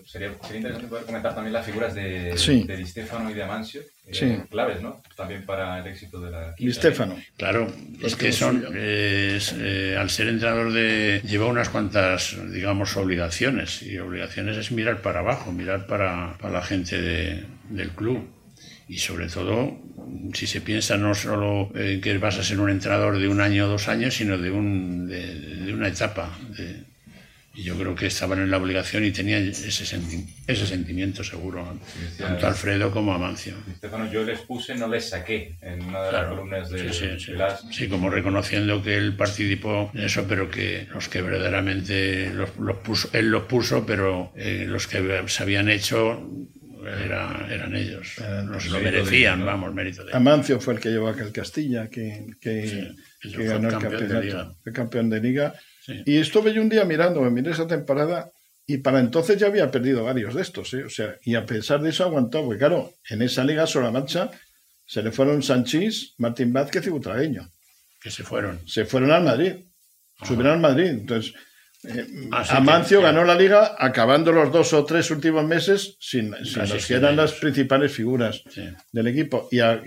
sería, 0.05 0.33
sería, 0.41 0.57
interesante 0.57 0.87
poder 0.87 1.05
comentar 1.05 1.33
también 1.33 1.53
las 1.53 1.65
figuras 1.65 1.93
de, 1.93 2.33
de 2.33 2.77
Di 2.77 2.85
Stefano 2.85 3.29
y 3.29 3.33
de 3.33 3.43
Amancio, 3.43 3.81
eh, 4.07 4.43
claves, 4.49 4.81
¿no? 4.81 5.01
También 5.15 5.45
para 5.45 5.79
el 5.79 5.87
éxito 5.87 6.19
de 6.19 6.31
la. 6.31 6.53
Di 6.57 6.71
Stefano. 6.71 7.15
Claro, 7.37 7.71
es 8.01 8.15
que 8.15 8.31
son. 8.31 8.65
Eh, 8.73 9.95
al 9.97 10.09
ser 10.09 10.27
entrenador 10.27 10.73
de. 10.73 11.21
lleva 11.25 11.47
unas 11.47 11.69
cuantas, 11.69 12.35
digamos, 12.51 12.95
obligaciones. 12.97 13.81
Y 13.83 13.97
obligaciones 13.97 14.57
es 14.57 14.71
mirar 14.71 15.01
para 15.01 15.19
abajo, 15.19 15.51
mirar 15.51 15.87
para, 15.87 16.37
para 16.39 16.53
la 16.53 16.61
gente 16.61 17.01
de, 17.01 17.45
del 17.69 17.89
club 17.91 18.34
y 18.87 18.97
sobre 18.99 19.27
todo 19.27 19.77
si 20.33 20.47
se 20.47 20.61
piensa 20.61 20.97
no 20.97 21.15
solo 21.15 21.71
en 21.75 22.01
que 22.01 22.17
vas 22.17 22.37
a 22.37 22.43
ser 22.43 22.59
un 22.59 22.69
entrenador 22.69 23.17
de 23.17 23.27
un 23.27 23.41
año 23.41 23.65
o 23.65 23.69
dos 23.69 23.87
años, 23.87 24.15
sino 24.15 24.37
de, 24.37 24.51
un, 24.51 25.07
de, 25.07 25.73
una 25.73 25.87
etapa. 25.87 26.37
y 27.53 27.63
yo 27.63 27.77
creo 27.77 27.95
que 27.95 28.07
estaban 28.07 28.39
en 28.39 28.51
la 28.51 28.57
obligación 28.57 29.05
y 29.05 29.11
tenían 29.11 29.47
ese, 29.47 29.69
ese 29.69 30.65
sentimiento 30.67 31.23
seguro, 31.23 31.79
tanto 32.17 32.47
Alfredo 32.47 32.91
como 32.91 33.13
Amancio. 33.13 33.55
Estefano, 33.71 34.11
yo 34.11 34.23
les 34.23 34.39
puse, 34.41 34.75
no 34.75 34.87
les 34.87 35.09
saqué 35.09 35.55
en 35.61 35.83
una 35.83 36.03
de 36.03 36.11
las 36.11 36.27
columnas 36.27 36.69
de, 36.69 36.93
sí, 36.93 37.07
sí, 37.17 37.33
sí. 37.71 37.87
como 37.87 38.09
reconociendo 38.09 38.83
que 38.83 38.97
él 38.97 39.15
participó 39.15 39.89
en 39.93 40.01
eso, 40.01 40.25
pero 40.27 40.49
que 40.49 40.87
los 40.93 41.07
que 41.07 41.21
verdaderamente 41.21 42.31
los, 42.33 42.49
puso, 42.83 43.09
él 43.13 43.29
los 43.31 43.43
puso, 43.43 43.85
pero 43.85 44.33
eh, 44.35 44.65
los 44.67 44.87
que 44.87 45.23
se 45.27 45.43
habían 45.43 45.69
hecho 45.69 46.21
era, 46.87 47.47
eran 47.49 47.75
ellos. 47.75 48.15
Lo 48.69 48.79
merecían, 48.79 49.45
vamos, 49.45 49.73
mérito 49.73 50.03
de 50.05 50.15
Amancio 50.15 50.59
fue 50.59 50.75
el 50.75 50.79
que 50.79 50.89
llevó 50.89 51.07
a 51.07 51.11
aquel 51.11 51.31
Castilla, 51.31 51.89
que, 51.89 52.27
que, 52.39 52.93
ganó 53.21 53.69
el 53.69 53.77
campeonato, 53.77 54.57
el 54.65 54.73
campeón 54.73 55.09
de 55.09 55.19
liga. 55.19 55.53
Y 56.05 56.17
estuve 56.17 56.53
yo 56.53 56.61
un 56.61 56.69
día 56.69 56.85
mirando, 56.85 57.21
me 57.21 57.29
miré 57.29 57.51
esa 57.51 57.67
temporada 57.67 58.31
y 58.67 58.77
para 58.77 58.99
entonces 58.99 59.37
ya 59.37 59.47
había 59.47 59.69
perdido 59.69 60.03
varios 60.03 60.33
de 60.33 60.41
estos, 60.41 60.73
¿eh? 60.73 60.83
o 60.83 60.89
sea, 60.89 61.15
y 61.23 61.35
a 61.35 61.45
pesar 61.45 61.81
de 61.81 61.91
eso 61.91 62.03
aguantó, 62.03 62.43
porque 62.43 62.57
claro, 62.57 62.95
en 63.09 63.21
esa 63.21 63.43
liga 63.43 63.67
sobre 63.67 63.85
la 63.85 63.91
marcha 63.91 64.31
se 64.85 65.03
le 65.03 65.11
fueron 65.11 65.43
Sanchís, 65.43 66.15
Martín 66.17 66.51
Vázquez 66.51 66.85
y 66.87 66.89
Butragueño. 66.89 67.51
Que 68.01 68.11
se 68.11 68.23
fueron. 68.23 68.67
Se 68.67 68.85
fueron 68.85 69.11
al 69.11 69.23
Madrid, 69.23 69.53
subieron 70.23 70.53
al 70.53 70.59
Madrid. 70.59 70.87
Entonces, 70.87 71.33
Amancio 72.49 73.01
ganó 73.01 73.23
la 73.23 73.35
liga 73.35 73.75
acabando 73.77 74.31
los 74.31 74.51
dos 74.51 74.73
o 74.73 74.85
tres 74.85 75.11
últimos 75.11 75.45
meses 75.45 75.97
sin, 75.99 76.31
los 76.31 76.85
que 76.87 76.93
eran 76.93 77.15
las 77.15 77.33
principales 77.33 77.91
figuras 77.91 78.43
del 78.91 79.07
equipo 79.07 79.47
y, 79.51 79.59
a 79.59 79.81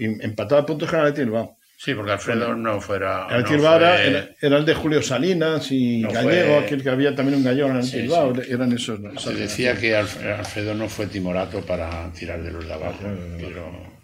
puntos 0.66 0.90
con 0.90 1.00
el 1.00 1.12
Bilbao. 1.12 1.56
Sí, 1.80 1.94
porque 1.94 2.10
Alfredo 2.10 2.56
no 2.56 2.80
fuera. 2.80 3.28
El 3.30 3.44
no 3.44 3.76
era, 3.76 4.30
el 4.40 4.64
de 4.64 4.74
Julio 4.74 5.00
Salinas 5.00 5.70
y 5.70 6.02
Gallego, 6.02 6.58
aquel 6.58 6.82
que 6.82 6.90
había 6.90 7.14
también 7.14 7.38
un 7.38 7.44
gallego 7.44 7.68
en 7.68 7.76
el 7.76 7.88
Bilbao. 7.88 8.32
Eran 8.48 8.72
esos. 8.72 8.98
Se 9.16 9.34
decía 9.34 9.76
que 9.76 9.94
Alfredo 9.94 10.74
no 10.74 10.88
fue 10.88 11.06
timorato 11.06 11.60
para 11.60 12.10
tirar 12.12 12.42
de 12.42 12.50
los 12.50 12.66
de 12.66 12.72
abajo, 12.72 12.98
pero 13.38 13.97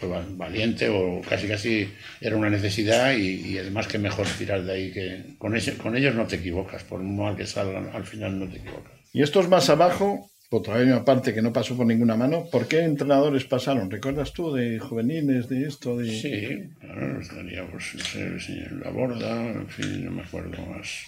fue 0.00 0.08
valiente 0.30 0.88
o 0.88 1.20
casi 1.20 1.46
casi 1.46 1.92
era 2.20 2.36
una 2.36 2.48
necesidad 2.48 3.12
y, 3.12 3.58
es 3.58 3.70
más 3.70 3.86
que 3.86 3.98
mejor 3.98 4.26
tirar 4.38 4.64
de 4.64 4.72
ahí 4.72 4.92
que 4.92 5.36
con, 5.36 5.54
con 5.82 5.96
ellos 5.96 6.14
no 6.14 6.26
te 6.26 6.36
equivocas, 6.36 6.82
por 6.84 7.02
mal 7.02 7.36
que 7.36 7.46
salgan, 7.46 7.90
al 7.92 8.04
final 8.04 8.38
no 8.38 8.48
te 8.48 8.56
equivocas. 8.56 8.92
Y 9.12 9.22
estos 9.22 9.48
más 9.48 9.68
abajo, 9.68 10.30
otra 10.48 10.78
vez 10.78 10.90
aparte 10.92 11.34
que 11.34 11.42
no 11.42 11.52
pasó 11.52 11.76
por 11.76 11.86
ninguna 11.86 12.16
mano, 12.16 12.46
¿por 12.50 12.66
qué 12.66 12.80
entrenadores 12.80 13.44
pasaron? 13.44 13.90
¿Recuerdas 13.90 14.32
tú 14.32 14.54
de 14.54 14.78
juveniles, 14.78 15.50
de 15.50 15.66
esto? 15.66 15.98
De... 15.98 16.08
Sí, 16.08 16.70
claro, 16.80 17.20
estaríamos 17.20 17.94
el 18.14 18.40
señor 18.40 18.72
Laborda, 18.82 19.52
en 19.52 19.68
fin, 19.68 20.06
no 20.06 20.12
me 20.12 20.22
acuerdo 20.22 20.64
más. 20.64 21.04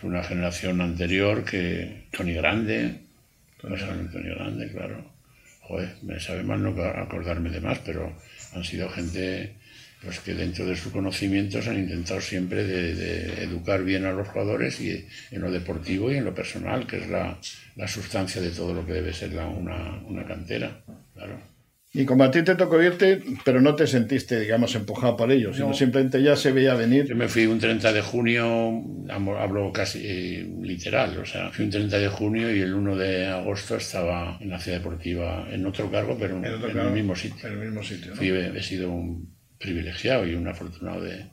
Fue 0.00 0.08
una 0.08 0.24
generación 0.24 0.80
anterior 0.80 1.44
que 1.44 2.06
Tony 2.10 2.32
Grande, 2.32 3.02
Tony 3.60 3.76
Grande, 4.30 4.70
claro 4.72 5.15
joder, 5.66 5.96
me 6.02 6.20
sabe 6.20 6.42
mal 6.42 6.62
no 6.62 6.70
acordarme 6.82 7.50
de 7.50 7.60
más, 7.60 7.78
pero 7.80 8.12
han 8.52 8.64
sido 8.64 8.88
gente 8.88 9.56
pues 10.02 10.20
que 10.20 10.34
dentro 10.34 10.66
de 10.66 10.76
sus 10.76 10.92
conocimientos 10.92 11.66
han 11.66 11.78
intentado 11.78 12.20
siempre 12.20 12.64
de, 12.64 13.42
educar 13.42 13.82
bien 13.82 14.04
a 14.04 14.12
los 14.12 14.28
jugadores 14.28 14.80
y 14.80 15.06
en 15.30 15.40
lo 15.40 15.50
deportivo 15.50 16.12
y 16.12 16.16
en 16.16 16.24
lo 16.24 16.34
personal, 16.34 16.86
que 16.86 16.98
es 16.98 17.08
la, 17.08 17.38
la 17.74 17.88
sustancia 17.88 18.40
de 18.40 18.50
todo 18.50 18.74
lo 18.74 18.86
que 18.86 18.92
debe 18.92 19.12
ser 19.12 19.30
una, 19.30 20.00
una 20.04 20.24
cantera, 20.24 20.82
claro. 21.14 21.55
Y 21.96 22.04
como 22.04 22.24
a 22.24 22.30
ti 22.30 22.42
te 22.42 22.54
tocó 22.56 22.82
irte, 22.82 23.22
pero 23.42 23.60
no 23.62 23.74
te 23.74 23.86
sentiste, 23.86 24.38
digamos, 24.38 24.74
empujado 24.74 25.16
por 25.16 25.32
ellos, 25.32 25.56
sino 25.56 25.72
simplemente 25.72 26.22
ya 26.22 26.36
se 26.36 26.52
veía 26.52 26.74
venir. 26.74 27.06
Yo 27.06 27.16
me 27.16 27.26
fui 27.26 27.46
un 27.46 27.58
30 27.58 27.92
de 27.92 28.02
junio, 28.02 28.84
hablo 29.08 29.72
casi 29.72 30.00
eh, 30.04 30.46
literal, 30.60 31.18
o 31.18 31.24
sea, 31.24 31.50
fui 31.50 31.64
un 31.64 31.70
30 31.70 31.98
de 31.98 32.08
junio 32.08 32.54
y 32.54 32.60
el 32.60 32.74
1 32.74 32.96
de 32.96 33.26
agosto 33.28 33.76
estaba 33.76 34.36
en 34.40 34.50
la 34.50 34.58
ciudad 34.58 34.78
deportiva, 34.78 35.48
en 35.50 35.64
otro 35.64 35.90
cargo, 35.90 36.18
pero 36.20 36.36
en, 36.36 36.44
el 36.44 36.90
mismo 36.90 37.16
sitio. 37.16 37.48
En 37.48 37.54
el 37.54 37.66
mismo 37.66 37.82
sitio. 37.82 38.12
he 38.20 38.62
sido 38.62 38.90
un 38.90 39.34
privilegiado 39.58 40.26
y 40.26 40.34
un 40.34 40.46
afortunado 40.48 41.00
de, 41.00 41.24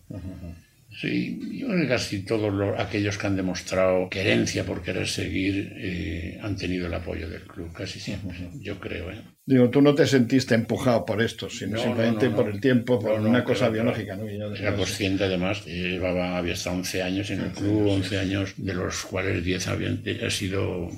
Sí, 0.99 1.39
yo 1.59 1.67
creo 1.67 1.81
que 1.81 1.87
casi 1.87 2.23
todos 2.23 2.53
aquellos 2.77 3.17
que 3.17 3.27
han 3.27 3.35
demostrado 3.35 4.09
querencia 4.09 4.63
por 4.63 4.81
querer 4.83 5.07
seguir 5.07 5.73
eh, 5.75 6.39
han 6.41 6.55
tenido 6.55 6.87
el 6.87 6.93
apoyo 6.93 7.27
del 7.29 7.41
club, 7.43 7.73
casi 7.73 7.99
siempre, 7.99 8.49
yo 8.59 8.79
creo. 8.79 9.11
¿eh? 9.11 9.21
Digo, 9.45 9.69
tú 9.69 9.81
no 9.81 9.95
te 9.95 10.05
sentiste 10.05 10.55
empujado 10.55 11.05
por 11.05 11.21
esto, 11.21 11.49
sino 11.49 11.79
simplemente 11.79 12.29
por 12.29 12.47
el 12.47 12.61
tiempo, 12.61 12.99
por 12.99 13.19
una 13.19 13.43
cosa 13.43 13.69
biológica. 13.69 14.15
¿no? 14.15 14.27
Era 14.27 14.75
consciente 14.75 15.23
además, 15.23 15.65
llevaba, 15.65 16.37
había 16.37 16.53
estado 16.53 16.77
11 16.77 17.01
años 17.01 17.29
en 17.31 17.41
el 17.41 17.51
club, 17.51 17.87
11 17.87 18.19
años, 18.19 18.53
de 18.57 18.73
los 18.73 19.03
cuales 19.03 19.43
10 19.43 19.67
habían 19.67 20.03
sido 20.29 20.89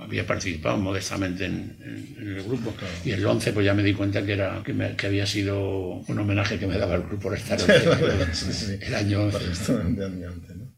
había 0.00 0.26
participado 0.26 0.76
modestamente 0.76 1.46
en, 1.46 1.76
el 2.18 2.42
grupo. 2.44 2.72
Y 3.04 3.12
el 3.12 3.24
11 3.24 3.52
pues 3.52 3.66
ya 3.66 3.74
me 3.74 3.82
di 3.82 3.94
cuenta 3.94 4.24
que, 4.24 4.32
era, 4.32 4.62
que, 4.96 5.06
había 5.06 5.26
sido 5.26 6.02
un 6.06 6.18
homenaje 6.18 6.58
que 6.58 6.66
me 6.66 6.78
daba 6.78 6.96
el 6.96 7.02
club 7.02 7.20
por 7.20 7.34
estar 7.34 7.58
el, 7.60 8.94
año 8.94 9.22
11. 9.24 9.38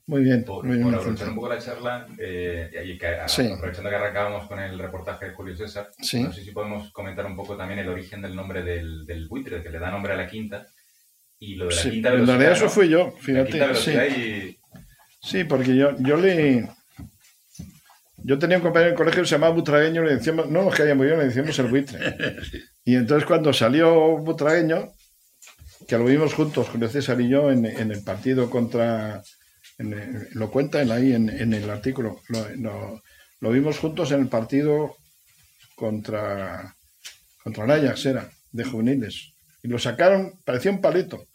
Muy 0.07 0.25
bien. 0.25 0.45
Por, 0.45 0.65
muy 0.65 0.83
aprovechar 0.93 1.29
un 1.29 1.35
poco 1.37 1.49
la 1.49 1.59
charla, 1.59 2.07
eh, 2.19 2.71
y 2.85 2.99
que, 2.99 3.07
aprovechando 3.07 3.91
que 3.91 3.97
arrancábamos 3.97 4.49
con 4.49 4.59
el 4.59 4.79
reportaje 4.79 5.27
de 5.27 5.33
Julio 5.33 5.57
César, 5.57 5.91
no 5.99 6.33
sé 6.33 6.45
si 6.45 6.51
podemos 6.51 6.91
comentar 6.93 7.27
un 7.27 7.37
poco 7.37 7.57
también 7.57 7.79
el 7.81 7.89
origen 7.89 8.23
del 8.23 8.35
nombre 8.35 8.63
del, 8.63 9.07
del 9.07 9.29
buitre, 9.29 9.63
que 9.63 9.71
le 9.71 9.79
da 9.79 9.91
nombre 9.91 10.13
a 10.13 10.17
la 10.17 10.27
quinta. 10.27 10.67
Y 11.39 11.55
lo 11.55 11.69
de 11.69 11.75
la 11.75 11.83
quinta 11.83 12.13
En 12.13 12.27
realidad 12.27 12.53
eso 12.53 12.69
fui 12.69 12.89
yo, 12.89 13.13
fíjate. 13.19 13.75
Sí. 13.75 14.59
sí, 15.23 15.45
porque 15.45 15.77
yo, 15.77 15.97
yo 16.01 16.17
le 16.17 16.69
yo 18.23 18.39
tenía 18.39 18.57
un 18.57 18.63
compañero 18.63 18.89
en 18.89 18.93
el 18.95 18.99
colegio 18.99 19.23
que 19.23 19.29
se 19.29 19.35
llamaba 19.35 19.55
Butragueño, 19.55 20.03
le 20.03 20.17
decíamos, 20.17 20.51
no 20.51 20.63
nos 20.63 20.75
caía 20.75 20.95
muy 20.95 21.07
bien, 21.07 21.19
le 21.19 21.27
decíamos 21.27 21.59
el 21.59 21.67
buitre. 21.67 21.99
Y 22.85 22.97
entonces 22.97 23.27
cuando 23.27 23.53
salió 23.53 24.17
Butragueño, 24.19 24.91
que 25.87 25.99
lo 25.99 26.05
vimos 26.05 26.35
juntos, 26.35 26.69
Julio 26.69 26.89
César 26.89 27.21
y 27.21 27.29
yo, 27.29 27.51
en, 27.51 27.67
el 27.67 28.03
partido 28.03 28.51
contra, 28.51 29.23
lo 29.79 30.51
cuenta 30.51 30.81
él 30.83 30.91
ahí 30.91 31.13
en, 31.13 31.53
el 31.53 31.71
artículo, 31.71 32.21
lo, 32.59 33.53
vimos 33.53 33.79
juntos 33.79 34.11
en 34.13 34.23
el 34.23 34.29
partido 34.29 34.97
contra, 35.77 36.75
contra 37.45 37.65
el 37.65 37.71
Ajax, 37.71 38.07
era, 38.07 38.31
de 38.51 38.65
juveniles. 38.65 39.33
Y 39.63 39.69
lo 39.69 39.79
sacaron, 39.79 40.33
parecía 40.45 40.71
un 40.71 40.81
palito 40.81 41.27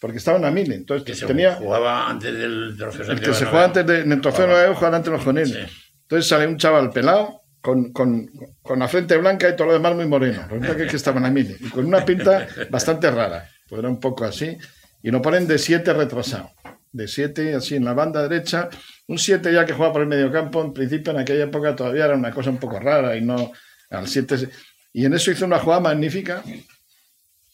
porque 0.00 0.18
estaban 0.18 0.44
a 0.44 0.50
mil. 0.50 0.70
Entonces 0.72 1.04
que 1.20 1.26
tenía. 1.26 1.54
Se 1.54 1.64
jugaba 1.64 2.08
antes 2.08 2.32
del 2.32 2.76
trofeo. 2.76 3.12
El 3.12 3.20
que 3.20 3.34
se 3.34 3.44
jugaba 3.46 3.64
antes 3.64 3.86
del 3.86 4.20
trofeo 4.20 4.46
de 4.46 4.74
jugaba 4.74 4.96
antes 4.96 5.10
de 5.10 5.16
los 5.16 5.24
juveniles. 5.24 5.87
Entonces 6.08 6.26
sale 6.26 6.46
un 6.46 6.56
chaval 6.56 6.88
pelado 6.88 7.42
con, 7.60 7.92
con, 7.92 8.30
con, 8.62 8.78
la 8.78 8.88
frente 8.88 9.14
blanca 9.18 9.46
y 9.46 9.54
todo 9.54 9.66
lo 9.66 9.74
demás 9.74 9.94
muy 9.94 10.06
moreno. 10.06 10.46
Resulta 10.48 10.74
que, 10.74 10.86
que 10.86 10.96
estaban 10.96 11.26
a 11.26 11.30
mí. 11.30 11.46
Y 11.60 11.68
con 11.68 11.84
una 11.84 12.02
pinta 12.02 12.48
bastante 12.70 13.10
rara. 13.10 13.46
Pues 13.68 13.80
era 13.80 13.90
un 13.90 14.00
poco 14.00 14.24
así. 14.24 14.56
Y 15.02 15.10
lo 15.10 15.20
ponen 15.20 15.46
de 15.46 15.58
7 15.58 15.92
retrasado. 15.92 16.50
De 16.92 17.06
7, 17.06 17.56
así 17.56 17.76
en 17.76 17.84
la 17.84 17.92
banda 17.92 18.26
derecha. 18.26 18.70
Un 19.06 19.18
7 19.18 19.52
ya 19.52 19.66
que 19.66 19.74
juega 19.74 19.92
por 19.92 20.00
el 20.00 20.08
medio 20.08 20.32
campo. 20.32 20.64
En 20.64 20.72
principio, 20.72 21.12
en 21.12 21.18
aquella 21.18 21.44
época 21.44 21.76
todavía 21.76 22.06
era 22.06 22.14
una 22.14 22.30
cosa 22.30 22.48
un 22.48 22.58
poco 22.58 22.80
rara. 22.80 23.14
Y 23.14 23.20
no. 23.20 23.52
Al 23.90 24.08
7. 24.08 24.48
Y 24.94 25.04
en 25.04 25.12
eso 25.12 25.30
hizo 25.30 25.44
una 25.44 25.58
jugada 25.58 25.82
magnífica. 25.82 26.42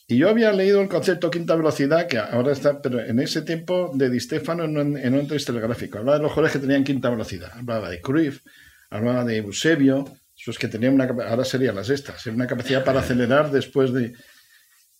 Y 0.06 0.18
yo 0.18 0.28
había 0.28 0.52
leído 0.52 0.82
el 0.82 0.88
concepto 0.88 1.30
quinta 1.30 1.56
velocidad, 1.56 2.06
que 2.06 2.18
ahora 2.18 2.52
está, 2.52 2.82
pero 2.82 3.00
en 3.00 3.20
ese 3.20 3.40
tiempo 3.42 3.90
de 3.94 4.10
Di 4.10 4.20
Stefano 4.20 4.64
en 4.64 4.76
un, 4.76 4.98
en 4.98 5.14
un 5.14 5.26
telegráfico. 5.26 5.98
Hablaba 5.98 6.18
de 6.18 6.22
los 6.24 6.32
jugadores 6.32 6.52
que 6.52 6.58
tenían 6.58 6.84
quinta 6.84 7.08
velocidad. 7.08 7.50
Hablaba 7.54 7.88
de 7.88 8.02
Cruyff, 8.02 8.42
hablaba 8.90 9.24
de 9.24 9.38
Eusebio, 9.38 10.04
esos 10.36 10.58
que 10.58 10.68
tenían 10.68 10.94
una 10.94 11.04
ahora 11.04 11.44
serían 11.44 11.76
las 11.76 11.88
estas, 11.88 12.26
una 12.26 12.46
capacidad 12.46 12.84
para 12.84 13.00
acelerar 13.00 13.50
después 13.50 13.92
de. 13.92 14.12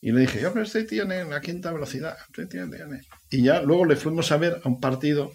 Y 0.00 0.12
le 0.12 0.20
dije, 0.20 0.40
yo, 0.40 0.52
pero 0.52 0.64
este 0.64 0.84
tiene 0.84 1.24
la 1.24 1.40
quinta 1.40 1.72
velocidad. 1.72 2.16
Este 2.28 2.46
tiene, 2.46 2.76
Y 3.30 3.42
ya 3.42 3.60
luego 3.62 3.84
le 3.84 3.96
fuimos 3.96 4.30
a 4.32 4.36
ver 4.38 4.60
a 4.62 4.68
un 4.68 4.80
partido 4.80 5.32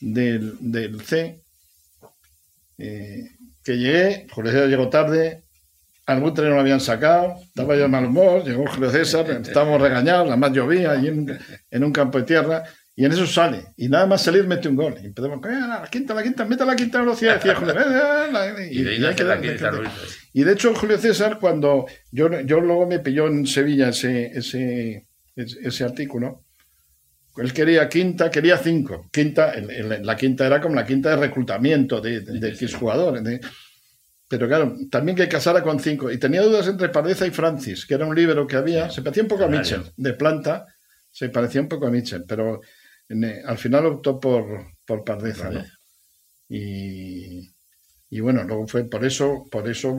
del, 0.00 0.56
del 0.60 1.00
C, 1.02 1.42
eh, 2.78 3.24
que 3.62 3.78
llegué, 3.78 4.26
Julio 4.32 4.66
llegó 4.66 4.88
tarde, 4.88 5.45
algún 6.06 6.32
tren 6.32 6.48
no 6.48 6.54
lo 6.54 6.60
habían 6.60 6.80
sacado, 6.80 7.34
estaba 7.42 7.74
yo 7.74 7.82
de 7.82 7.88
mal 7.88 8.06
humor, 8.06 8.44
llegó 8.44 8.64
Julio 8.66 8.90
César, 8.90 9.28
estábamos 9.28 9.80
regañados, 9.80 10.28
además 10.28 10.52
llovía 10.52 10.92
allí 10.92 11.08
en, 11.08 11.38
en 11.70 11.84
un 11.84 11.92
campo 11.92 12.18
de 12.18 12.24
tierra, 12.24 12.64
y 12.98 13.04
en 13.04 13.12
eso 13.12 13.26
sale. 13.26 13.62
Y 13.76 13.88
nada 13.88 14.06
más 14.06 14.22
salir 14.22 14.46
mete 14.46 14.68
un 14.68 14.76
gol. 14.76 14.94
Y 15.02 15.06
empezamos, 15.06 15.38
la 15.42 15.86
quinta, 15.90 16.14
la 16.14 16.22
quinta, 16.22 16.46
mete 16.46 16.64
la 16.64 16.74
quinta 16.74 17.00
velocidad. 17.00 17.34
Decía 17.34 17.54
Julio, 17.54 17.74
y, 18.70 18.82
de 18.82 18.96
y, 20.32 20.44
de 20.44 20.52
hecho, 20.52 20.74
Julio 20.74 20.96
César, 20.96 21.38
cuando 21.38 21.84
yo, 22.10 22.40
yo 22.40 22.58
luego 22.60 22.86
me 22.86 23.00
pilló 23.00 23.26
en 23.26 23.46
Sevilla 23.46 23.90
ese, 23.90 24.28
ese, 24.28 25.06
ese 25.36 25.84
artículo, 25.84 26.46
él 27.36 27.52
quería 27.52 27.86
quinta, 27.86 28.30
quería 28.30 28.56
cinco. 28.56 29.10
Quinta, 29.12 29.52
la 30.00 30.16
quinta 30.16 30.46
era 30.46 30.58
como 30.62 30.74
la 30.74 30.86
quinta 30.86 31.10
de 31.10 31.16
reclutamiento 31.16 32.00
de, 32.00 32.20
de, 32.20 32.48
X 32.48 32.76
jugadores. 32.76 33.22
Pero 34.28 34.48
claro, 34.48 34.76
también 34.90 35.16
que 35.16 35.28
casara 35.28 35.62
con 35.62 35.78
cinco. 35.78 36.10
Y 36.10 36.18
tenía 36.18 36.42
dudas 36.42 36.66
entre 36.66 36.88
Pardeza 36.88 37.26
y 37.26 37.30
Francis, 37.30 37.86
que 37.86 37.94
era 37.94 38.06
un 38.06 38.14
libro 38.14 38.46
que 38.46 38.56
había, 38.56 38.90
se 38.90 39.02
parecía 39.02 39.22
un 39.22 39.28
poco 39.28 39.44
a 39.44 39.48
Mitchell, 39.48 39.82
de 39.96 40.12
planta, 40.14 40.66
se 41.10 41.28
parecía 41.28 41.60
un 41.60 41.68
poco 41.68 41.86
a 41.86 41.90
Mitchell, 41.90 42.24
pero 42.26 42.60
eh, 43.08 43.42
al 43.44 43.58
final 43.58 43.86
optó 43.86 44.18
por, 44.18 44.46
por 44.84 45.04
Pardeza, 45.04 45.50
¿no? 45.50 45.64
Y, 46.48 47.52
y, 48.10 48.20
bueno, 48.20 48.44
luego 48.44 48.66
fue 48.66 48.84
por 48.84 49.04
eso, 49.04 49.48
por 49.50 49.68
eso, 49.68 49.96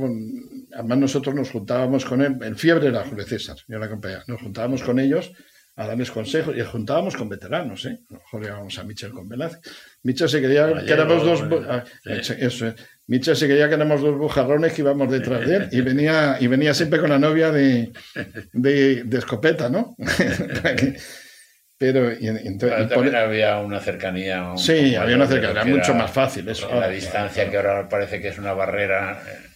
además 0.73 0.97
nosotros 0.97 1.35
nos 1.35 1.49
juntábamos 1.51 2.05
con 2.05 2.21
él, 2.21 2.37
el 2.41 2.55
fiebre 2.55 2.87
era 2.87 3.05
Julio 3.05 3.25
César, 3.25 3.57
yo 3.67 3.79
la 3.79 3.87
acompañaba, 3.87 4.23
nos 4.27 4.41
juntábamos 4.41 4.83
con 4.83 4.99
ellos 4.99 5.31
a 5.77 5.87
darles 5.87 6.09
consejos 6.09 6.55
y 6.57 6.61
juntábamos 6.61 7.15
con 7.15 7.29
veteranos, 7.29 7.85
¿eh? 7.85 7.99
A 8.09 8.37
lo 8.37 8.55
a 8.55 8.83
Michel 8.83 9.11
con 9.11 9.29
Velázquez. 9.29 9.71
Michel 10.03 10.27
se 10.27 10.41
quería 10.41 10.83
que 10.83 10.91
éramos 10.91 11.23
dos, 11.23 11.43
ah, 11.67 11.83
eso, 12.05 12.73
Michel 13.07 13.35
se 13.37 13.47
quería 13.47 13.69
que 13.69 13.75
éramos 13.75 14.01
dos 14.01 14.17
bujarrones 14.17 14.73
que 14.73 14.81
íbamos 14.81 15.09
detrás 15.09 15.47
de 15.47 15.55
él 15.55 15.69
y 15.71 15.81
venía, 15.81 16.37
y 16.39 16.47
venía 16.47 16.73
siempre 16.73 16.99
con 16.99 17.09
la 17.09 17.17
novia 17.17 17.51
de, 17.51 17.91
de, 18.51 19.03
de 19.03 19.17
escopeta, 19.17 19.69
¿no? 19.69 19.95
Pero 21.79 22.11
y, 22.11 22.27
entonces, 22.27 22.89
también 22.89 23.15
había 23.15 23.59
una 23.59 23.79
cercanía. 23.79 24.53
sí, 24.57 24.95
había 24.95 25.15
una 25.15 25.27
cercanía, 25.27 25.63
mucho 25.63 25.93
más 25.93 26.09
fácil 26.11 26.49
eso. 26.49 26.67
La 26.73 26.89
distancia 26.89 27.49
que 27.49 27.57
ahora 27.57 27.87
parece 27.87 28.19
que 28.19 28.29
es 28.29 28.39
una 28.39 28.53
barrera 28.53 29.21
eh, 29.25 29.47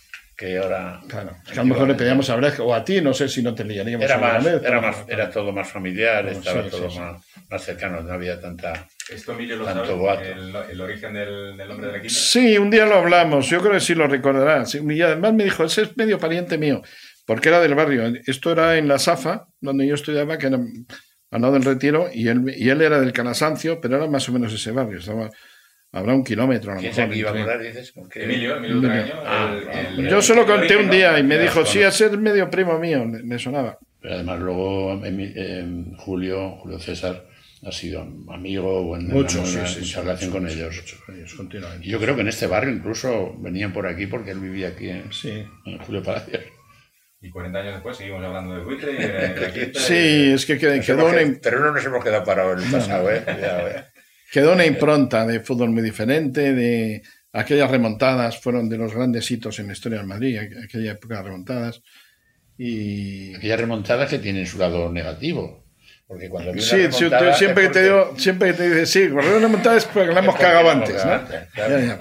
que 0.41 0.57
ahora. 0.57 0.99
Claro, 1.07 1.37
que 1.45 1.59
a 1.59 1.63
lo 1.63 1.65
mejor 1.65 1.87
le 1.87 1.93
pedíamos 1.93 2.27
a 2.31 2.35
Brecht 2.35 2.59
o 2.61 2.73
a 2.73 2.83
ti, 2.83 2.99
no 2.99 3.13
sé 3.13 3.29
si 3.29 3.43
no 3.43 3.53
te 3.53 3.63
liaríamos. 3.63 4.03
Era, 4.03 4.17
más, 4.17 4.43
era, 4.43 4.81
más, 4.81 5.05
era 5.07 5.29
todo 5.29 5.51
más 5.51 5.69
familiar, 5.69 6.27
estaba 6.27 6.67
todo 6.67 6.87
más, 6.87 7.23
más, 7.47 7.63
cercano, 7.63 8.01
no 8.01 8.11
había 8.11 8.41
tanta. 8.41 8.87
¿Esto 9.07 9.33
Emilio 9.33 9.57
lo 9.57 9.65
tanto 9.65 10.03
sabe, 10.03 10.31
el, 10.31 10.55
el, 10.71 10.81
origen 10.81 11.13
del, 11.13 11.55
del, 11.55 11.67
nombre 11.67 11.87
de 11.87 11.93
la 11.93 12.01
quinta? 12.01 12.15
Sí, 12.15 12.57
un 12.57 12.71
día 12.71 12.87
lo 12.87 12.95
hablamos, 12.95 13.47
yo 13.49 13.59
creo 13.59 13.73
que 13.73 13.79
sí 13.79 13.93
lo 13.93 14.07
recordarás. 14.07 14.73
Y 14.73 15.01
además 15.03 15.33
me 15.35 15.43
dijo, 15.43 15.63
ese 15.63 15.83
es 15.83 15.95
medio 15.95 16.17
pariente 16.17 16.57
mío, 16.57 16.81
porque 17.27 17.49
era 17.49 17.59
del 17.59 17.75
barrio. 17.75 18.11
Esto 18.25 18.51
era 18.51 18.77
en 18.77 18.87
la 18.87 18.97
Safa, 18.97 19.45
donde 19.59 19.85
yo 19.85 19.93
estudiaba, 19.93 20.39
que 20.39 20.47
era 20.47 20.57
al 20.57 21.41
lado 21.41 21.53
del 21.53 21.63
retiro, 21.63 22.09
y 22.11 22.27
él, 22.29 22.51
y 22.57 22.69
él 22.69 22.81
era 22.81 22.99
del 22.99 23.13
Canasancio, 23.13 23.79
pero 23.79 23.97
era 23.97 24.07
más 24.07 24.27
o 24.27 24.31
menos 24.31 24.51
ese 24.51 24.71
barrio, 24.71 24.97
estaba, 24.97 25.29
habrá 25.91 26.13
un 26.13 26.23
kilómetro 26.23 26.71
a 26.71 26.75
lo 26.75 26.81
mejor. 26.81 27.15
iba 27.15 27.29
a 27.29 27.33
hablar, 27.33 27.61
dices? 27.61 27.93
Emilio, 28.15 28.57
Emilio, 28.57 28.89
ah, 29.25 29.59
Yo 29.97 30.21
se 30.21 30.35
lo 30.35 30.45
conté 30.45 30.77
un 30.77 30.89
día 30.89 31.17
y 31.19 31.23
me 31.23 31.37
dijo, 31.37 31.65
sí, 31.65 31.83
a 31.83 31.91
ser 31.91 32.17
medio 32.17 32.49
primo 32.49 32.77
mío, 32.79 33.05
me 33.05 33.39
sonaba. 33.39 33.77
Pero 34.01 34.15
además 34.15 34.39
luego 34.39 35.01
eh, 35.05 35.85
Julio, 35.97 36.57
Julio 36.57 36.79
César 36.79 37.25
ha 37.63 37.71
sido 37.71 38.01
amigo, 38.29 38.83
bueno, 38.83 39.13
mucho, 39.13 39.45
sí, 39.45 39.59
mucha 39.79 40.01
relación 40.01 40.31
con 40.31 40.47
ellos. 40.47 40.83
Yo 41.81 41.99
creo 41.99 42.15
que 42.15 42.21
en 42.21 42.27
este 42.27 42.47
barrio 42.47 42.73
incluso 42.73 43.35
venían 43.39 43.71
por 43.71 43.85
aquí 43.85 44.07
porque 44.07 44.31
él 44.31 44.39
vivía 44.39 44.69
aquí 44.69 44.89
en, 44.89 45.03
en 45.65 45.77
Julio 45.79 46.01
Palacios. 46.01 46.41
Y 47.23 47.29
40 47.29 47.59
años 47.59 47.73
después 47.75 47.95
seguimos 47.95 48.23
hablando 48.23 48.55
de 48.57 48.63
buitre 48.63 48.93
y 48.93 48.95
de, 48.95 49.71
Sí, 49.75 50.31
es 50.33 50.45
que 50.47 50.57
quedó, 50.57 51.05
una... 51.05 51.39
Pero 51.41 51.59
no 51.59 51.71
nos 51.71 51.85
hemos 51.85 52.03
quedado 52.03 52.23
parados 52.23 52.59
en 52.59 52.65
el 52.65 52.71
pasado, 52.71 53.11
¿eh? 53.11 53.23
¿eh? 53.27 53.83
Quedó 54.31 54.53
una 54.53 54.65
impronta 54.65 55.25
de 55.25 55.41
fútbol 55.41 55.71
muy 55.71 55.81
diferente, 55.81 56.53
de 56.53 57.03
aquellas 57.33 57.69
remontadas 57.69 58.39
fueron 58.39 58.69
de 58.69 58.77
los 58.77 58.93
grandes 58.93 59.29
hitos 59.29 59.59
en 59.59 59.67
la 59.67 59.73
historia 59.73 59.97
del 59.97 60.07
Madrid, 60.07 60.39
aquella 60.63 60.93
época 60.93 61.17
de 61.17 61.23
remontadas. 61.23 61.81
Y... 62.57 63.35
Aquellas 63.35 63.59
remontadas 63.59 64.09
que 64.09 64.19
tienen 64.19 64.45
su 64.45 64.57
lado 64.57 64.91
negativo. 64.91 65.65
Porque 66.07 66.29
cuando 66.29 66.53
sí, 66.53 66.91
siempre, 66.91 67.63
que 67.63 67.69
te 67.69 67.83
digo, 67.83 68.13
siempre 68.17 68.51
que 68.51 68.53
te 68.55 68.69
dices, 68.69 68.89
sí, 68.89 69.09
correr 69.09 69.31
una 69.31 69.47
remontada 69.47 69.77
es 69.77 69.85
porque 69.85 70.11
la 70.13 70.19
hemos 70.19 70.35
cagado 70.35 70.69
antes, 70.69 71.05
¿no? 71.05 71.21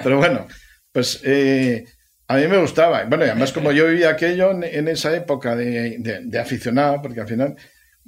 pero 0.03 0.19
bueno, 0.19 0.49
pues 0.91 1.21
eh, 1.25 1.85
a 2.27 2.37
mí 2.37 2.47
me 2.49 2.59
gustaba. 2.59 3.05
Bueno, 3.05 3.25
y 3.25 3.29
además 3.29 3.53
como 3.53 3.73
yo 3.73 3.87
vivía 3.87 4.11
aquello 4.11 4.51
en, 4.51 4.89
esa 4.89 5.15
época 5.15 5.55
de, 5.57 6.41
aficionado, 6.41 7.03
porque 7.03 7.21
al 7.21 7.29
final, 7.29 7.57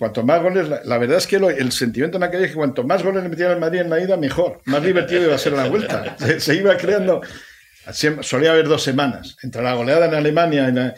cuanto 0.03 0.25
más 0.25 0.43
goles, 0.43 0.69
la, 0.69 0.99
verdad 0.99 1.19
es 1.19 1.29
que 1.29 1.37
el 1.37 1.71
sentimiento 1.71 2.17
en 2.17 2.25
aquella 2.25 2.47
es 2.47 2.51
que 2.51 2.57
cuanto 2.57 2.83
más 2.83 3.05
goles 3.05 3.23
le 3.23 3.29
metían 3.29 3.53
al 3.53 3.61
Madrid 3.61 3.83
en 3.83 3.91
la 3.91 4.01
ida, 4.01 4.17
mejor. 4.17 4.61
Más 4.65 4.83
divertido 4.83 5.23
iba 5.23 5.37
a 5.37 5.39
ser 5.39 5.53
la 5.53 5.69
vuelta. 5.69 6.17
Se, 6.41 6.57
iba 6.57 6.77
creando... 6.77 7.21
solía 8.23 8.51
haber 8.51 8.67
dos 8.67 8.83
semanas. 8.83 9.37
Entre 9.45 9.63
la 9.63 9.75
goleada 9.75 10.07
en 10.07 10.15
Alemania 10.15 10.97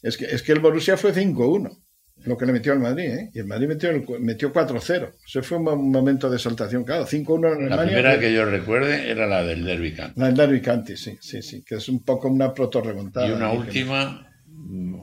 es, 0.00 0.16
que, 0.16 0.24
es 0.24 0.42
que 0.42 0.52
el 0.52 0.60
Borussia 0.60 0.96
fue 0.96 1.12
5-1 1.12 1.76
lo 2.24 2.38
que 2.38 2.46
le 2.46 2.52
metió 2.54 2.72
al 2.72 2.80
Madrid, 2.80 3.04
¿eh? 3.04 3.30
Y 3.34 3.40
el 3.40 3.46
Madrid 3.46 3.68
metió, 3.68 3.90
metió 4.20 4.52
4-0. 4.52 5.12
Ese 5.26 5.42
fue 5.42 5.58
un 5.58 5.90
momento 5.92 6.30
de 6.30 6.36
exaltación, 6.36 6.82
claro. 6.82 7.06
5-1 7.06 7.58
en 7.58 7.68
La 7.68 7.82
primera 7.82 8.18
que 8.18 8.32
yo 8.32 8.46
recuerde 8.46 9.10
era 9.10 9.26
la 9.26 9.44
del 9.44 9.64
Derby 9.64 9.92
Canti. 9.92 10.18
La 10.18 10.26
del 10.26 10.34
Derby 10.34 10.62
Canti, 10.62 10.96
sí, 10.96 11.18
sí, 11.20 11.42
sí, 11.42 11.62
que 11.62 11.76
es 11.76 11.88
un 11.88 12.02
poco 12.02 12.28
una 12.28 12.54
proto-remontada. 12.54 13.28
Y 13.28 13.32
una 13.32 13.52
última, 13.52 14.25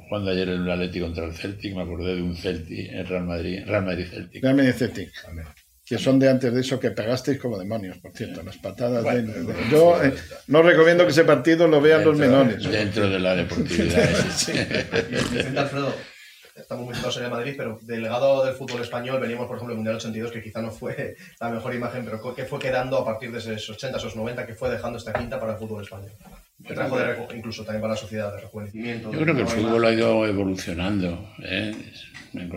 cuando 0.10 0.32
ayer 0.32 0.50
en 0.50 0.64
el 0.64 0.72
Atlético 0.72 1.06
contra 1.06 1.26
el 1.26 1.34
Celtic, 1.34 1.76
me 1.76 1.84
acordé 1.84 2.16
de 2.16 2.22
un 2.22 2.36
Celtic 2.36 2.92
en 2.92 3.06
Real 3.06 3.26
Madrid, 3.26 3.64
Real 3.66 3.86
Madrid 3.86 4.06
Celtic. 4.10 4.44
Real 4.44 4.56
Madrid 4.56 4.74
Celtic. 4.74 5.12
Que 5.86 5.98
son 5.98 6.18
de 6.18 6.30
antes 6.30 6.54
de 6.54 6.62
eso 6.62 6.80
que 6.80 6.92
pegasteis 6.92 7.38
como 7.40 7.60
demonios, 7.60 7.98
por 7.98 8.14
cierto, 8.14 8.42
las 8.42 8.58
patadas 8.58 9.04
de, 9.04 9.54
Yo 9.70 10.02
eh, 10.02 10.14
no 10.48 10.62
recomiendo 10.62 11.04
que 11.04 11.12
ese 11.12 11.26
partido 11.26 11.68
lo 11.68 11.82
vean 11.82 12.06
los 12.06 12.18
menores. 12.18 12.64
Dentro 12.64 13.10
de 13.10 13.20
la 13.20 13.36
deportividad. 13.36 14.10
sí 14.36 14.54
estamos 16.56 16.86
muy 16.86 16.94
situados 16.94 17.18
en 17.18 17.26
el 17.26 17.32
Madrid, 17.32 17.54
pero 17.58 17.80
delegado 17.82 18.46
del 18.46 18.56
fútbol 18.56 18.82
español, 18.82 19.20
veníamos, 19.20 19.48
por 19.48 19.58
ejemplo, 19.58 19.74
el 19.74 19.78
Mundial 19.78 19.96
82, 19.96 20.32
que 20.32 20.44
quizá 20.44 20.62
no 20.62 20.72
fue 20.72 21.16
la 21.40 21.50
mejor 21.50 21.74
imagen, 21.74 22.06
pero 22.06 22.36
que 22.36 22.46
fue 22.46 22.60
quedando 22.60 22.98
a 22.98 23.06
partir 23.06 23.32
de 23.32 23.40
esos 23.40 23.70
80, 23.70 23.98
esos 23.98 24.16
90, 24.16 24.46
que 24.46 24.54
fue 24.54 24.70
dejando 24.70 24.98
esta 24.98 25.14
quinta 25.14 25.40
para 25.40 25.54
el 25.54 25.60
fútbol 25.60 25.84
español. 25.84 26.12
Que 26.66 26.74
trajo 26.74 26.98
de, 26.98 27.18
incluso 27.36 27.64
también 27.64 27.82
para 27.82 27.94
la 27.94 28.00
sociedad 28.00 28.34
de 28.34 28.42
rejuvenecimiento. 28.42 29.12
Yo 29.12 29.20
creo 29.20 29.36
que 29.36 29.42
el 29.42 29.48
fútbol 29.48 29.86
ha 29.86 29.92
ido 29.92 30.26
evolucionando. 30.26 31.34
¿eh? 31.44 31.76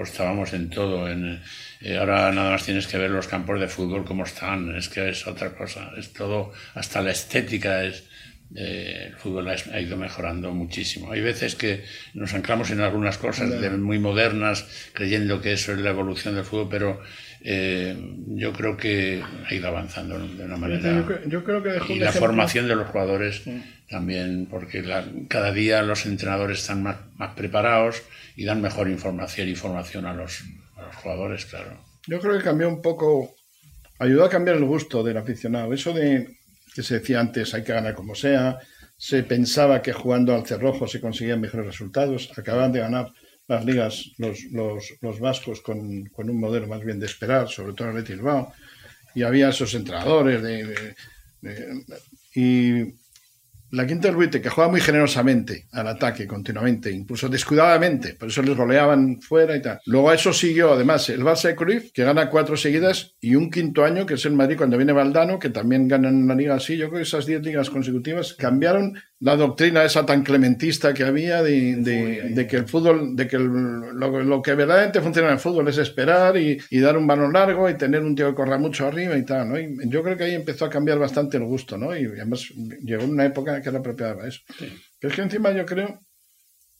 Estábamos 0.02 0.52
en 0.52 0.70
todo. 0.70 1.08
En, 1.08 1.42
eh, 1.80 1.98
ahora 1.98 2.30
nada 2.30 2.52
más 2.52 2.64
tienes 2.64 2.86
que 2.86 2.98
ver 2.98 3.10
los 3.10 3.26
campos 3.26 3.58
de 3.58 3.66
fútbol 3.66 4.04
cómo 4.04 4.22
están. 4.22 4.76
Es 4.76 4.88
que 4.88 5.08
es 5.08 5.26
otra 5.26 5.56
cosa. 5.56 5.90
Es 5.96 6.12
todo, 6.12 6.52
hasta 6.74 7.02
la 7.02 7.10
estética 7.10 7.82
es 7.82 8.04
eh, 8.54 9.08
el 9.08 9.16
fútbol 9.16 9.48
ha 9.48 9.80
ido 9.80 9.96
mejorando 9.96 10.52
muchísimo. 10.52 11.10
Hay 11.10 11.20
veces 11.20 11.56
que 11.56 11.84
nos 12.14 12.32
anclamos 12.32 12.70
en 12.70 12.80
algunas 12.80 13.18
cosas 13.18 13.50
muy 13.72 13.98
modernas, 13.98 14.90
creyendo 14.92 15.40
que 15.40 15.52
eso 15.52 15.72
es 15.72 15.78
la 15.78 15.90
evolución 15.90 16.34
del 16.36 16.44
fútbol, 16.44 16.68
pero 16.70 17.00
eh, 17.42 17.96
yo 18.28 18.52
creo 18.52 18.76
que 18.76 19.22
ha 19.46 19.54
ido 19.54 19.68
avanzando 19.68 20.18
de 20.18 20.44
una 20.44 20.56
manera. 20.56 21.04
Yo, 21.26 21.44
creo 21.44 21.62
que 21.62 21.92
y 21.92 21.98
la 21.98 22.12
formación 22.12 22.68
de 22.68 22.76
los 22.76 22.88
jugadores 22.88 23.42
también, 23.88 24.46
porque 24.50 24.84
cada 25.28 25.52
día 25.52 25.82
los 25.82 26.06
entrenadores 26.06 26.60
están 26.60 26.82
más, 26.82 26.96
más, 27.16 27.34
preparados 27.34 28.02
y 28.36 28.44
dan 28.44 28.60
mejor 28.60 28.88
información 28.88 29.48
y 29.48 29.54
formación 29.54 30.06
a 30.06 30.14
los, 30.14 30.42
a 30.76 30.82
los 30.82 30.96
jugadores, 30.96 31.46
claro. 31.46 31.84
Yo 32.06 32.20
creo 32.20 32.38
que 32.38 32.44
cambió 32.44 32.68
un 32.68 32.80
poco, 32.80 33.34
ayudó 33.98 34.24
a 34.24 34.30
cambiar 34.30 34.56
el 34.56 34.64
gusto 34.64 35.02
del 35.02 35.16
aficionado. 35.16 35.72
Eso 35.72 35.92
de 35.92 36.36
que 36.76 36.82
se 36.82 36.98
decía 36.98 37.20
antes, 37.20 37.54
hay 37.54 37.64
que 37.64 37.72
ganar 37.72 37.94
como 37.94 38.14
sea, 38.14 38.58
se 38.98 39.22
pensaba 39.22 39.80
que 39.80 39.94
jugando 39.94 40.34
al 40.34 40.46
cerrojo 40.46 40.86
se 40.86 41.00
conseguían 41.00 41.40
mejores 41.40 41.64
resultados. 41.64 42.30
Acaban 42.36 42.70
de 42.70 42.80
ganar 42.80 43.12
las 43.48 43.64
ligas 43.64 44.10
los, 44.18 44.40
los, 45.00 45.18
vascos 45.18 45.62
con, 45.62 45.78
un 45.78 46.40
modelo 46.40 46.66
más 46.66 46.84
bien 46.84 47.00
de 47.00 47.06
esperar, 47.06 47.48
sobre 47.48 47.72
todo 47.72 47.90
en 47.90 47.96
el 47.96 48.02
Bilbao. 48.02 48.52
Y 49.14 49.22
había 49.22 49.48
esos 49.48 49.72
entrenadores 49.74 50.42
de, 50.42 50.94
y 52.34 52.92
la 53.70 53.86
Quinta 53.86 54.08
del 54.08 54.16
Buite, 54.16 54.40
que 54.40 54.48
juega 54.48 54.70
muy 54.70 54.80
generosamente 54.80 55.66
al 55.72 55.88
ataque 55.88 56.26
continuamente, 56.26 56.90
incluso 56.90 57.28
descuidadamente, 57.28 58.14
por 58.14 58.28
eso 58.28 58.42
les 58.42 58.56
roleaban 58.56 59.20
fuera 59.20 59.56
y 59.56 59.62
tal. 59.62 59.80
Luego 59.86 60.10
a 60.10 60.14
eso 60.14 60.32
siguió, 60.32 60.72
además, 60.72 61.08
el 61.08 61.22
Barça 61.22 61.48
de 61.48 61.56
Cruyff, 61.56 61.92
que 61.92 62.04
gana 62.04 62.30
cuatro 62.30 62.56
seguidas, 62.56 63.16
y 63.20 63.34
un 63.34 63.50
quinto 63.50 63.84
año, 63.84 64.06
que 64.06 64.14
es 64.14 64.24
el 64.24 64.34
Madrid 64.34 64.56
cuando 64.56 64.76
viene 64.76 64.92
Valdano, 64.92 65.38
que 65.38 65.50
también 65.50 65.88
ganan 65.88 66.26
la 66.26 66.34
liga 66.34 66.54
así. 66.54 66.76
Yo 66.76 66.88
creo 66.88 66.98
que 66.98 67.04
esas 67.08 67.26
diez 67.26 67.42
ligas 67.42 67.70
consecutivas 67.70 68.34
cambiaron 68.34 68.94
la 69.20 69.34
doctrina 69.34 69.82
esa 69.82 70.04
tan 70.04 70.22
clementista 70.22 70.92
que 70.92 71.04
había 71.04 71.42
de, 71.42 72.46
que 72.48 72.56
el 72.56 72.68
fútbol, 72.68 73.16
de 73.16 73.26
que 73.26 73.38
lo, 73.38 74.42
que 74.42 74.54
verdaderamente 74.54 75.00
funciona 75.00 75.28
en 75.28 75.34
el 75.34 75.40
fútbol 75.40 75.68
es 75.68 75.78
esperar 75.78 76.36
y, 76.36 76.58
dar 76.80 76.98
un 76.98 77.06
balón 77.06 77.32
largo 77.32 77.68
y 77.68 77.78
tener 77.78 78.02
un 78.02 78.14
tío 78.14 78.28
que 78.28 78.34
corra 78.34 78.58
mucho 78.58 78.86
arriba 78.86 79.16
y 79.16 79.24
tal, 79.24 79.48
¿no? 79.48 79.58
Y 79.58 79.74
yo 79.88 80.02
creo 80.02 80.16
que 80.16 80.24
ahí 80.24 80.34
empezó 80.34 80.66
a 80.66 80.70
cambiar 80.70 80.98
bastante 80.98 81.38
el 81.38 81.44
gusto, 81.44 81.78
¿no? 81.78 81.96
Y 81.96 82.04
además 82.04 82.46
llegó 82.82 83.04
una 83.04 83.24
época 83.24 83.62
que 83.62 83.68
era 83.70 83.82
propia 83.82 84.14
para 84.14 84.28
eso. 84.28 84.40
Pero 84.58 85.10
es 85.10 85.14
que 85.14 85.22
encima 85.22 85.50
yo 85.52 85.64
creo 85.64 85.98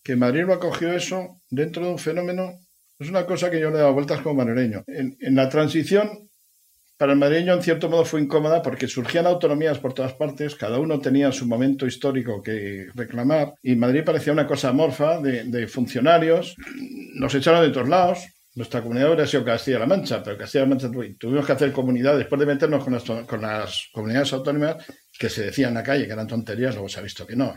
que 0.03 0.15
Madrid 0.15 0.45
lo 0.45 0.55
acogió 0.55 0.93
eso 0.93 1.41
dentro 1.49 1.87
de 1.87 1.93
un 1.93 1.99
fenómeno, 1.99 2.61
es 2.99 3.09
una 3.09 3.27
cosa 3.27 3.51
que 3.51 3.61
yo 3.61 3.71
le 3.71 3.77
he 3.77 3.81
dado 3.81 3.93
vueltas 3.95 4.21
como. 4.21 4.43
En, 4.43 4.85
en 4.87 5.35
la 5.35 5.49
transición 5.49 6.26
para 6.97 7.13
el 7.13 7.19
madrileño, 7.19 7.53
en 7.53 7.63
cierto 7.63 7.91
modo, 7.91 8.05
fue 8.05 8.23
incómoda 8.23 8.63
porque 8.63 8.89
surgían 8.89 9.27
autonomías 9.27 9.79
por 9.79 9.93
todas 9.93 10.15
partes, 10.15 10.55
cada 10.55 10.79
uno 10.79 10.99
tenía 10.99 11.31
su 11.31 11.47
momento 11.47 11.87
histórico 11.87 12.43
que 12.43 12.87
reclamar, 12.95 13.55
y 13.63 13.77
Madrid 13.77 14.03
parecía 14.05 14.33
una 14.33 14.47
cosa 14.47 14.71
amorfa 14.71 15.21
de, 15.21 15.67
funcionarios. 15.69 16.57
Nos 17.15 17.35
echaron 17.35 17.63
de 17.63 17.71
todos 17.71 17.89
lados. 17.89 18.27
Nuestra 18.55 18.81
comunidad 18.81 19.09
hubiera 19.09 19.27
sido 19.27 19.45
Castilla-La 19.45 19.85
Mancha, 19.85 20.23
pero 20.23 20.39
Castilla-La 20.39 20.71
Mancha 20.71 20.91
tuvimos 21.19 21.45
que 21.45 21.53
hacer 21.53 21.73
comunidad 21.73 22.17
después 22.17 22.41
de 22.41 22.47
meternos 22.47 22.83
con 22.83 22.95
las, 22.95 23.05
con 23.05 23.43
las 23.43 23.89
comunidades 23.93 24.33
autónomas 24.33 24.77
que 25.19 25.29
se 25.29 25.45
decían 25.45 25.71
en 25.71 25.75
la 25.75 25.83
calle 25.83 26.07
que 26.07 26.13
eran 26.13 26.27
tonterías, 26.27 26.75
luego 26.75 26.89
se 26.89 27.01
ha 27.01 27.03
visto 27.03 27.27
que 27.27 27.37
no. 27.37 27.55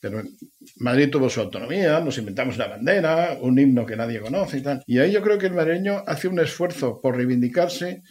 pero 0.00 0.22
Madrid 0.78 1.10
tuvo 1.10 1.30
su 1.30 1.40
autonomía, 1.40 2.00
nos 2.00 2.18
inventamos 2.18 2.56
una 2.56 2.66
bandera, 2.66 3.38
un 3.40 3.56
himno 3.56 3.86
que 3.86 3.94
nadie 3.94 4.20
conoce 4.20 4.58
y 4.58 4.62
tal. 4.62 4.82
Y 4.86 4.98
ahí 4.98 5.12
yo 5.12 5.22
creo 5.22 5.38
que 5.38 5.46
el 5.46 5.54
madrileño 5.54 6.02
hace 6.04 6.26
un 6.26 6.40
esfuerzo 6.40 7.00
por 7.00 7.16
reivindicarse 7.16 8.02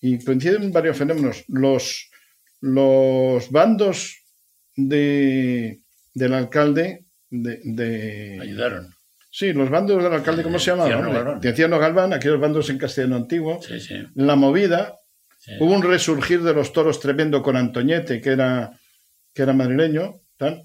y 0.00 0.22
coinciden 0.24 0.72
varios 0.72 0.96
fenómenos. 0.96 1.44
Los, 1.48 2.10
los 2.60 3.50
bandos 3.50 4.22
de, 4.74 5.80
del 6.14 6.34
alcalde 6.34 7.04
de, 7.30 8.38
ayudaron. 8.40 8.94
Sí, 9.30 9.52
los 9.52 9.68
bandos 9.68 10.02
del 10.02 10.12
alcalde, 10.12 10.42
¿cómo 10.42 10.58
se 10.58 10.70
llamaban? 10.70 11.40
Tiziano 11.40 11.78
Galván, 11.78 12.12
aquellos 12.12 12.40
bandos 12.40 12.70
en 12.70 12.78
castellano 12.78 13.16
antiguo. 13.16 13.60
La 14.14 14.34
movida, 14.34 14.96
hubo 15.60 15.74
un 15.74 15.82
resurgir 15.82 16.42
de 16.42 16.54
los 16.54 16.72
toros 16.72 17.00
tremendo 17.00 17.42
con 17.42 17.56
Antoñete, 17.56 18.20
que 18.20 18.30
era, 18.30 18.72
que 19.34 19.42
era 19.42 19.52
madrileño, 19.52 20.14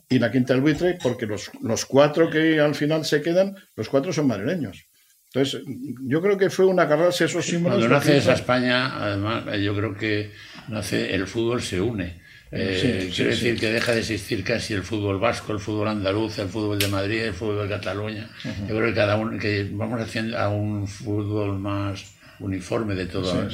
y 0.09 0.19
la 0.19 0.32
Quinta 0.32 0.53
del 0.53 0.61
Buitre, 0.61 0.97
porque 1.01 1.25
los, 1.25 1.51
los 1.61 1.86
cuatro 1.86 2.29
que 2.29 2.59
al 2.59 2.75
final 2.75 3.05
se 3.05 3.21
quedan, 3.21 3.55
los 3.75 3.89
cuatro 3.89 4.13
son 4.13 4.27
madrileños. 4.27 4.86
Entonces, 5.34 5.63
yo 6.01 6.21
creo 6.21 6.38
que 6.38 6.49
fue 6.49 6.65
un 6.65 6.79
agarrarse 6.79 7.25
esos 7.25 7.45
símbolos. 7.45 7.79
Cuando 7.79 7.95
nace 7.95 8.17
esa 8.17 8.34
España, 8.34 8.97
además, 9.01 9.45
yo 9.61 9.73
creo 9.73 9.95
que 9.95 10.32
nace 10.67 11.15
el 11.15 11.25
fútbol 11.25 11.61
se 11.61 11.79
une. 11.79 12.19
Eh, 12.51 13.09
quiere 13.15 13.32
decir 13.32 13.57
que 13.57 13.71
deja 13.71 13.93
de 13.93 13.99
existir 14.01 14.43
casi 14.43 14.73
el 14.73 14.84
fútbol 14.84 15.19
vasco, 15.19 15.53
el 15.53 15.59
fútbol 15.59 15.88
andaluz, 15.88 16.38
el 16.39 16.49
fútbol 16.49 16.77
de 16.77 16.89
Madrid, 16.89 17.21
el 17.21 17.34
fútbol 17.34 17.63
de 17.63 17.75
Cataluña. 17.75 18.29
Yo 18.43 18.75
creo 18.75 18.88
que 18.88 18.93
cada 18.93 19.15
uno 19.15 19.39
que 19.39 19.69
vamos 19.71 20.01
haciendo 20.01 20.38
a 20.38 20.49
un 20.49 20.86
fútbol 20.86 21.57
más 21.57 22.13
uniforme 22.39 22.93
de 22.95 23.05
todo. 23.05 23.47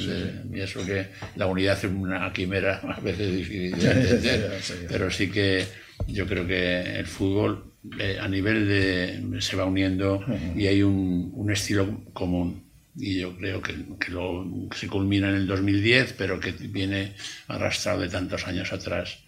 y 0.52 0.60
eso 0.60 0.84
que 0.84 1.10
la 1.36 1.46
unidad 1.46 1.78
es 1.78 1.84
una 1.84 2.32
quimera 2.32 2.80
a 2.82 2.98
veces 2.98 3.36
difícil 3.36 3.78
de 3.78 3.90
entender, 3.92 4.60
pero 4.88 5.12
sí 5.12 5.30
que 5.30 5.64
yo 6.06 6.26
creo 6.26 6.46
que 6.46 6.98
el 6.98 7.06
fútbol 7.06 7.72
eh, 7.98 8.18
a 8.20 8.28
nivel 8.28 8.68
de 8.68 9.40
se 9.40 9.56
va 9.56 9.64
uniendo 9.64 10.24
y 10.56 10.66
hay 10.66 10.82
un, 10.82 11.32
un 11.34 11.50
estilo 11.50 12.02
común. 12.12 12.62
Y 12.96 13.20
yo 13.20 13.36
creo 13.36 13.62
que, 13.62 13.74
que 14.00 14.10
lo, 14.10 14.44
se 14.74 14.88
culmina 14.88 15.28
en 15.28 15.36
el 15.36 15.46
2010 15.46 16.14
pero 16.18 16.40
que 16.40 16.50
viene 16.50 17.14
arrastrado 17.46 18.00
de 18.00 18.08
tantos 18.08 18.46
años 18.48 18.72
atrás 18.72 19.18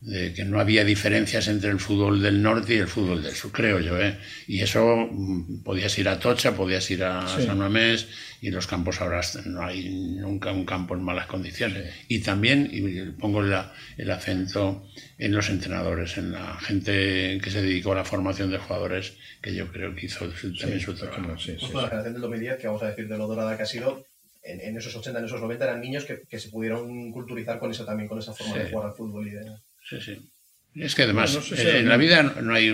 de 0.00 0.32
que 0.32 0.46
no 0.46 0.58
había 0.58 0.82
diferencias 0.82 1.46
entre 1.48 1.70
el 1.70 1.78
fútbol 1.78 2.22
del 2.22 2.40
norte 2.42 2.74
y 2.74 2.78
el 2.78 2.88
fútbol 2.88 3.22
del 3.22 3.34
sur, 3.34 3.52
creo 3.52 3.80
yo. 3.80 4.00
¿eh? 4.00 4.18
Y 4.46 4.62
eso 4.62 5.08
mm, 5.10 5.62
podías 5.62 5.96
ir 5.98 6.08
a 6.08 6.18
Tocha, 6.18 6.54
podías 6.54 6.90
ir 6.90 7.04
a 7.04 7.28
San 7.28 7.58
Mamés 7.58 8.08
y 8.40 8.50
los 8.50 8.66
campos 8.66 9.02
ahora 9.02 9.20
no 9.44 9.62
hay 9.62 9.90
nunca 9.90 10.52
un 10.52 10.64
campo 10.64 10.94
en 10.94 11.02
malas 11.02 11.26
condiciones. 11.26 11.94
Y 12.08 12.20
también, 12.20 12.70
y 12.72 13.10
pongo 13.12 13.42
el 13.42 14.10
acento 14.10 14.86
en 15.18 15.32
los 15.32 15.50
entrenadores, 15.50 16.16
en 16.16 16.32
la 16.32 16.58
gente 16.60 17.38
que 17.42 17.50
se 17.50 17.60
dedicó 17.60 17.92
a 17.92 17.96
la 17.96 18.04
formación 18.04 18.50
de 18.50 18.56
jugadores, 18.56 19.18
que 19.42 19.54
yo 19.54 19.70
creo 19.70 19.94
que 19.94 20.06
hizo 20.06 20.30
también 20.58 20.80
su 20.80 20.94
trabajo. 20.94 21.20
la 21.20 21.36
generación 21.36 22.12
del 22.14 22.22
2010, 22.22 22.56
que 22.56 22.66
vamos 22.66 22.82
a 22.82 22.88
decir 22.88 23.06
de 23.06 23.18
lo 23.18 23.26
dorada 23.26 23.54
que 23.54 23.64
ha 23.64 23.66
sido, 23.66 24.06
en, 24.42 24.74
esos 24.78 24.96
80, 24.96 25.18
en 25.18 25.26
esos 25.26 25.42
90 25.42 25.62
eran 25.62 25.80
niños 25.82 26.06
que, 26.06 26.22
que, 26.22 26.38
se 26.38 26.48
pudieron 26.48 27.12
culturizar 27.12 27.58
con 27.58 27.70
eso 27.70 27.84
también, 27.84 28.08
con 28.08 28.18
esa 28.18 28.32
forma 28.32 28.56
de 28.56 28.70
jugar 28.70 28.88
al 28.88 28.94
fútbol 28.94 29.28
y 29.28 29.32
de... 29.32 29.44
Sí, 29.82 30.00
sí. 30.00 30.30
Es 30.74 30.94
que 30.94 31.02
además 31.02 31.50
en 31.50 31.88
la 31.88 31.96
vida 31.96 32.22
no 32.22 32.54
hay 32.54 32.70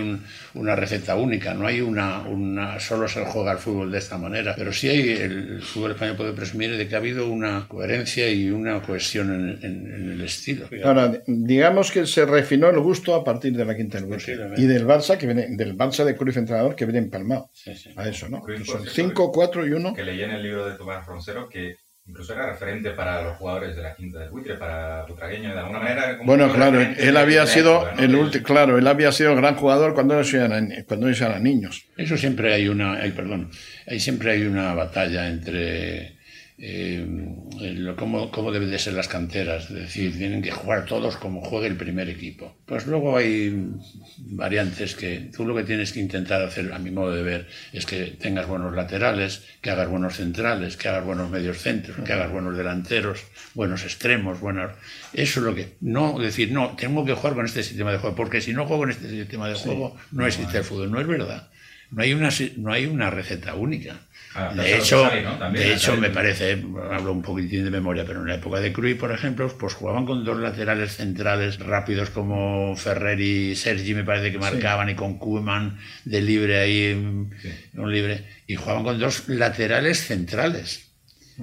una 0.53 0.75
receta 0.75 1.15
única, 1.15 1.55
no 1.55 1.65
hay 1.65 1.81
una, 1.81 2.19
una, 2.19 2.79
solo 2.79 3.07
se 3.07 3.25
juega 3.25 3.51
al 3.51 3.57
fútbol 3.57 3.91
de 3.91 3.97
esta 3.97 4.19
manera, 4.19 4.53
pero 4.55 4.71
sí 4.71 4.87
hay, 4.87 5.09
el 5.09 5.63
fútbol 5.63 5.91
español 5.91 6.15
puede 6.15 6.33
presumir 6.33 6.77
de 6.77 6.87
que 6.87 6.93
ha 6.93 6.99
habido 6.99 7.27
una 7.27 7.67
coherencia 7.67 8.29
y 8.31 8.51
una 8.51 8.83
cohesión 8.83 9.57
en, 9.63 10.11
el 10.11 10.21
estilo. 10.21 10.69
Ahora, 10.83 11.23
digamos 11.25 11.91
que 11.91 12.05
se 12.05 12.23
refinó 12.27 12.69
el 12.69 12.79
gusto 12.79 13.15
a 13.15 13.23
partir 13.23 13.57
de 13.57 13.65
la 13.65 13.75
quinta 13.75 13.99
del 13.99 14.07
y 14.57 14.67
del 14.67 14.85
Barça, 14.85 15.17
que 15.17 15.25
viene, 15.25 15.47
del 15.49 15.75
Barça 15.75 16.05
de 16.05 16.15
Cruyff 16.15 16.37
entrenador 16.37 16.75
que 16.75 16.85
viene 16.85 16.99
empalmado 16.99 17.49
a 17.95 18.07
eso, 18.07 18.29
¿no? 18.29 18.43
Son 18.63 18.85
5, 18.85 19.31
4 19.31 19.67
y 19.67 19.71
1. 19.71 19.93
Que 19.95 20.03
leí 20.03 20.21
en 20.21 20.31
el 20.31 20.43
libro 20.43 20.69
de 20.69 20.77
Tomás 20.77 21.03
Roncero 21.07 21.49
que 21.49 21.77
incluso 22.07 22.33
era 22.33 22.51
referente 22.51 22.91
para 22.91 23.21
los 23.21 23.37
jugadores 23.37 23.75
de 23.75 23.83
la 23.83 23.95
quinta 23.95 24.19
del 24.19 24.29
buitre, 24.29 24.55
para 24.55 25.05
Butragueño, 25.05 25.53
de 25.53 25.59
alguna 25.59 25.79
manera. 25.79 26.17
bueno, 26.23 26.51
claro, 26.53 26.79
él 26.79 27.17
había 27.17 27.45
sido 27.45 27.87
el 27.97 28.15
último, 28.15 28.43
claro, 28.43 28.77
él 28.77 28.87
había 28.87 29.11
sido 29.11 29.31
el 29.31 29.37
gran 29.37 29.55
jugador 29.55 29.93
cuando 29.93 30.15
ellos 30.15 30.33
eran, 30.33 30.73
cuando 30.87 31.07
ellos 31.07 31.21
eran 31.21 31.43
niños. 31.43 31.85
Eso 31.97 32.17
siempre 32.17 32.53
hay 32.53 32.69
una, 32.69 32.93
ay, 32.93 33.11
perdón, 33.11 33.49
ahí 33.87 33.99
siempre 33.99 34.31
hay 34.31 34.43
una 34.43 34.73
batalla 34.73 35.27
entre 35.27 36.16
eh, 36.59 37.05
cómo, 37.97 38.31
cómo, 38.31 38.51
deben 38.51 38.71
de 38.71 38.79
ser 38.79 38.93
las 38.93 39.07
canteras, 39.07 39.65
es 39.65 39.75
decir, 39.75 40.17
tienen 40.17 40.41
que 40.41 40.49
jugar 40.49 40.85
todos 40.85 41.15
como 41.17 41.41
juegue 41.41 41.67
el 41.67 41.75
primer 41.75 42.09
equipo. 42.09 42.57
Pues 42.65 42.87
luego 42.87 43.15
hay 43.15 43.73
variantes 44.17 44.95
que 44.95 45.29
tú 45.35 45.45
lo 45.45 45.55
que 45.55 45.63
tienes 45.63 45.93
que 45.93 45.99
intentar 45.99 46.41
hacer, 46.41 46.73
a 46.73 46.79
mi 46.79 46.89
modo 46.89 47.13
de 47.13 47.21
ver, 47.21 47.47
es 47.73 47.85
que 47.85 48.17
tengas 48.19 48.47
buenos 48.47 48.73
laterales, 48.73 49.43
que 49.61 49.69
hagas 49.69 49.87
buenos 49.87 50.15
centrales, 50.15 50.77
que 50.77 50.87
hagas 50.87 51.05
buenos 51.05 51.29
medios 51.29 51.59
centros, 51.59 51.97
que 52.03 52.13
hagas 52.13 52.31
buenos 52.31 52.57
delanteros, 52.57 53.23
buenos 53.53 53.83
extremos, 53.83 54.39
buenos... 54.39 54.71
Eso 55.13 55.39
es 55.39 55.45
lo 55.45 55.53
que... 55.53 55.75
No 55.81 56.17
decir, 56.17 56.51
no, 56.51 56.75
tengo 56.75 57.05
que 57.05 57.13
jugar 57.13 57.35
con 57.35 57.45
este 57.45 57.61
sistema 57.61 57.91
de 57.91 57.99
juego, 57.99 58.15
porque 58.15 58.41
si 58.41 58.53
no 58.53 58.65
juego 58.65 58.83
con 58.83 58.89
este 58.89 59.09
sistema 59.09 59.47
de 59.47 59.55
juego, 59.55 59.95
no 60.11 60.25
existe 60.25 60.57
el 60.57 60.63
fútbol. 60.63 60.91
No 60.91 60.99
es 60.99 61.07
verdad. 61.07 61.49
No 61.91 62.01
hay 62.01 62.13
una, 62.13 62.29
no 62.57 62.73
hay 62.73 62.85
una 62.85 63.09
receta 63.09 63.53
única. 63.55 64.01
Ah, 64.39 64.53
de 64.53 64.77
hecho, 64.77 65.09
de 65.51 65.73
hecho 65.73 65.97
me 65.97 66.11
parece, 66.11 66.63
hablo 66.91 67.11
un 67.11 67.23
poquitín 67.23 67.63
de 67.63 67.71
memoria, 67.71 68.05
pero 68.05 68.21
en 68.21 68.27
la 68.27 68.35
época 68.35 68.59
de 68.59 68.71
Cruyff, 68.71 68.99
por 68.99 69.11
ejemplo, 69.11 69.51
pues 69.57 69.73
jugaban 69.73 70.05
con 70.05 70.23
dos 70.23 70.37
laterales 70.37 70.95
centrales 70.95 71.57
rápidos 71.57 72.11
como 72.11 72.75
Ferrer 72.75 73.19
y 73.19 73.55
Sergi, 73.55 73.95
me 73.95 74.03
parece 74.03 74.31
que 74.31 74.37
marcaban, 74.37 74.89
y 74.91 74.95
con 74.95 75.17
Koeman 75.17 75.79
de 76.05 76.21
libre 76.21 76.59
ahí, 76.59 76.93
un 76.93 77.91
libre, 77.91 78.25
y 78.45 78.55
jugaban 78.55 78.83
con 78.83 78.99
dos 78.99 79.27
laterales 79.27 80.05
centrales. 80.05 80.91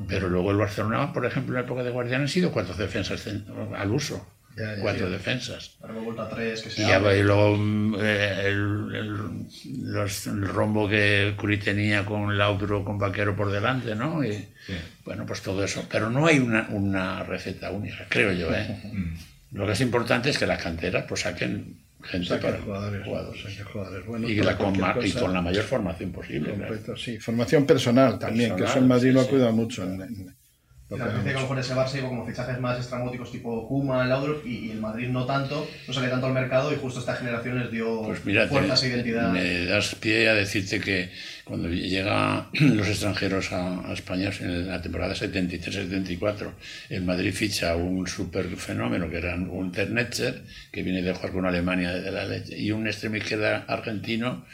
Pero 0.08 0.28
luego 0.28 0.52
el 0.52 0.56
Barcelona, 0.56 1.12
por 1.12 1.26
ejemplo, 1.26 1.52
en 1.52 1.62
la 1.62 1.66
época 1.66 1.82
de 1.82 1.90
Guardián 1.90 2.22
han 2.22 2.28
sido 2.28 2.52
cuatro 2.52 2.74
defensas 2.74 3.28
al 3.76 3.90
uso 3.90 4.33
cuatro 4.80 5.10
defensas. 5.10 5.76
y, 6.76 6.80
ya, 6.82 6.98
y 7.14 7.22
luego 7.22 7.56
eh, 8.00 8.42
el, 8.46 8.94
el, 8.94 10.48
rombo 10.48 10.88
que 10.88 11.34
Curi 11.36 11.58
tenía 11.58 12.04
con 12.04 12.36
Lautro, 12.36 12.84
con 12.84 12.98
Vaquero 12.98 13.34
por 13.34 13.50
delante, 13.50 13.94
¿no? 13.94 14.24
Y, 14.24 14.48
Bueno, 15.04 15.26
pues 15.26 15.42
todo 15.42 15.64
eso. 15.64 15.84
Pero 15.90 16.10
no 16.10 16.26
hay 16.26 16.38
una, 16.38 16.68
una 16.70 17.22
receta 17.24 17.70
única, 17.70 18.06
creo 18.08 18.32
yo, 18.32 18.54
¿eh? 18.54 18.80
Mm. 18.92 19.14
Lo 19.52 19.66
que 19.66 19.72
es 19.72 19.80
importante 19.80 20.30
es 20.30 20.38
que 20.38 20.46
las 20.46 20.62
canteras 20.62 21.04
pues 21.08 21.20
saquen 21.20 21.76
gente 22.02 22.36
para 22.36 22.60
jugadores, 22.60 23.04
jugadores. 23.04 24.06
Bueno, 24.06 24.28
y, 24.28 24.36
la 24.36 24.56
con, 24.56 24.74
y, 24.74 25.12
con, 25.12 25.32
la 25.32 25.40
mayor 25.40 25.64
formación 25.64 26.12
posible. 26.12 26.54
Sí, 26.96 27.18
formación 27.18 27.66
personal 27.66 28.18
también, 28.18 28.56
que 28.56 28.64
eso 28.64 28.78
en 28.78 28.88
Madrid 28.88 29.12
lo 29.12 29.22
ha 29.22 29.28
cuidado 29.28 29.52
mucho. 29.52 29.82
En, 29.84 30.34
Me 30.96 31.04
parece 31.04 31.22
que 31.24 31.30
a 31.30 31.32
lo 31.34 31.40
mejor 31.40 31.58
ese 31.58 31.74
Barça 31.74 31.98
iba 31.98 32.08
como 32.08 32.26
fichajes 32.26 32.60
más 32.60 32.78
estramóticos 32.78 33.30
tipo 33.30 33.66
Kuma, 33.68 34.04
Laudrup 34.06 34.46
y, 34.46 34.70
el 34.70 34.80
Madrid 34.80 35.08
no 35.08 35.26
tanto, 35.26 35.68
no 35.86 35.94
sale 35.94 36.08
tanto 36.08 36.26
al 36.26 36.32
mercado 36.32 36.72
y 36.72 36.76
justo 36.76 37.00
esta 37.00 37.14
generación 37.16 37.58
les 37.58 37.70
dio 37.70 38.02
pues 38.02 38.20
fuerzas 38.20 38.82
e 38.82 38.88
identidad. 38.88 39.32
Me 39.32 39.66
das 39.66 39.94
pie 39.94 40.28
a 40.28 40.34
decirte 40.34 40.80
que 40.80 41.10
cuando 41.44 41.68
llegan 41.68 42.48
los 42.52 42.88
extranjeros 42.88 43.52
a, 43.52 43.92
España 43.92 44.30
en 44.40 44.68
la 44.68 44.80
temporada 44.80 45.14
73-74, 45.14 46.50
el 46.90 47.02
Madrid 47.02 47.32
ficha 47.32 47.76
un 47.76 48.06
super 48.06 48.46
fenómeno 48.56 49.08
que 49.08 49.18
era 49.18 49.34
un 49.34 49.72
Ternetzer, 49.72 50.42
que 50.72 50.82
viene 50.82 51.02
de 51.02 51.12
jugar 51.12 51.32
con 51.32 51.46
Alemania 51.46 51.92
de 51.92 52.10
la 52.10 52.24
leche, 52.24 52.58
y 52.58 52.70
un 52.70 52.86
extremo 52.86 53.16
izquierda 53.16 53.64
argentino 53.68 54.44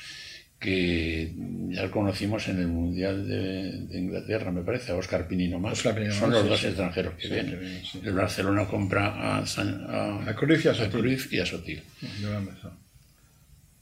que 0.60 1.32
ya 1.70 1.84
lo 1.84 1.90
conocimos 1.90 2.46
en 2.48 2.60
el 2.60 2.68
Mundial 2.68 3.26
de, 3.26 3.98
Inglaterra, 3.98 4.52
me 4.52 4.62
parece, 4.62 4.92
a 4.92 4.96
Oscar 4.96 5.26
Pinino 5.26 5.58
más. 5.58 5.78
Son 5.78 6.30
los 6.30 6.46
dos 6.46 6.62
extranjeros 6.62 7.14
que 7.14 7.28
vienen. 7.28 7.82
El 8.04 8.12
Barcelona 8.12 8.66
compra 8.66 9.06
a, 9.06 9.38
a, 9.38 10.30
a 10.30 10.34
Cruyff 10.36 10.66
y 11.32 11.38
a 11.40 11.46
Sotil. 11.46 11.82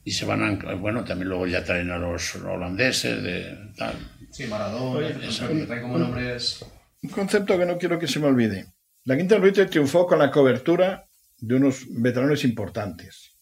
Y 0.05 0.11
se 0.11 0.25
van 0.25 0.41
a, 0.41 0.73
bueno, 0.75 1.03
también 1.03 1.27
luego 1.27 1.45
ya 1.45 1.65
traen 1.65 1.91
a 1.91 1.97
los 1.97 2.35
holandeses 2.37 3.21
de 3.21 3.57
tal. 3.75 3.95
Sí, 4.31 4.45
Maradona, 4.47 5.09
traen 5.67 5.81
como 5.81 5.97
nombres... 5.97 6.65
Un 7.03 7.09
concepto 7.09 7.57
que 7.57 7.65
no 7.65 7.77
quiero 7.77 7.99
que 7.99 8.07
se 8.07 8.19
me 8.19 8.27
olvide. 8.27 8.67
La 9.03 9.17
Quinta 9.17 9.35
del 9.35 9.41
Buitre 9.41 9.65
triunfó 9.65 10.07
con 10.07 10.19
la 10.19 10.31
cobertura 10.31 11.05
de 11.37 11.55
unos 11.55 11.85
veteranos 11.89 12.45
importantes 12.45 13.33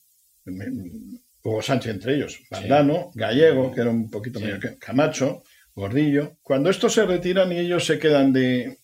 Hugo 1.48 1.62
Sánchez 1.62 1.94
entre 1.94 2.16
ellos, 2.16 2.42
Valdano, 2.52 3.10
Gallego, 3.16 3.72
que 3.72 3.80
era 3.80 3.90
un 3.90 4.10
poquito 4.10 4.42
mayor 4.42 4.60
que 4.60 4.78
Camacho, 4.78 5.44
Gordillo. 5.74 6.38
Cuando 6.42 6.70
estos 6.70 6.94
se 6.94 7.06
retiran 7.06 7.54
y 7.54 7.60
ellos 7.60 7.86
se 7.86 7.98
quedan 7.98 8.34
de, 8.34 8.80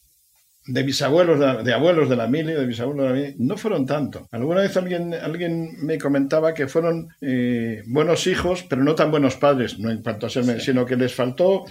de 0.68 0.84
bisabuelos, 0.84 1.66
de, 1.66 1.74
abuelos 1.74 2.08
de 2.08 2.16
la 2.16 2.28
mili, 2.28 2.54
de 2.54 2.66
bisabuelos 2.66 3.04
de 3.04 3.10
la 3.10 3.16
mili, 3.16 3.36
no 3.40 3.58
fueron 3.58 3.86
tanto. 3.86 4.30
Alguna 4.32 4.62
vez 4.62 4.78
alguien, 4.78 5.14
alguien 5.14 5.72
me 5.86 5.98
comentaba 5.98 6.54
que 6.54 6.70
fueron 6.70 7.10
eh, 7.20 7.84
buenos 7.86 8.28
hijos, 8.28 8.64
pero 8.70 8.82
no 8.82 8.96
tan 8.96 9.12
buenos 9.12 9.36
padres, 9.36 9.78
no 9.78 9.92
en 9.92 10.02
cuanto 10.02 10.28
a 10.28 10.30
ser, 10.30 10.62
sino 10.62 10.86
que 10.86 10.96
les 10.96 11.14
faltó 11.14 11.66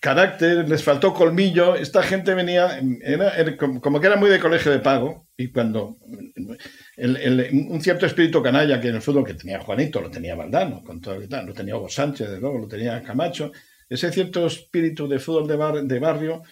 carácter, 0.00 0.68
les 0.68 0.82
faltó 0.82 1.12
colmillo. 1.14 1.74
Esta 1.76 2.02
gente 2.02 2.34
venía, 2.34 2.80
era, 3.02 3.56
como 3.56 4.00
que 4.00 4.06
era 4.06 4.16
muy 4.16 4.30
de 4.30 4.40
colegio 4.40 4.72
de 4.72 4.80
pago, 4.80 5.26
y 5.36 5.48
cuando 5.48 5.98
un 6.96 7.80
cierto 7.80 8.06
espíritu 8.06 8.42
canalla 8.42 8.80
que 8.80 8.88
en 8.88 8.96
el 8.96 9.02
fútbol 9.02 9.24
que 9.24 9.34
tenía 9.34 9.60
Juanito, 9.60 10.00
lo 10.00 10.10
tenía 10.10 10.34
Valdano, 10.34 10.82
con 10.84 11.00
todo 11.00 11.16
tal, 11.28 11.46
lo 11.46 11.54
tenía 11.54 11.76
Hugo 11.76 11.88
Sánchez, 11.88 12.30
de 12.30 12.40
luego, 12.40 12.58
lo 12.58 12.68
tenía 12.68 13.02
Camacho, 13.02 13.52
ese 13.88 14.10
cierto 14.12 14.46
espíritu 14.46 15.08
de 15.08 15.18
fútbol 15.18 15.46
de, 15.46 15.82
de 15.82 15.98
barrio 15.98 16.42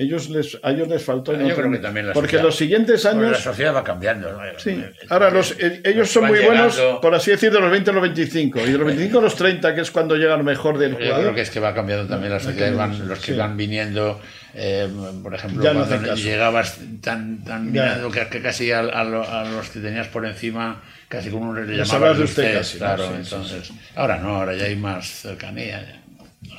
ellos 0.00 0.30
les, 0.30 0.58
a 0.62 0.70
ellos 0.70 0.88
les 0.88 1.02
faltó. 1.02 1.34
Yo 1.34 1.54
creo 1.54 1.70
que 1.70 1.78
también 1.78 2.08
la 2.08 2.14
porque 2.14 2.38
los 2.38 2.56
siguientes 2.56 3.04
años. 3.04 3.32
La 3.32 3.38
sociedad 3.38 3.74
va 3.74 3.84
cambiando. 3.84 4.40
Sí. 4.56 4.82
Ahora, 5.10 5.30
los, 5.30 5.54
eh, 5.58 5.82
ellos 5.84 6.10
son 6.10 6.26
muy 6.26 6.38
buenos, 6.38 6.80
por 7.02 7.14
así 7.14 7.30
decir, 7.30 7.52
de 7.52 7.60
los 7.60 7.70
20 7.70 7.90
a 7.90 7.92
los 7.92 8.02
25. 8.02 8.60
Y 8.60 8.72
de 8.72 8.78
los 8.78 8.86
25 8.86 9.18
a 9.18 9.22
los 9.22 9.36
30, 9.36 9.74
que 9.74 9.82
es 9.82 9.90
cuando 9.90 10.16
llega 10.16 10.38
lo 10.38 10.44
mejor 10.44 10.78
del 10.78 10.94
jugador. 10.94 11.16
Yo 11.16 11.22
creo 11.22 11.34
que 11.34 11.42
es 11.42 11.50
que 11.50 11.60
va 11.60 11.74
cambiando 11.74 12.08
también 12.08 12.32
la 12.32 12.40
sociedad. 12.40 12.88
los 12.88 13.18
que 13.18 13.34
van 13.34 13.58
viniendo, 13.58 14.18
eh, 14.54 14.88
por 15.22 15.34
ejemplo, 15.34 15.62
cuando 15.62 16.14
llegabas 16.14 16.78
tan, 17.02 17.44
tan 17.44 17.70
minado 17.70 18.10
que, 18.10 18.26
casi 18.40 18.72
a, 18.72 18.82
los 18.82 19.68
que 19.68 19.80
tenías 19.80 20.08
por 20.08 20.24
encima, 20.24 20.80
casi 21.08 21.28
como 21.28 21.50
uno 21.50 21.62
le 21.62 21.76
llamabas 21.76 22.16
de 22.16 22.24
usted. 22.24 22.54
casi, 22.54 22.78
claro, 22.78 23.14
entonces. 23.14 23.70
Ahora 23.94 24.16
no, 24.16 24.36
ahora 24.36 24.54
ya 24.54 24.64
hay 24.64 24.76
más 24.76 25.06
cercanía. 25.06 26.00
No 26.06 26.09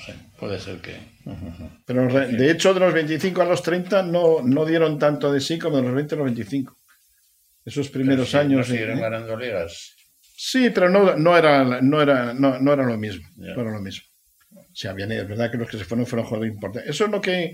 sé, 0.05 0.13
puede 0.37 0.59
ser 0.59 0.77
que. 0.77 0.95
Pero 1.85 2.07
de 2.07 2.51
hecho, 2.51 2.73
de 2.73 2.79
los 2.79 2.93
25 2.93 3.41
a 3.41 3.45
los 3.45 3.61
30 3.61 4.03
no, 4.03 4.41
no 4.43 4.65
dieron 4.65 4.99
tanto 4.99 5.31
de 5.31 5.39
sí 5.39 5.59
como 5.59 5.77
de 5.77 5.83
los 5.83 5.93
20 5.93 6.15
a 6.15 6.17
los 6.17 6.25
25. 6.25 6.77
Esos 7.65 7.89
primeros 7.89 8.33
años. 8.35 8.69
¿no 8.69 8.99
ganando 8.99 9.37
ligas? 9.37 9.95
Sí, 10.19 10.71
pero 10.71 10.89
no, 10.89 11.15
no, 11.15 11.37
era, 11.37 11.81
no, 11.81 12.01
era, 12.01 12.33
no, 12.33 12.59
no 12.59 12.73
era 12.73 12.83
lo 12.83 12.97
mismo. 12.97 13.27
No 13.35 13.61
era 13.61 13.71
lo 13.71 13.79
mismo. 13.79 14.07
O 14.55 14.75
sea, 14.75 14.93
bien, 14.93 15.11
es 15.11 15.27
verdad 15.27 15.51
que 15.51 15.57
los 15.57 15.69
que 15.69 15.77
se 15.77 15.85
fueron 15.85 16.05
fueron 16.05 16.25
jugadores 16.25 16.53
importantes. 16.53 16.89
Eso 16.89 17.05
es 17.05 17.11
lo 17.11 17.21
que 17.21 17.53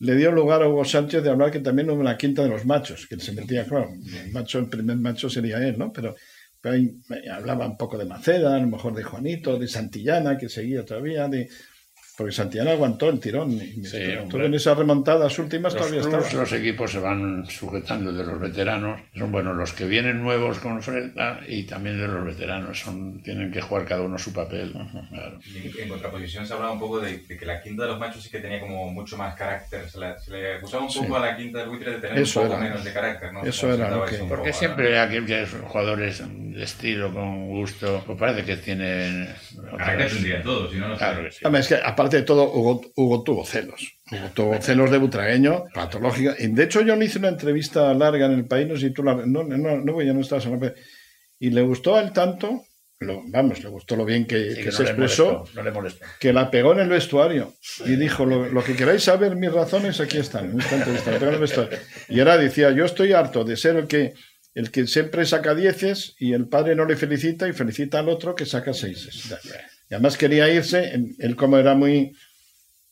le 0.00 0.14
dio 0.14 0.30
lugar 0.30 0.62
a 0.62 0.68
Hugo 0.68 0.84
Sánchez 0.84 1.22
de 1.22 1.30
hablar 1.30 1.50
que 1.50 1.60
también 1.60 1.90
hubo 1.90 2.02
la 2.02 2.16
quinta 2.16 2.42
de 2.42 2.48
los 2.48 2.64
machos, 2.64 3.06
que 3.08 3.18
se 3.18 3.32
metía, 3.32 3.64
claro, 3.64 3.90
el, 3.90 4.30
macho, 4.30 4.60
el 4.60 4.68
primer 4.68 4.96
macho 4.96 5.28
sería 5.28 5.58
él, 5.58 5.76
¿no? 5.76 5.92
Pero, 5.92 6.14
pero 6.60 6.76
ahí 6.76 7.00
hablaba 7.30 7.66
un 7.66 7.76
poco 7.76 7.98
de 7.98 8.04
Maceda, 8.04 8.54
a 8.54 8.60
lo 8.60 8.68
mejor 8.68 8.94
de 8.94 9.02
Juanito, 9.02 9.58
de 9.58 9.66
Santillana, 9.66 10.38
que 10.38 10.48
seguía 10.48 10.84
todavía, 10.84 11.26
de, 11.26 11.48
porque 12.18 12.32
Santiago 12.32 12.68
aguantó 12.68 13.08
el 13.10 13.20
tirón. 13.20 13.52
Y 13.52 13.84
sí, 13.84 13.96
en 13.96 14.54
esas 14.54 14.76
remontadas 14.76 15.38
últimas 15.38 15.72
todavía 15.72 16.00
está. 16.00 16.18
Los 16.18 16.52
equipos 16.52 16.90
se 16.90 16.98
van 16.98 17.46
sujetando 17.46 18.12
de 18.12 18.24
los 18.24 18.40
veteranos. 18.40 19.00
Son 19.16 19.30
buenos 19.30 19.56
los 19.56 19.72
que 19.72 19.84
vienen 19.84 20.20
nuevos 20.20 20.58
con 20.58 20.82
Freda 20.82 21.38
y 21.46 21.62
también 21.62 21.96
de 21.96 22.08
los 22.08 22.24
veteranos. 22.24 22.80
Son, 22.80 23.22
tienen 23.22 23.52
que 23.52 23.60
jugar 23.60 23.84
cada 23.84 24.02
uno 24.02 24.18
su 24.18 24.32
papel. 24.32 24.74
en 25.78 25.88
contraposición 25.88 26.44
se 26.44 26.54
hablaba 26.54 26.72
un 26.72 26.80
poco 26.80 26.98
de, 26.98 27.22
que 27.22 27.46
la 27.46 27.62
quinta 27.62 27.84
de 27.84 27.90
los 27.90 28.00
machos 28.00 28.24
sí 28.24 28.30
que 28.30 28.40
tenía 28.40 28.58
como 28.58 28.90
mucho 28.90 29.16
más 29.16 29.36
carácter. 29.36 29.88
Se, 29.88 30.00
le 30.00 30.56
acusaba 30.56 30.86
un 30.86 30.92
poco 30.92 31.16
a 31.18 31.20
la 31.20 31.36
quinta 31.36 31.60
del 31.60 31.68
buitre 31.68 31.92
de 31.92 31.98
tener 32.00 32.20
un 32.20 32.32
poco 32.32 32.56
menos 32.56 32.82
de 32.82 32.92
carácter. 32.92 33.32
¿no? 33.32 33.44
Eso 33.44 33.72
era 33.72 33.92
lo 33.92 34.04
que... 34.04 34.16
Porque 34.16 34.52
siempre 34.52 34.98
aquel 34.98 35.24
que 35.24 35.42
es 35.42 35.50
jugadores 35.50 36.20
de 36.26 36.64
estilo, 36.64 37.14
con 37.14 37.46
gusto, 37.46 38.02
pues 38.04 38.18
parece 38.18 38.44
que 38.44 38.56
tienen... 38.56 39.32
Carácter 39.76 40.08
tendría 40.08 40.42
todo, 40.42 40.68
si 40.68 40.78
no, 40.78 40.88
no 40.88 40.96
claro 40.96 41.22
que 41.22 41.30
sí. 41.30 41.44
es 41.44 41.68
que 41.68 41.76
aparte 41.76 42.07
de 42.10 42.22
todo, 42.22 42.52
Hugo, 42.52 43.22
tuvo 43.22 43.44
celos. 43.44 43.98
Hugo 44.10 44.30
tuvo 44.34 44.60
celos 44.60 44.90
de 44.90 44.98
butragueño, 44.98 45.64
patológica. 45.74 46.34
De 46.38 46.64
hecho, 46.64 46.80
yo 46.82 46.96
le 46.96 47.04
hice 47.04 47.18
una 47.18 47.28
entrevista 47.28 47.92
larga 47.94 48.26
en 48.26 48.32
el 48.32 48.46
país, 48.46 48.66
no 48.66 48.76
sé 48.76 48.88
si 48.88 48.92
tú 48.92 49.02
la... 49.02 49.14
No, 49.14 49.44
no, 49.44 49.78
no, 49.78 50.02
ya 50.02 50.12
no 50.12 50.20
estás 50.20 50.46
Y 51.38 51.50
le 51.50 51.62
gustó 51.62 51.96
al 51.96 52.12
tanto, 52.12 52.64
lo, 53.00 53.22
vamos, 53.28 53.62
le 53.62 53.68
gustó 53.68 53.94
lo 53.94 54.04
bien 54.04 54.26
que, 54.26 54.54
se 54.72 54.82
expresó, 54.82 55.44
que 56.18 56.32
la 56.32 56.50
pegó 56.50 56.72
en 56.72 56.80
el 56.80 56.88
vestuario 56.88 57.54
y 57.84 57.96
dijo, 57.96 58.26
lo, 58.26 58.64
que 58.64 58.74
queráis 58.74 59.04
saber, 59.04 59.36
mis 59.36 59.52
razones, 59.52 60.00
aquí 60.00 60.18
están, 60.18 60.56
Y 62.08 62.18
ahora 62.18 62.36
decía, 62.36 62.72
yo 62.72 62.84
estoy 62.84 63.12
harto 63.12 63.44
de 63.44 63.56
ser 63.56 63.76
el 63.76 63.86
que, 63.86 64.14
el 64.54 64.72
que 64.72 64.86
siempre 64.88 65.24
saca 65.26 65.54
dieces 65.54 66.16
y 66.18 66.32
el 66.32 66.48
padre 66.48 66.74
no 66.74 66.84
le 66.84 66.96
felicita 66.96 67.46
y 67.46 67.52
felicita 67.52 68.00
al 68.00 68.08
otro 68.08 68.34
que 68.34 68.46
saca 68.46 68.74
seises. 68.74 69.32
Y 69.90 69.94
además 69.94 70.16
quería 70.16 70.48
irse, 70.52 70.92
él 71.18 71.36
como 71.36 71.58
era 71.58 71.74
muy... 71.74 72.12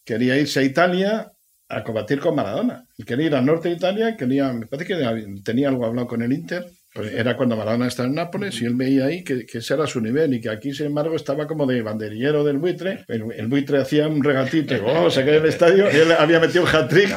Quería 0.05 0.39
irse 0.39 0.61
a 0.61 0.63
Italia 0.63 1.33
a 1.69 1.83
combatir 1.83 2.21
con 2.21 2.37
Maradona. 2.37 2.87
Quería 3.05 3.27
ir 3.27 3.35
al 3.35 3.45
norte 3.45 3.69
de 3.69 3.75
Italia, 3.75 4.17
quería, 4.17 4.53
me 4.53 4.67
parece 4.67 4.87
que 4.87 5.41
tenía 5.43 5.69
algo 5.69 5.85
hablado 5.85 6.07
con 6.07 6.23
el 6.23 6.33
Inter, 6.33 6.65
pues 6.97 7.13
era 7.13 7.37
cuando 7.37 7.57
Maradona 7.57 7.89
estaba 7.89 8.09
en 8.09 8.15
Nápoles 8.15 8.63
y 8.63 8.65
él 8.65 8.75
veía 8.75 9.05
ahí 9.05 9.23
que, 9.23 9.45
ese 9.53 9.75
era 9.75 9.87
su 9.87 10.01
nivel 10.01 10.33
y 10.33 10.41
que 10.41 10.49
aquí, 10.49 10.73
sin 10.73 10.87
embargo, 10.87 11.15
estaba 11.15 11.47
como 11.47 11.67
de 11.67 11.83
banderillero 11.83 12.43
del 12.43 12.57
buitre. 12.57 13.05
El, 13.09 13.47
buitre 13.49 13.79
hacía 13.79 14.09
un 14.09 14.25
regatito 14.25 14.75
y 14.75 14.81
oh, 14.83 15.11
se 15.11 15.23
cae 15.23 15.37
el 15.37 15.45
estadio 15.45 15.93
y 15.93 15.97
él 15.97 16.13
había 16.13 16.41
metido 16.41 16.65
un 16.65 16.71
hat-trick 16.71 17.15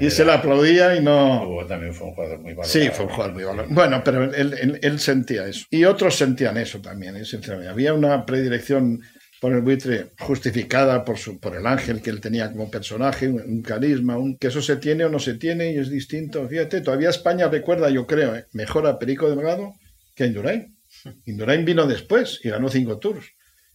y 0.00 0.10
se 0.10 0.24
le 0.24 0.32
aplaudía 0.32 0.96
y 0.96 1.02
no... 1.02 1.44
Hugo 1.44 1.66
también 1.66 1.94
fue 1.94 2.08
un 2.08 2.14
jugador 2.14 2.40
muy 2.40 2.54
valorado. 2.54 2.68
Sí, 2.68 2.90
fue 2.92 3.04
un 3.04 3.12
jugador 3.12 3.34
muy 3.34 3.44
valorado. 3.44 3.72
Bueno, 3.72 4.02
pero 4.04 4.24
él, 4.24 4.78
él, 4.82 4.98
sentía 4.98 5.46
eso. 5.46 5.66
Y 5.70 5.84
otros 5.84 6.16
sentían 6.16 6.56
eso 6.56 6.80
también, 6.80 7.16
¿eh? 7.16 7.24
sinceramente. 7.24 7.70
Había 7.70 7.94
una 7.94 8.26
predilección 8.26 9.02
por 9.42 9.52
el 9.52 9.60
buitre 9.60 10.12
justificada 10.20 11.04
por, 11.04 11.18
su, 11.18 11.40
por 11.40 11.56
el 11.56 11.66
ángel 11.66 12.00
que 12.00 12.10
él 12.10 12.20
tenía 12.20 12.52
como 12.52 12.70
personaje, 12.70 13.26
un, 13.26 13.60
carisma, 13.60 14.16
un, 14.16 14.36
que 14.36 14.46
eso 14.46 14.62
se 14.62 14.76
tiene 14.76 15.04
o 15.04 15.08
no 15.08 15.18
se 15.18 15.34
tiene 15.34 15.72
y 15.72 15.78
es 15.78 15.90
distinto. 15.90 16.46
Fíjate, 16.46 16.80
todavía 16.80 17.10
España 17.10 17.48
recuerda, 17.48 17.90
yo 17.90 18.06
creo, 18.06 18.36
¿eh? 18.36 18.46
mejor 18.52 18.86
a 18.86 19.00
Perico 19.00 19.28
Delgado 19.28 19.72
que 20.14 20.22
a 20.22 20.26
Indurain. 20.28 20.76
Indurain 21.26 21.64
vino 21.64 21.88
después 21.88 22.38
y 22.44 22.50
ganó 22.50 22.68
cinco 22.68 23.00
tours. 23.00 23.32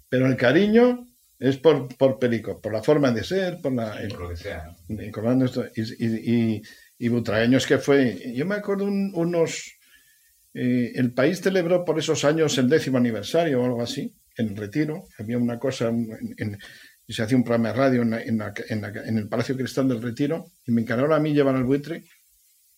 Pero 0.08 0.28
el 0.28 0.38
cariño 0.38 1.06
es 1.38 1.58
por, 1.58 1.94
por 1.98 2.18
Perico, 2.18 2.62
por 2.62 2.72
la 2.72 2.82
forma 2.82 3.12
de 3.12 3.26
ser, 3.26 3.60
por 3.62 3.74
la... 3.74 4.00
por 4.08 4.22
lo 4.22 4.30
que 4.30 4.38
sea. 4.38 4.74
Y, 5.76 6.62
y, 6.98 7.08
Butragueños 7.10 7.68
que 7.68 7.78
fue... 7.78 8.32
Yo 8.34 8.46
me 8.46 8.56
acuerdo 8.56 8.86
unos... 8.86 9.74
Eh, 10.54 10.94
el 10.96 11.12
país 11.12 11.42
celebró 11.42 11.84
por 11.84 12.00
esos 12.00 12.24
años 12.24 12.58
el 12.58 12.70
décimo 12.70 12.98
aniversario 12.98 13.62
o 13.62 13.66
algo 13.66 13.82
así 13.82 14.16
en 14.38 14.56
retiro, 14.56 15.08
había 15.18 15.38
una 15.38 15.60
cosa, 15.60 15.92
y 17.06 17.14
se 17.14 17.24
hacía 17.24 17.38
un 17.38 17.44
programa 17.44 17.70
de 17.70 17.76
radio 17.76 18.02
en, 18.02 19.18
el 19.18 19.28
Palacio 19.28 19.56
Cristal 19.56 19.88
del 19.90 20.02
Retiro, 20.02 20.52
y 20.66 20.72
me 20.72 20.82
encargaron 20.82 21.14
a 21.14 21.20
mí 21.20 21.34
llevar 21.34 21.56
al 21.56 21.64
buitre, 21.64 22.04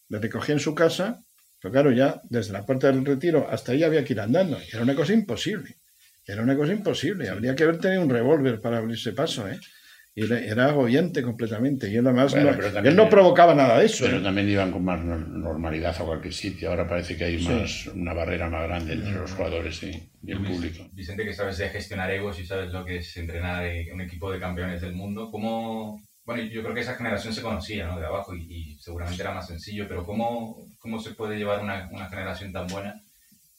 le 0.09 0.19
recogí 0.19 0.51
en 0.51 0.59
su 0.59 0.73
casa, 0.73 1.19
pero 1.61 1.71
claro, 1.71 1.91
ya 1.91 2.21
desde 2.29 2.53
la 2.53 2.65
puerta 2.65 2.87
del 2.87 3.05
retiro 3.05 3.47
hasta 3.49 3.73
ahí 3.73 3.83
había 3.83 4.03
que 4.03 4.13
ir 4.13 4.19
andando, 4.21 4.57
era 4.71 4.81
una 4.81 4.95
cosa 4.95 5.13
imposible, 5.13 5.77
era 6.25 6.41
una 6.41 6.55
cosa 6.55 6.73
imposible, 6.73 7.29
habría 7.29 7.55
que 7.55 7.63
haber 7.63 7.79
tenido 7.79 8.01
un 8.01 8.09
revólver 8.09 8.61
para 8.61 8.77
abrirse 8.77 9.13
paso, 9.13 9.47
¿eh? 9.47 9.59
Era 10.23 10.65
agobiante 10.69 11.21
completamente. 11.21 11.89
Y 11.89 11.95
él 11.95 12.07
además 12.07 12.35
no, 12.35 12.49
él 12.49 12.95
no 12.95 13.09
provocaba 13.09 13.53
nada 13.55 13.79
de 13.79 13.85
eso. 13.85 14.05
Pero 14.05 14.17
¿eh? 14.17 14.23
también 14.23 14.49
iban 14.49 14.71
con 14.71 14.83
más 14.83 15.03
normalidad 15.03 15.95
a 15.99 16.03
cualquier 16.03 16.33
sitio. 16.33 16.69
Ahora 16.69 16.87
parece 16.87 17.17
que 17.17 17.25
hay 17.25 17.43
más 17.43 17.87
una 17.87 18.13
barrera 18.13 18.49
más 18.49 18.63
grande 18.67 18.93
entre 18.93 19.13
los 19.13 19.31
jugadores 19.31 19.83
y, 19.83 20.09
el 20.27 20.43
público. 20.43 20.87
Vicente, 20.93 21.23
que 21.23 21.33
sabes 21.33 21.57
de 21.57 21.69
gestionar 21.69 22.11
egos 22.11 22.39
y 22.39 22.45
sabes 22.45 22.71
lo 22.71 22.85
que 22.85 22.97
es 22.97 23.17
entrenar 23.17 23.65
un 23.93 24.01
equipo 24.01 24.31
de 24.31 24.39
campeones 24.39 24.81
del 24.81 24.93
mundo, 24.93 25.29
¿cómo, 25.31 26.01
Bueno, 26.23 26.43
yo 26.43 26.61
creo 26.61 26.73
que 26.73 26.81
esa 26.81 26.95
generación 26.95 27.33
se 27.33 27.41
conocía, 27.41 27.87
¿no? 27.87 27.99
De 27.99 28.05
abajo 28.05 28.35
y, 28.35 28.77
seguramente 28.79 29.21
era 29.21 29.33
más 29.33 29.47
sencillo, 29.47 29.87
pero 29.87 30.05
¿cómo, 30.05 30.57
cómo 30.77 30.99
se 30.99 31.13
puede 31.13 31.37
llevar 31.37 31.61
una, 31.61 31.89
una, 31.91 32.09
generación 32.09 32.51
tan 32.51 32.67
buena 32.67 33.01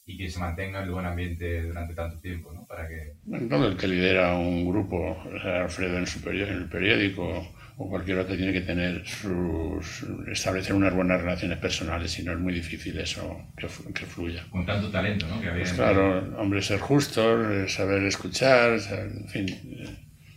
y 0.05 0.17
que 0.17 0.29
se 0.29 0.39
mantenga 0.39 0.83
el 0.83 0.91
buen 0.91 1.05
ambiente 1.05 1.63
durante 1.63 1.93
tanto 1.93 2.19
tiempo, 2.19 2.51
¿no? 2.51 2.65
Para 2.65 2.87
que... 2.87 3.13
Bueno, 3.23 3.67
el 3.67 3.77
que 3.77 3.87
lidera 3.87 4.35
un 4.35 4.67
grupo, 4.67 5.17
Alfredo 5.43 5.97
en, 5.97 6.07
su 6.07 6.27
en 6.29 6.39
el 6.39 6.69
periódico, 6.69 7.47
o 7.77 7.89
cualquier 7.89 8.19
otro 8.19 8.35
tiene 8.35 8.53
que 8.53 8.61
tener 8.61 9.05
sus, 9.05 10.05
establecer 10.31 10.73
unas 10.73 10.93
buenas 10.93 11.21
relaciones 11.21 11.57
personales 11.59 12.17
y 12.19 12.23
no 12.23 12.33
es 12.33 12.39
muy 12.39 12.53
difícil 12.53 12.97
eso 12.99 13.47
que, 13.55 13.67
que 13.93 14.05
fluya. 14.05 14.43
Con 14.49 14.65
tanto 14.65 14.89
talento, 14.89 15.27
¿no? 15.27 15.39
pues 15.39 15.73
claro, 15.73 16.35
hombre, 16.37 16.61
ser 16.61 16.79
justos, 16.79 17.71
saber 17.71 18.03
escuchar, 18.03 18.79
en 18.91 19.27
fin, 19.29 19.45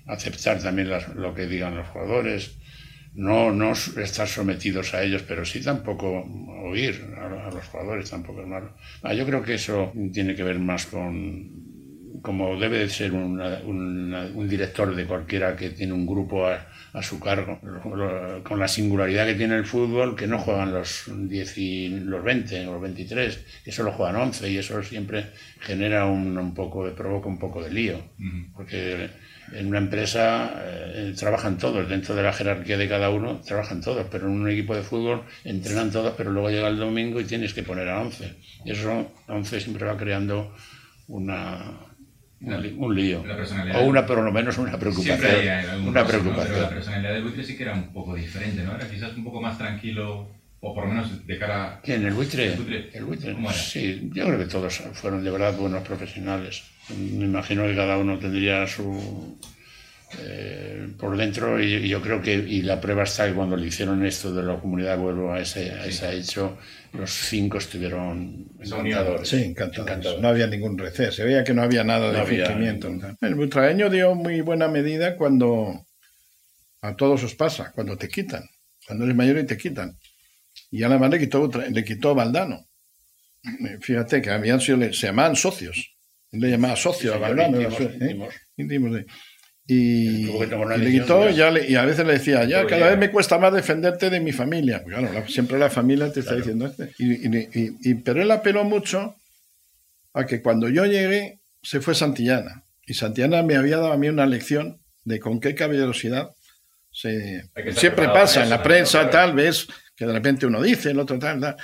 aceptar 0.07 0.63
también 0.63 0.91
lo 1.17 1.35
que 1.35 1.47
digan 1.47 1.77
los 1.77 1.89
jugadores, 1.89 2.57
no, 3.15 3.53
no 3.53 3.73
estar 3.73 4.27
sometidos 4.27 4.95
a 4.95 5.03
ellos, 5.03 5.23
pero 5.27 5.45
sí 5.45 5.63
tampoco 5.63 6.25
oír 6.65 7.15
a, 7.17 7.51
los 7.51 7.65
jugadores, 7.67 8.11
tampoco 8.11 8.41
es 8.41 8.49
malo. 8.49 8.75
Ah, 9.03 9.15
yo 9.15 9.25
creo 9.25 9.43
que 9.43 9.55
eso 9.55 9.93
tiene 10.13 10.35
que 10.35 10.43
ver 10.43 10.59
más 10.59 10.87
con 10.87 11.65
como 12.23 12.59
debe 12.59 12.79
de 12.79 12.89
ser 12.89 13.13
un 13.13 14.49
director 14.49 14.95
de 14.95 15.05
cualquiera 15.05 15.57
que 15.57 15.71
tiene 15.71 15.93
un 15.93 16.07
grupo 16.07 16.47
a, 16.47 16.67
a, 16.95 17.03
su 17.03 17.21
cargo, 17.21 17.61
con 18.43 18.59
la 18.59 18.67
singularidad 18.67 19.27
que 19.27 19.35
tiene 19.35 19.57
el 19.57 19.67
fútbol, 19.67 20.17
que 20.17 20.27
no 20.27 20.39
juegan 20.39 20.73
los 20.73 21.05
10 21.09 21.59
y 21.59 21.89
los 21.89 22.25
20 22.25 22.67
o 22.69 22.73
los 22.73 22.83
23, 22.83 23.45
que 23.65 23.73
solo 23.73 23.93
juegan 23.93 24.17
11 24.17 24.51
y 24.51 24.57
eso 24.57 24.83
siempre 24.83 25.33
genera 25.61 26.07
un, 26.07 26.39
un 26.39 26.55
poco, 26.55 26.89
provoca 26.95 27.29
un 27.29 27.39
poco 27.39 27.63
de 27.63 27.71
lío, 27.71 28.01
porque 28.55 29.11
en 29.53 29.67
una 29.67 29.79
empresa 29.79 30.53
eh, 30.65 31.15
trabajan 31.19 31.59
todos, 31.59 31.89
dentro 31.89 32.15
de 32.15 32.23
la 32.23 32.33
jerarquía 32.33 32.79
de 32.79 32.89
cada 32.89 33.11
uno 33.11 33.41
trabajan 33.41 33.81
todos, 33.81 34.07
pero 34.11 34.27
en 34.27 34.33
un 34.33 34.51
equipo 34.51 34.75
de 34.75 34.83
fútbol 34.83 35.23
entrenan 35.45 35.91
todos, 35.91 36.15
pero 36.17 36.31
luego 36.31 36.51
llega 36.51 36.69
el 36.69 36.79
domingo 36.79 37.21
y 37.21 37.25
tienes 37.25 37.55
que 37.55 37.63
poner 37.63 37.89
a 37.89 38.01
11. 38.01 38.35
Y 38.65 38.73
eso, 38.73 39.13
11 39.29 39.61
siempre 39.61 39.85
va 39.85 39.97
creando 39.97 40.55
una, 41.09 41.79
un 42.41 42.95
lío. 42.95 43.25
O 43.75 43.85
una, 43.85 44.07
por 44.07 44.19
lo 44.19 44.33
menos, 44.33 44.59
una 44.59 44.79
preocupación. 44.79 45.87
una 45.87 46.07
preocupación. 46.07 46.55
Pero 46.55 46.63
la 46.63 46.69
personalidad 46.69 47.13
del 47.15 47.23
buitre 47.23 47.45
sí 47.45 47.57
que 47.57 47.63
era 47.65 47.75
un 47.75 47.93
poco 47.93 48.15
diferente, 48.15 48.63
¿no? 48.63 48.75
Era 48.75 48.89
quizás 48.89 49.17
un 49.17 49.25
poco 49.25 49.41
más 49.41 49.57
tranquilo, 49.59 50.29
o 50.61 50.75
por 50.75 50.85
lo 50.85 50.91
menos 50.91 51.27
de 51.27 51.39
cara. 51.39 51.81
¿Quién? 51.83 52.05
¿El 52.05 52.15
buitre? 52.15 52.55
El 52.93 53.05
buitre. 53.05 53.37
Sí, 53.53 54.11
yo 54.13 54.27
creo 54.27 54.39
que 54.39 54.47
todos 54.47 54.75
fueron 54.93 55.25
de 55.25 55.31
verdad 55.31 55.55
buenos 55.57 55.83
profesionales. 55.83 56.63
Me 56.91 57.25
imagino 57.25 57.65
que 57.65 57.75
cada 57.75 57.97
uno 57.97 58.19
tendría 58.19 58.67
su 58.67 59.39
eh, 60.21 60.89
por 60.99 61.17
dentro 61.17 61.61
y, 61.61 61.89
yo 61.89 62.01
creo 62.01 62.21
que 62.21 62.35
y 62.35 62.63
la 62.63 62.81
prueba 62.81 63.05
está 63.05 63.27
que 63.27 63.35
cuando 63.35 63.57
le 63.57 63.67
hicieron 63.67 64.05
esto 64.05 64.33
de 64.33 64.43
la 64.43 64.61
comunidad 64.61 64.99
vuelvo 64.99 65.33
a 65.33 65.41
ese, 65.41 65.73
a 65.73 65.87
ese 65.87 66.15
hecho 66.15 66.59
los 66.93 67.11
cinco 67.11 67.59
estuvieron 67.59 68.47
encantadores. 68.61 69.29
Sí, 69.29 69.43
encantados. 69.43 70.21
No 70.21 70.29
había 70.29 70.47
ningún 70.47 70.79
recé, 70.79 71.11
se 71.11 71.25
veía 71.25 71.43
que 71.43 71.55
no 71.55 71.63
había 71.63 71.83
nada 71.83 72.13
de 72.13 72.25
fingimiento. 72.25 72.89
El 73.21 73.35
butraeño 73.35 73.91
dio 73.91 74.15
muy 74.15 74.41
buena 74.43 74.69
medida 74.69 75.17
cuando 75.17 75.85
a 76.83 76.95
todos 76.95 77.25
os 77.25 77.35
pasa, 77.35 77.73
cuando 77.75 77.97
te 77.97 78.09
quitan, 78.09 78.45
cuando 78.87 79.05
eres 79.05 79.17
mayor 79.17 79.39
y 79.39 79.47
te 79.47 79.57
quitan. 79.57 79.99
Y 80.71 80.83
además 80.85 81.11
le 81.11 81.19
quitó, 81.19 81.49
le 81.49 81.85
quitó 81.85 82.15
Valdano. 82.15 82.69
Fíjate 83.81 84.23
que 84.23 84.31
habían 84.31 84.61
sido, 84.61 84.79
se 84.93 85.07
llamaban 85.09 85.35
socios. 85.35 85.94
Le 86.35 86.51
llamaba 86.51 86.77
socio 86.77 87.15
íntimos. 88.57 88.97
¿eh? 88.99 89.07
Y, 89.67 90.27
le 90.27 90.91
quitó 90.91 91.31
y, 91.31 91.41
y, 91.71 91.77
a 91.77 91.85
veces 91.87 92.07
le 92.07 92.13
decía, 92.15 92.45
ya 92.45 92.67
cada 92.67 92.91
vez 92.91 92.99
me 92.99 93.11
cuesta 93.11 93.39
más 93.39 93.53
defenderte 93.55 94.11
de 94.11 94.21
mi 94.21 94.33
familia. 94.33 94.85
Claro, 94.85 95.27
siempre 95.27 95.59
la 95.59 95.71
familia 95.71 96.13
te 96.13 96.21
está 96.21 96.35
diciendo 96.35 96.67
este. 96.67 96.91
Y, 96.99 97.95
pero 97.95 98.21
él 98.21 98.31
apeló 98.31 98.65
mucho 98.65 99.17
a 100.13 100.27
que 100.27 100.43
cuando 100.43 100.69
yo 100.69 100.85
llegué 100.85 101.41
se 101.63 101.81
fue 101.81 101.95
Santillana. 101.95 102.65
Y 102.87 102.93
Santillana 102.93 103.43
me 103.43 103.57
había 103.57 103.79
dado 103.79 103.93
a 103.93 103.97
mí 103.97 104.09
una 104.09 104.27
lección 104.27 104.81
de 105.05 105.19
con 105.19 105.41
qué 105.41 105.55
caballerosidad 105.55 106.31
se... 106.91 107.49
Siempre 107.75 108.07
pasa 108.09 108.43
en 108.43 108.51
la 108.51 108.63
prensa, 108.63 109.09
tal 109.09 109.33
vez, 109.33 109.67
que 109.97 110.07
de 110.07 110.13
repente 110.13 110.45
uno 110.45 110.61
dice, 110.61 110.91
el 110.91 111.01
otro 111.01 111.19
tal, 111.19 111.41
tal. 111.41 111.57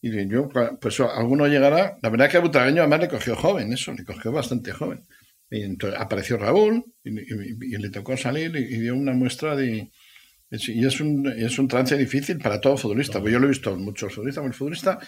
Y 0.00 0.28
yo, 0.28 0.48
pues 0.80 1.00
alguno 1.00 1.46
llegará. 1.46 1.98
La 2.02 2.08
verdad 2.08 2.30
que 2.30 2.36
a 2.36 2.40
Butareño 2.40 2.82
además 2.82 3.00
le 3.00 3.08
cogió 3.08 3.34
joven, 3.34 3.72
eso, 3.72 3.92
le 3.92 4.04
cogió 4.04 4.30
bastante 4.30 4.72
joven. 4.72 5.04
Y 5.50 5.62
entonces 5.62 5.98
apareció 5.98 6.36
Raúl 6.36 6.84
y, 7.02 7.10
le 7.10 7.90
tocó 7.90 8.16
salir 8.16 8.54
y, 8.54 8.80
dio 8.80 8.94
una 8.94 9.12
muestra 9.12 9.56
de... 9.56 9.90
Y 10.50 10.86
es 10.86 11.00
un, 11.00 11.26
es 11.26 11.58
un 11.58 11.68
trance 11.68 11.96
difícil 11.96 12.38
para 12.38 12.60
todo 12.60 12.76
futbolista, 12.76 13.18
porque 13.18 13.32
yo 13.32 13.38
lo 13.38 13.46
he 13.46 13.50
visto 13.50 13.76
muchos 13.76 14.14
futbolistas. 14.14 14.44
El 14.44 14.54
futbolista 14.54 14.98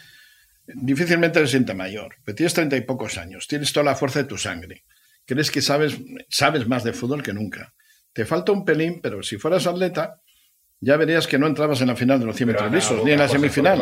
difícilmente 0.67 1.41
se 1.41 1.47
siente 1.47 1.75
mayor, 1.75 2.17
pero 2.25 2.37
tienes 2.37 2.55
treinta 2.55 2.77
y 2.77 2.83
pocos 2.83 3.19
años, 3.19 3.47
tienes 3.49 3.73
toda 3.73 3.85
la 3.85 3.95
fuerza 3.95 4.21
de 4.21 4.29
tu 4.29 4.37
sangre, 4.37 4.85
crees 5.25 5.51
que 5.51 5.63
sabes, 5.63 5.99
sabes 6.29 6.69
más 6.69 6.85
de 6.85 6.93
fútbol 6.93 7.23
que 7.23 7.33
nunca. 7.33 7.73
Te 8.13 8.25
falta 8.25 8.53
un 8.53 8.65
pelín, 8.65 9.01
pero 9.01 9.23
si 9.23 9.39
fueras 9.39 9.67
atleta, 9.67 10.21
ya 10.83 10.97
verías 10.97 11.27
que 11.27 11.39
no 11.39 11.47
entrabas 11.47 11.83
en 11.83 11.89
la 11.89 11.97
final 11.97 12.19
de 12.19 12.25
los 12.25 12.35
100 12.35 12.47
metros 12.49 12.73
lisos, 12.73 13.05
ni 13.05 13.11
en 13.13 13.19
la 13.19 13.29
semifinal. 13.29 13.79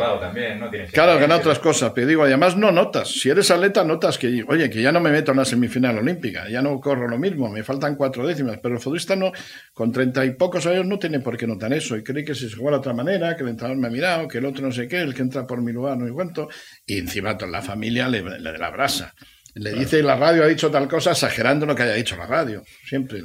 claro, 0.93 1.19
ganar 1.21 1.39
otras 1.39 1.61
cosas, 1.61 1.93
pero 1.95 2.09
digo, 2.09 2.25
además 2.25 2.57
no 2.57 2.73
notas. 2.73 3.09
Si 3.09 3.31
eres 3.31 3.51
atleta, 3.53 3.85
notas 3.85 4.19
que, 4.19 4.45
oye, 4.49 4.69
que 4.69 4.83
ya 4.83 4.91
no 4.91 5.01
me 5.01 5.11
meto 5.11 5.31
en 5.31 5.39
la 5.39 5.45
semifinal 5.45 5.97
olímpica, 5.99 6.49
ya 6.49 6.61
no 6.61 6.81
corro 6.81 7.07
lo 7.07 7.17
mismo, 7.17 7.49
me 7.49 7.63
faltan 7.63 7.95
cuatro 7.95 8.27
décimas, 8.27 8.59
pero 8.61 8.75
el 8.75 8.81
futbolista 8.81 9.15
no, 9.15 9.31
con 9.73 9.93
treinta 9.93 10.25
y 10.25 10.33
pocos 10.33 10.67
años 10.67 10.87
no 10.87 10.99
tiene 10.99 11.21
por 11.21 11.37
qué 11.37 11.47
notar 11.47 11.73
eso, 11.73 11.97
y 11.97 12.03
cree 12.03 12.25
que 12.25 12.35
si 12.35 12.49
se 12.49 12.57
juega 12.57 12.73
de 12.73 12.77
otra 12.79 12.95
manera, 12.95 13.37
que 13.37 13.45
el 13.45 13.51
entrenador 13.51 13.79
me 13.79 13.87
ha 13.87 13.91
mirado, 13.91 14.27
que 14.27 14.39
el 14.39 14.47
otro 14.47 14.67
no 14.67 14.73
sé 14.73 14.89
qué, 14.89 15.01
el 15.01 15.15
que 15.15 15.23
entra 15.23 15.47
por 15.47 15.63
mi 15.63 15.73
lugar 15.73 15.97
no 15.97 16.09
y 16.09 16.11
cuánto, 16.11 16.49
y 16.85 16.99
encima 16.99 17.39
toda 17.39 17.53
la 17.53 17.63
familia 17.63 18.09
le, 18.09 18.23
le, 18.23 18.59
la 18.59 18.71
brasa. 18.71 19.15
Le 19.55 19.73
dice 19.73 20.03
la 20.03 20.15
radio 20.15 20.45
ha 20.45 20.47
dicho 20.47 20.71
tal 20.71 20.87
cosa 20.87 21.13
exagerando 21.13 21.67
lo 21.67 21.75
que 21.75 21.83
haya 21.83 21.95
dicho 21.95 22.17
la 22.17 22.27
radio. 22.27 22.63
Siempre. 22.85 23.23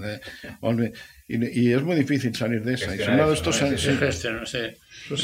Y, 1.27 1.71
es 1.71 1.81
muy 1.81 1.95
difícil 1.95 2.35
salir 2.35 2.63
de 2.63 2.73
esa. 2.73 2.93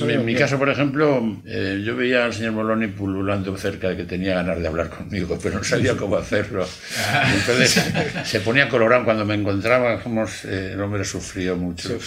En 0.08 0.26
mi 0.26 0.36
caso, 0.36 0.58
por 0.58 0.70
ejemplo, 0.70 1.42
eh, 1.46 1.82
yo 1.86 1.96
veía 1.96 2.26
al 2.26 2.34
señor 2.34 2.54
Moloni 2.54 2.88
pululando 2.88 3.56
cerca 3.58 3.90
de 3.90 3.98
que 3.98 4.04
tenía 4.06 4.36
ganas 4.36 4.60
de 4.60 4.68
hablar 4.68 4.90
conmigo, 4.90 5.38
pero 5.42 5.58
no 5.58 5.64
sabía 5.64 5.96
cómo 5.96 6.16
hacerlo. 6.16 6.66
Entonces 7.36 7.84
se 8.24 8.40
ponía 8.40 8.70
colorado 8.70 9.04
cuando 9.04 9.26
me 9.26 9.36
encontraba, 9.36 10.02
como 10.02 10.26
eh, 10.26 10.72
el 10.74 10.82
hombre 10.82 11.04
sufrió 11.04 11.58
mucho. 11.58 11.98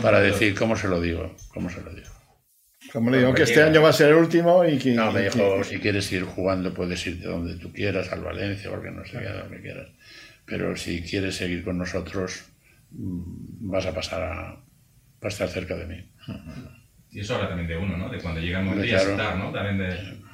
Para 0.00 0.20
decir 0.20 0.54
cómo 0.54 0.76
se 0.76 0.88
lo 0.88 1.00
digo, 1.00 1.36
cómo 1.52 1.68
se 1.70 1.82
lo 1.82 1.90
digo. 1.90 2.08
Como 2.92 3.10
le 3.10 3.18
digo, 3.18 3.34
que 3.34 3.42
este 3.42 3.62
año 3.62 3.82
va 3.82 3.88
a 3.88 3.92
ser 3.92 4.10
el 4.10 4.14
último 4.14 4.64
y 4.64 4.78
que... 4.78 4.92
No, 4.92 5.10
me 5.10 5.24
dijo, 5.24 5.64
si 5.64 5.78
quieres 5.78 6.10
ir 6.12 6.22
jugando 6.22 6.72
puedes 6.72 7.04
irte 7.06 7.26
donde 7.26 7.56
tú 7.56 7.72
quieras, 7.72 8.12
al 8.12 8.20
Valencia, 8.20 8.70
porque 8.70 8.90
no 8.90 9.04
sé 9.04 9.18
qué, 9.18 9.28
donde 9.30 9.60
quieras. 9.60 9.88
Pero 10.46 10.76
si 10.76 11.02
quieres 11.02 11.34
seguir 11.34 11.64
con 11.64 11.76
nosotros, 11.76 12.44
vas 12.96 13.86
a 13.86 13.94
pasar 13.94 14.22
a, 14.22 14.50
a 14.50 15.28
estar 15.28 15.48
cerca 15.48 15.74
de 15.76 15.86
mí. 15.86 16.12
Y 17.10 17.20
eso 17.20 17.34
habla 17.36 17.48
también 17.48 17.68
de 17.68 17.76
uno, 17.76 17.96
¿no? 17.96 18.08
De 18.08 18.18
cuando 18.18 18.40
llega 18.40 18.60
el 18.60 18.64
momento 18.66 18.82
de 18.84 18.96
estar, 18.96 19.36
¿no? 19.36 19.52
También 19.52 19.78
de 19.78 20.24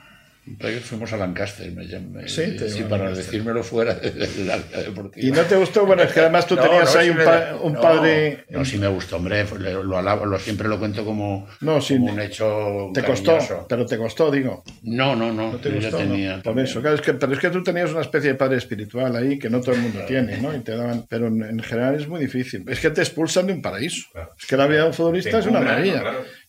fuimos 0.83 1.13
a 1.13 1.17
Lancaster, 1.17 1.71
me, 1.73 1.87
llamé 1.87 2.29
sí, 2.29 2.57
para 2.89 3.11
decírmelo 3.11 3.63
fuera 3.63 3.95
del 3.95 4.51
área 4.51 4.83
deportiva. 4.83 5.27
¿Y 5.27 5.31
no 5.31 5.43
te 5.43 5.57
gustó? 5.57 5.87
Bueno, 5.87 6.03
es 6.03 6.13
que 6.13 6.21
además 6.21 6.47
tú 6.47 6.57
tenías 6.57 6.95
ahí 6.97 7.11
un, 7.11 7.75
padre... 7.75 8.45
No, 8.49 8.65
sí 8.65 8.79
me 8.79 8.89
gustó, 8.89 9.17
hombre, 9.17 9.45
lo, 9.59 9.99
alabo, 9.99 10.27
lo, 10.27 10.39
siempre 10.39 10.69
lo 10.69 10.79
cuento 10.79 11.05
como, 11.05 11.47
un 11.61 12.21
hecho 12.21 12.91
Te 12.93 13.03
costó, 13.03 13.39
pero 13.69 13.87
te 13.87 13.97
costó, 13.97 14.31
digo. 14.31 14.65
No, 14.83 15.15
no, 15.15 15.33
no, 15.33 15.57
te 15.59 15.71
gustó, 15.71 15.99
tenía, 15.99 16.41
Por 16.43 16.59
eso, 16.59 16.81
claro, 16.81 16.97
es 16.97 17.03
que, 17.03 17.15
pero 17.15 17.33
es 17.33 17.39
que 17.39 17.51
tú 17.51 17.63
tenías 17.63 17.91
una 17.91 18.01
especie 18.01 18.31
de 18.31 18.35
padre 18.37 18.57
espiritual 18.59 19.15
ahí 19.17 19.39
que 19.39 19.51
no 19.51 19.61
todo 19.61 19.75
el 19.75 19.83
mundo 19.83 20.01
tiene, 20.07 20.39
¿no? 20.39 20.55
Y 20.55 20.61
te 20.61 20.77
daban, 20.77 21.07
pero 21.09 21.29
en, 21.29 21.61
general 21.61 21.95
es 21.95 22.09
muy 22.09 22.21
difícil. 22.21 22.65
Es 22.69 22.81
que 22.81 22.91
te 22.91 23.03
expulsan 23.03 23.47
de 23.47 23.53
un 23.53 23.63
paraíso. 23.63 24.07
Es 24.39 24.47
que 24.47 24.57
la 24.57 24.67
vida 24.67 24.83
de 24.83 24.89
un 24.89 24.95
futbolista 24.95 25.39
es 25.39 25.47
una 25.47 25.61
maravilla 25.61 26.03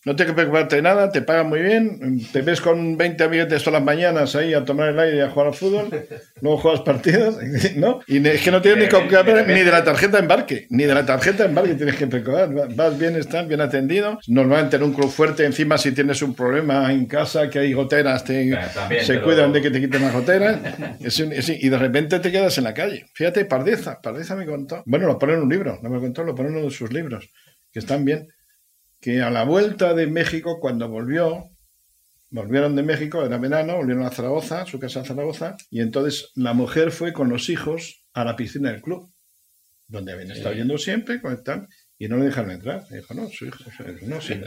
no 0.04 0.16
tienes 0.16 0.32
que 0.32 0.36
preocuparte 0.36 0.78
de 0.78 0.82
nada, 0.82 1.12
te 1.12 1.22
pagan 1.22 1.48
muy 1.48 1.62
bien, 1.62 2.22
te 2.32 2.42
ves 2.42 2.60
con 2.60 2.98
20 2.98 3.24
amiguetes 3.24 3.64
todas 3.64 3.74
las 3.74 3.84
mañanas 3.84 4.36
ahí 4.36 4.54
a 4.56 4.66
tomar 4.66 4.90
el 4.90 5.00
aire 5.00 5.18
y 5.18 5.20
a 5.20 5.30
jugar 5.30 5.48
al 5.48 5.54
fútbol, 5.54 5.90
luego 6.42 6.58
juegas 6.58 6.82
partidos, 6.82 7.38
¿no? 7.76 8.00
Y 8.08 8.26
es 8.28 8.42
que 8.42 8.50
no 8.50 8.64
tienes 8.64 8.84
ni, 8.84 8.90
que, 8.90 9.44
ni 9.48 9.62
de 9.62 9.72
la 9.72 9.84
tarjeta 9.84 10.18
de 10.18 10.24
embarque, 10.24 10.66
ni 10.72 10.86
de 10.86 10.94
la 10.96 11.06
tarjeta 11.06 11.44
de 11.44 11.50
embarque 11.50 11.76
tienes 11.76 11.96
que 11.98 12.08
preocupar, 12.08 12.50
vas 12.76 12.98
bien, 12.98 13.16
estás 13.16 13.48
bien 13.48 13.62
atendido, 13.62 14.20
normalmente 14.28 14.78
en 14.78 14.84
un 14.84 14.94
club 14.94 15.12
fuerte, 15.12 15.46
encima 15.46 15.78
si 15.78 15.92
tienes 15.92 16.20
un 16.24 16.34
problema 16.34 16.92
en 16.92 17.06
casa, 17.06 17.48
que 17.48 17.60
hay 17.60 17.74
goteras, 17.74 18.24
se 18.26 19.22
cuidan 19.22 19.54
de 19.54 19.62
que 19.62 19.70
te 19.70 19.80
quiten 19.80 20.02
las 20.02 20.14
goteras, 20.14 20.58
y 21.00 21.70
de 21.70 21.78
repente 21.78 22.20
te 22.20 22.32
quedas 22.32 22.58
en 22.58 22.64
la 22.64 22.74
calle. 22.74 23.06
Fíjate, 23.14 23.46
Pardeza, 23.46 24.02
Pardeza 24.02 24.36
me 24.36 24.48
contó, 24.48 24.82
bueno, 24.88 25.06
lo 25.06 25.20
pone 25.20 25.34
en 25.34 25.42
un 25.42 25.50
libro, 25.50 25.78
no 25.84 25.92
me 25.92 26.00
contó, 26.00 26.24
lo 26.24 26.34
pone 26.34 26.50
en 26.50 26.56
uno 26.56 26.66
de 26.66 26.72
sus 26.72 26.92
libros, 26.92 27.30
que 27.72 27.78
están 27.78 28.04
bien 28.04 28.28
que 29.02 29.22
a 29.22 29.32
la 29.32 29.44
vuelta 29.44 29.94
de 29.94 30.08
México, 30.08 30.60
cuando 30.60 30.88
volvió, 30.88 31.50
volvieron 32.30 32.76
de 32.76 32.84
México, 32.84 33.26
era 33.26 33.38
verano, 33.38 33.76
volvieron 33.76 34.06
a 34.06 34.12
Zaragoza, 34.12 34.66
su 34.66 34.80
casa 34.80 35.00
en 35.00 35.06
Zaragoza, 35.06 35.58
y 35.70 35.82
entonces 35.82 36.32
la 36.36 36.54
mujer 36.54 36.92
fue 36.92 37.12
con 37.12 37.28
los 37.28 37.50
hijos 37.50 38.06
a 38.14 38.24
la 38.24 38.36
piscina 38.36 38.72
del 38.72 38.82
club, 38.82 39.12
donde 39.88 40.14
habían 40.14 40.32
estado 40.32 40.56
yendo 40.56 40.78
siempre, 40.78 41.20
con 41.20 41.44
tal, 41.44 41.68
y 41.98 42.08
no 42.08 42.18
le 42.18 42.26
dejaron 42.26 42.52
entrar. 42.52 42.86
Y 42.92 42.96
dijo, 42.96 43.14
no, 43.16 43.28
su 43.28 43.46
hijo, 43.46 43.64
no, 44.04 44.22
sí, 44.22 44.40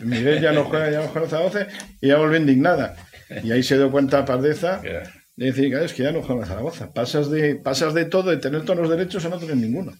Miguel 0.00 0.40
ya 0.40 0.52
no 0.52 0.64
juega, 0.64 0.90
ya 0.90 1.00
no 1.02 1.08
juega 1.08 1.28
Zaragoza 1.28 1.66
y 2.00 2.08
ya 2.08 2.18
volvió 2.18 2.38
indignada. 2.38 2.96
Y 3.42 3.52
ahí 3.52 3.62
se 3.62 3.76
dio 3.76 3.90
cuenta 3.90 4.24
Pardeza 4.24 4.80
de 5.36 5.46
decir, 5.46 5.72
es 5.74 5.92
que 5.92 6.02
ya 6.02 6.12
no 6.12 6.22
juega 6.22 6.46
Zaragoza. 6.46 6.92
Pasas 6.92 7.30
de, 7.30 7.56
pasas 7.56 7.94
de 7.94 8.04
todo, 8.04 8.30
de 8.30 8.36
tener 8.36 8.64
todos 8.64 8.80
los 8.80 8.90
derechos 8.90 9.24
a 9.24 9.28
no 9.28 9.38
tener 9.38 9.56
ninguno. 9.56 9.92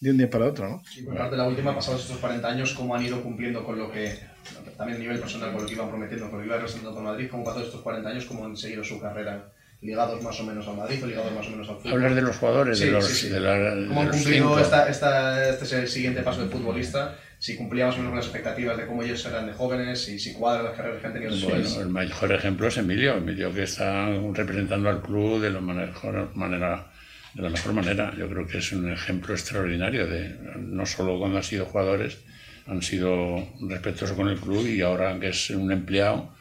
De 0.00 0.10
un 0.10 0.18
día 0.18 0.28
para 0.28 0.46
otro, 0.46 0.68
¿no? 0.68 0.82
Y 0.94 1.02
por 1.02 1.16
parte 1.16 1.32
de 1.32 1.36
la 1.38 1.48
última, 1.48 1.74
pasados 1.74 2.02
estos 2.02 2.18
40 2.18 2.46
años, 2.46 2.74
¿cómo 2.74 2.94
han 2.94 3.04
ido 3.04 3.22
cumpliendo 3.22 3.64
con 3.64 3.78
lo 3.78 3.90
que, 3.90 4.18
también 4.76 4.98
a 4.98 5.00
nivel 5.00 5.18
personal, 5.18 5.52
con 5.52 5.62
lo 5.62 5.66
que 5.66 5.74
iban 5.74 5.88
prometiendo, 5.88 6.28
con 6.28 6.38
lo 6.38 6.42
que 6.42 6.46
iban 6.46 6.58
representando 6.58 6.94
con 6.94 7.04
Madrid? 7.04 7.28
¿Cómo 7.30 7.44
pasados 7.44 7.68
estos 7.68 7.80
40 7.80 8.08
años, 8.10 8.26
cómo 8.26 8.44
han 8.44 8.56
seguido 8.56 8.84
su 8.84 9.00
carrera 9.00 9.52
ligados 9.80 10.22
más 10.22 10.38
o 10.40 10.44
menos 10.44 10.66
al 10.66 10.76
Madrid 10.76 11.02
o 11.02 11.06
ligados 11.06 11.32
más 11.32 11.46
o 11.46 11.50
menos 11.50 11.68
al 11.68 11.76
fútbol. 11.76 11.92
Hablar 11.92 12.14
de 12.14 12.22
los 12.22 12.36
jugadores, 12.36 12.78
de 12.80 12.90
los, 12.90 13.30
De 13.30 13.40
la, 13.40 13.86
¿Cómo 13.88 14.00
han 14.00 14.08
cumplido 14.08 14.58
esta, 14.58 14.88
esta, 14.88 15.50
este 15.50 15.64
es 15.64 15.72
el 15.72 15.88
siguiente 15.88 16.22
paso 16.22 16.42
de 16.42 16.48
futbolista? 16.48 17.16
Si 17.38 17.56
cumplía 17.56 17.86
más 17.86 17.94
o 17.96 17.98
menos 17.98 18.10
con 18.10 18.16
las 18.16 18.26
expectativas 18.26 18.76
de 18.78 18.86
cómo 18.86 19.02
ellos 19.02 19.24
eran 19.26 19.46
de 19.46 19.52
jóvenes 19.52 20.08
y 20.08 20.18
si 20.18 20.32
cuadra 20.32 20.62
las 20.62 20.76
carreras 20.76 21.00
que 21.00 21.06
han 21.06 21.12
tenido 21.12 21.48
Bueno, 21.48 21.80
el 21.80 21.88
mejor 21.88 22.32
ejemplo 22.32 22.68
es 22.68 22.78
Emilio, 22.78 23.16
Emilio 23.16 23.52
que 23.52 23.64
está 23.64 24.08
representando 24.32 24.88
al 24.88 25.02
club 25.02 25.40
de 25.40 25.50
la 25.50 25.60
mejor 25.60 26.34
manera 26.34 26.90
de 27.36 27.42
la 27.42 27.50
mejor 27.50 27.74
manera. 27.74 28.14
Yo 28.16 28.28
creo 28.28 28.46
que 28.46 28.58
es 28.58 28.72
un 28.72 28.90
ejemplo 28.90 29.34
extraordinario 29.34 30.06
de 30.06 30.34
no 30.58 30.86
solo 30.86 31.18
cuando 31.18 31.36
han 31.36 31.44
sido 31.44 31.66
jugadores, 31.66 32.18
han 32.66 32.80
sido 32.80 33.46
respetuosos 33.60 34.16
con 34.16 34.28
el 34.28 34.38
club 34.38 34.66
y 34.66 34.80
ahora 34.80 35.20
que 35.20 35.28
es 35.28 35.50
un 35.50 35.70
empleado 35.70 36.34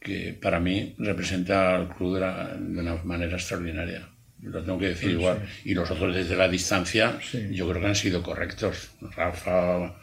que 0.00 0.38
para 0.40 0.60
mí 0.60 0.94
representa 0.98 1.74
al 1.74 1.88
club 1.88 2.20
de, 2.20 2.80
una 2.80 2.94
manera 3.02 3.34
extraordinaria. 3.34 4.08
Lo 4.40 4.62
tengo 4.62 4.78
que 4.78 4.90
decir 4.90 5.10
igual. 5.10 5.44
Y 5.64 5.74
los 5.74 5.90
otros 5.90 6.14
desde 6.14 6.36
la 6.36 6.48
distancia, 6.48 7.18
yo 7.50 7.68
creo 7.68 7.80
que 7.80 7.88
han 7.88 7.96
sido 7.96 8.22
correctos. 8.22 8.90
Rafa, 9.16 9.96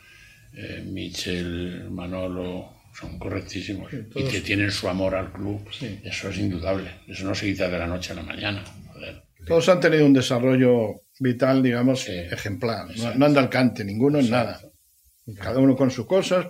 eh, 0.53 0.83
Michel, 0.85 1.87
Manolo, 1.89 2.73
son 2.93 3.17
correctísimos. 3.17 3.93
y 3.93 4.23
que 4.25 4.41
tienen 4.41 4.71
su 4.71 4.89
amor 4.89 5.15
al 5.15 5.31
club. 5.31 5.65
Eso 6.03 6.29
es 6.29 6.37
indudable. 6.37 6.89
Eso 7.07 7.23
no 7.23 7.33
se 7.33 7.45
quita 7.45 7.69
de 7.69 7.79
la 7.79 7.87
noche 7.87 8.11
a 8.11 8.15
la 8.15 8.23
mañana. 8.23 8.61
Todos 9.45 9.69
han 9.69 9.79
tenido 9.79 10.05
un 10.05 10.13
desarrollo 10.13 11.01
vital, 11.19 11.61
digamos, 11.63 12.07
ejemplar. 12.07 12.87
No, 13.15 13.25
anda 13.25 13.41
al 13.41 13.49
cante 13.49 13.83
ninguno 13.83 14.19
en 14.19 14.29
nada. 14.29 14.59
Cada 15.39 15.59
uno 15.59 15.77
con 15.77 15.89
sus 15.89 16.05
cosas, 16.05 16.47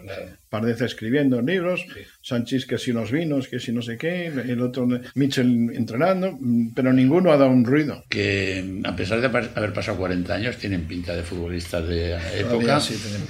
Pardeza 0.49 0.85
escribiendo 0.85 1.39
libros, 1.41 1.85
Sánchez 2.23 2.65
que 2.65 2.79
si 2.79 2.91
los 2.91 3.11
vinos, 3.11 3.47
que 3.47 3.59
si 3.59 3.71
no 3.71 3.83
sé 3.83 3.99
qué, 3.99 4.25
el 4.25 4.61
otro 4.61 4.87
Mitchell 5.13 5.69
entrenando, 5.75 6.39
pero 6.73 6.91
ninguno 6.91 7.31
ha 7.31 7.37
dado 7.37 7.51
un 7.51 7.65
ruido. 7.65 8.03
Que 8.09 8.81
a 8.83 8.95
pesar 8.95 9.21
de 9.21 9.27
haber 9.27 9.73
pasado 9.73 9.99
40 9.99 10.33
años, 10.33 10.57
tienen 10.57 10.85
pinta 10.85 11.15
de 11.15 11.21
futbolistas 11.21 11.87
de 11.87 12.17
época 12.35 12.81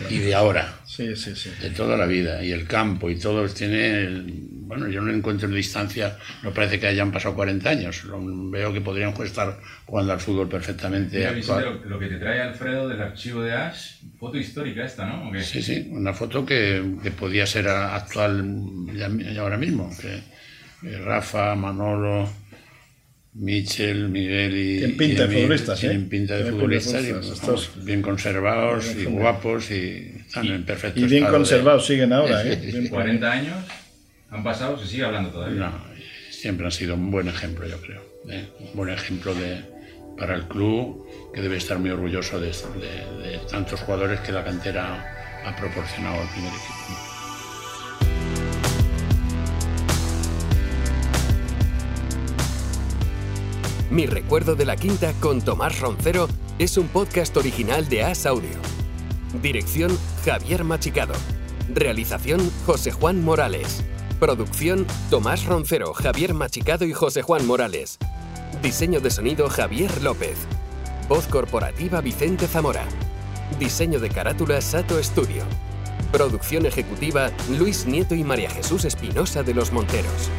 y 0.10 0.20
de 0.20 0.34
ahora. 0.34 0.80
Sí, 0.86 1.14
sí, 1.18 1.36
sí. 1.36 1.50
De 1.62 1.72
toda 1.72 1.98
la 1.98 2.06
vida. 2.06 2.42
Y 2.42 2.54
el 2.54 2.66
campo 2.66 3.10
y 3.10 3.18
todo 3.18 3.46
tiene. 3.50 4.24
Bueno, 4.68 4.88
yo 4.88 5.02
no 5.02 5.14
encuentro 5.14 5.50
distancia, 5.50 6.18
no 6.42 6.54
parece 6.54 6.80
que 6.80 6.88
hayan 6.88 7.12
pasado 7.12 7.36
40 7.36 7.70
años. 7.70 8.04
Veo 8.52 8.74
que 8.74 8.82
podrían 8.82 9.14
estar 9.24 9.60
jugando 9.86 10.14
al 10.14 10.20
fútbol 10.20 10.48
perfectamente. 10.48 11.30
Lo, 11.86 12.00
que 12.00 12.08
te 12.08 12.18
trae 12.18 12.42
Alfredo 12.42 12.88
del 12.88 13.02
archivo 13.02 13.42
de 13.42 13.54
Ash, 13.54 13.98
foto 14.20 14.38
histórica 14.38 14.86
esta, 14.86 15.06
¿no? 15.06 15.32
Sí, 15.42 15.62
sí, 15.62 15.88
una 15.92 16.14
foto 16.14 16.46
que, 16.46 16.82
podía 17.18 17.46
ser 17.46 17.68
actual 17.68 18.44
ya, 18.94 19.42
ahora 19.42 19.58
mismo. 19.58 19.92
Que, 20.00 20.22
Rafa, 20.98 21.56
Manolo, 21.56 22.30
Michel, 23.36 24.10
Miguel 24.10 24.58
y. 24.58 24.78
Tienen 24.80 24.98
pinta 24.98 25.28
de 25.28 25.42
futbolistas, 25.42 25.80
Tienen 25.80 26.02
¿eh? 26.02 26.08
pinta 26.10 26.36
de 26.36 26.52
futbolistas, 26.52 27.04
y, 27.06 27.86
bien 27.86 28.02
conservados 28.02 28.96
y 28.96 29.06
guapos 29.06 29.72
y 29.72 30.14
están 30.20 30.48
en 30.48 30.66
perfecto 30.66 31.00
Y 31.00 31.06
bien 31.06 31.26
conservados 31.26 31.86
siguen 31.86 32.12
ahora, 32.12 32.44
¿eh? 32.46 32.88
40 32.90 33.32
años 33.32 33.56
han 34.34 34.44
pasado, 34.44 34.78
se 34.80 34.88
sigue 34.88 35.06
hablando 35.06 35.30
todavía. 35.30 35.70
No, 35.70 35.72
siempre 36.32 36.66
han 36.66 36.72
sido 36.72 36.96
un 36.96 37.12
buen 37.12 37.28
ejemplo, 37.28 37.68
yo 37.68 37.80
creo. 37.80 38.02
¿eh? 38.30 38.50
Un 38.60 38.74
buen 38.74 38.90
ejemplo 38.90 39.34
de, 39.36 39.64
para 40.18 40.36
el 40.36 40.48
club 40.48 41.08
que 41.34 41.42
debe 41.42 41.58
estar 41.58 41.78
muy 41.78 41.92
orgulloso 41.92 42.40
de, 42.40 42.48
de 42.48 43.40
tantos 43.50 43.82
jugadores 43.82 44.20
que 44.22 44.32
la 44.32 44.44
cantera 44.44 45.44
ha 45.46 45.56
proporcionado 45.56 46.22
al 46.22 46.30
primer 46.30 46.52
equipo. 46.52 46.74
Mi 53.92 54.08
recuerdo 54.08 54.56
de 54.56 54.66
la 54.66 54.76
quinta 54.76 55.14
con 55.20 55.44
Tomás 55.44 55.80
Roncero 55.80 56.28
es 56.58 56.78
un 56.78 56.88
podcast 56.88 57.38
original 57.38 57.88
de 57.88 58.04
As 58.04 58.26
Audio. 58.26 58.58
Dirección 59.44 59.96
Javier 60.26 60.64
Machicado. 60.64 61.14
Realización 61.72 62.52
José 62.66 62.92
Juan 62.92 63.24
Morales. 63.24 63.84
Producción 64.24 64.88
Tomás 65.10 65.44
Roncero, 65.44 65.94
Javier 65.94 66.34
Machicado 66.34 66.86
y 66.86 66.94
José 66.94 67.22
Juan 67.22 67.46
Morales. 67.46 67.98
Diseño 68.62 69.02
de 69.02 69.12
sonido 69.12 69.50
Javier 69.50 70.02
López. 70.02 70.38
Voz 71.10 71.28
corporativa 71.28 72.00
Vicente 72.00 72.48
Zamora. 72.48 72.86
Diseño 73.60 74.00
de 74.00 74.08
carátula 74.08 74.62
Sato 74.62 75.04
Studio. 75.04 75.44
Producción 76.14 76.66
ejecutiva 76.66 77.32
Luis 77.50 77.86
Nieto 77.86 78.16
y 78.16 78.24
María 78.24 78.50
Jesús 78.50 78.86
Espinosa 78.86 79.44
de 79.44 79.56
los 79.56 79.74
Monteros. 79.74 80.30